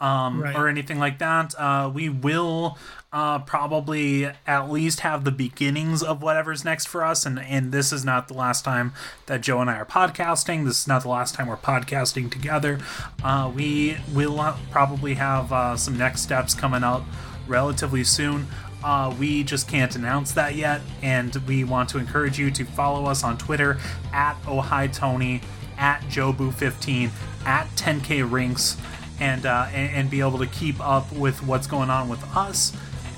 um, 0.00 0.42
Right. 0.42 0.54
or 0.56 0.68
anything 0.68 0.98
like 0.98 1.18
that. 1.18 1.54
Uh, 1.58 1.90
we 1.92 2.08
will 2.10 2.76
uh, 3.16 3.38
probably 3.38 4.26
at 4.46 4.70
least 4.70 5.00
have 5.00 5.24
the 5.24 5.30
beginnings 5.30 6.02
of 6.02 6.20
whatever's 6.20 6.66
next 6.66 6.86
for 6.86 7.02
us, 7.02 7.24
and 7.24 7.38
and 7.38 7.72
this 7.72 7.90
is 7.90 8.04
not 8.04 8.28
the 8.28 8.34
last 8.34 8.62
time 8.62 8.92
that 9.24 9.40
Joe 9.40 9.62
and 9.62 9.70
I 9.70 9.76
are 9.76 9.86
podcasting. 9.86 10.66
This 10.66 10.80
is 10.82 10.86
not 10.86 11.00
the 11.00 11.08
last 11.08 11.34
time 11.34 11.46
we're 11.46 11.56
podcasting 11.56 12.30
together. 12.30 12.78
Uh, 13.24 13.50
we 13.54 13.96
will 14.12 14.38
uh, 14.38 14.54
probably 14.70 15.14
have 15.14 15.50
uh, 15.50 15.78
some 15.78 15.96
next 15.96 16.20
steps 16.20 16.52
coming 16.52 16.84
up 16.84 17.04
relatively 17.46 18.04
soon. 18.04 18.48
Uh, 18.84 19.16
we 19.18 19.42
just 19.42 19.66
can't 19.66 19.96
announce 19.96 20.32
that 20.32 20.54
yet, 20.54 20.82
and 21.00 21.36
we 21.48 21.64
want 21.64 21.88
to 21.88 21.98
encourage 21.98 22.38
you 22.38 22.50
to 22.50 22.66
follow 22.66 23.06
us 23.06 23.24
on 23.24 23.38
Twitter 23.38 23.78
at 24.12 24.34
OhiTony, 24.42 25.42
at 25.78 26.02
JoeBoo15, 26.02 27.10
at 27.46 27.66
10K 27.76 28.30
Rinks, 28.30 28.76
and, 29.18 29.46
uh, 29.46 29.68
and 29.72 29.90
and 29.96 30.10
be 30.10 30.20
able 30.20 30.36
to 30.36 30.46
keep 30.46 30.78
up 30.86 31.10
with 31.12 31.42
what's 31.42 31.66
going 31.66 31.88
on 31.88 32.10
with 32.10 32.22
us 32.36 32.76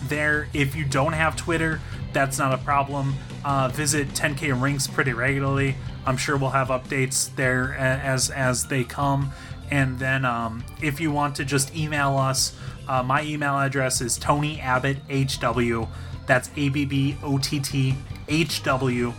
there. 0.09 0.49
If 0.53 0.75
you 0.75 0.85
don't 0.85 1.13
have 1.13 1.37
Twitter, 1.37 1.81
that's 2.13 2.39
not 2.39 2.53
a 2.53 2.59
problem. 2.59 3.15
Uh, 3.45 3.69
visit 3.69 4.09
10K 4.09 4.61
Rinks 4.61 4.87
pretty 4.87 5.13
regularly. 5.13 5.77
I'm 6.07 6.17
sure 6.17 6.37
we'll 6.37 6.51
have 6.51 6.69
updates 6.69 7.35
there 7.35 7.75
as 7.75 8.31
as 8.31 8.67
they 8.67 8.85
come. 8.85 9.33
And 9.71 9.99
then 9.99 10.25
um, 10.25 10.65
if 10.83 11.01
you 11.01 11.11
want 11.11 11.37
to 11.37 11.45
just 11.45 11.77
email 11.77 12.17
us, 12.17 12.57
uh, 12.89 13.03
my 13.03 13.23
email 13.23 13.59
address 13.59 14.01
is 14.01 14.17
Tony 14.17 14.61
Abbott 14.61 14.99
HW. 15.11 15.87
That's 16.27 16.51
A 16.57 16.69
B 16.71 16.85
B 16.85 17.17
O 17.23 17.39
T 17.39 17.61
T 17.61 17.95
H 18.29 18.63
W 18.63 19.13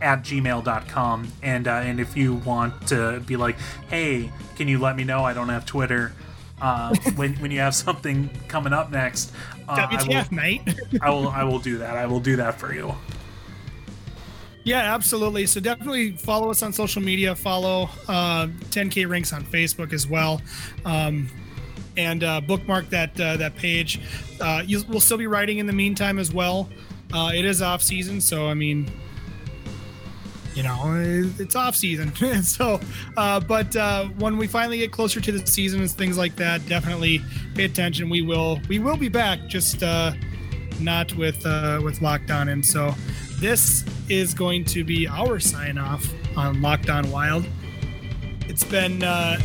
at 0.00 0.22
gmail.com. 0.22 1.32
And, 1.42 1.68
uh, 1.68 1.70
and 1.70 2.00
if 2.00 2.16
you 2.16 2.34
want 2.34 2.88
to 2.88 3.20
be 3.20 3.36
like, 3.36 3.56
hey, 3.88 4.30
can 4.56 4.68
you 4.68 4.78
let 4.78 4.96
me 4.96 5.04
know 5.04 5.24
I 5.24 5.32
don't 5.32 5.48
have 5.48 5.66
Twitter? 5.66 6.12
Uh, 6.60 6.94
when, 7.16 7.34
when 7.36 7.50
you 7.50 7.60
have 7.60 7.74
something 7.74 8.30
coming 8.48 8.72
up 8.72 8.90
next, 8.90 9.32
uh, 9.68 9.86
I, 9.90 9.96
wtf 9.96 10.30
will, 10.30 10.36
mate. 10.36 10.62
I 11.02 11.10
will 11.10 11.28
I 11.28 11.44
will 11.44 11.58
do 11.58 11.78
that. 11.78 11.96
I 11.96 12.06
will 12.06 12.20
do 12.20 12.36
that 12.36 12.58
for 12.58 12.72
you. 12.74 12.94
yeah 14.64 14.94
absolutely. 14.94 15.46
So 15.46 15.60
definitely 15.60 16.12
follow 16.12 16.50
us 16.50 16.62
on 16.62 16.72
social 16.72 17.02
media. 17.02 17.34
Follow 17.34 17.90
uh, 18.08 18.46
10K 18.70 19.08
Rinks 19.08 19.32
on 19.32 19.44
facebook 19.44 19.92
as 19.92 20.06
well. 20.06 20.40
Um, 20.84 21.28
and 21.96 22.24
uh, 22.24 22.40
bookmark 22.40 22.88
that 22.90 23.18
uh, 23.20 23.36
that 23.36 23.56
page. 23.56 24.00
Uh, 24.40 24.62
you, 24.64 24.82
we'll 24.88 25.00
still 25.00 25.18
be 25.18 25.26
writing 25.26 25.58
in 25.58 25.66
the 25.66 25.72
meantime 25.72 26.18
as 26.18 26.32
well. 26.32 26.68
Uh, 27.12 27.30
it 27.34 27.44
is 27.44 27.62
off 27.62 27.80
season 27.82 28.20
so 28.20 28.48
i 28.48 28.54
mean 28.54 28.90
you 30.56 30.62
know 30.62 30.94
it's 31.38 31.54
off 31.54 31.76
season. 31.76 32.12
So 32.42 32.80
uh, 33.16 33.40
but 33.40 33.76
uh, 33.76 34.06
when 34.18 34.36
we 34.36 34.46
finally 34.46 34.78
get 34.78 34.90
closer 34.90 35.20
to 35.20 35.32
the 35.32 35.46
season 35.46 35.80
and 35.80 35.90
things 35.90 36.18
like 36.18 36.34
that 36.36 36.66
definitely 36.66 37.20
pay 37.54 37.64
attention. 37.64 38.08
We 38.08 38.22
will 38.22 38.60
we 38.68 38.78
will 38.78 38.96
be 38.96 39.08
back 39.08 39.46
just 39.46 39.82
uh, 39.82 40.12
not 40.80 41.14
with 41.14 41.44
uh, 41.46 41.80
with 41.84 42.00
Locked 42.02 42.30
On 42.30 42.48
and 42.48 42.64
so 42.64 42.94
this 43.38 43.84
is 44.08 44.34
going 44.34 44.64
to 44.64 44.82
be 44.82 45.06
our 45.06 45.38
sign 45.38 45.78
off 45.78 46.10
on 46.36 46.62
Locked 46.62 46.90
On 46.90 47.10
Wild. 47.10 47.46
It's 48.48 48.64
been 48.64 49.02
uh, 49.02 49.38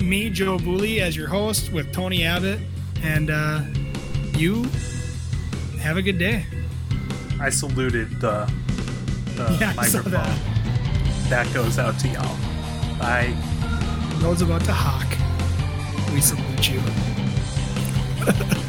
me 0.00 0.30
joe 0.30 0.58
Bouley, 0.58 1.00
as 1.00 1.16
your 1.16 1.28
host 1.28 1.72
with 1.72 1.92
tony 1.92 2.24
abbott. 2.24 2.60
And 3.02 3.30
uh, 3.30 3.62
you 4.36 4.64
have 5.80 5.96
a 5.96 6.02
good 6.02 6.18
day. 6.18 6.44
I 7.40 7.50
saluted 7.50 8.20
the, 8.20 8.52
the 9.38 9.56
yeah, 9.60 9.72
microphone. 9.74 10.12
That. 10.12 11.30
that. 11.30 11.54
goes 11.54 11.78
out 11.78 11.98
to 12.00 12.08
y'all. 12.08 12.36
Bye. 12.98 13.34
I 14.20 14.28
was 14.28 14.42
about 14.42 14.64
to 14.64 14.72
hawk. 14.72 15.06
We 16.12 16.20
salute 16.20 16.70
you. 16.70 16.82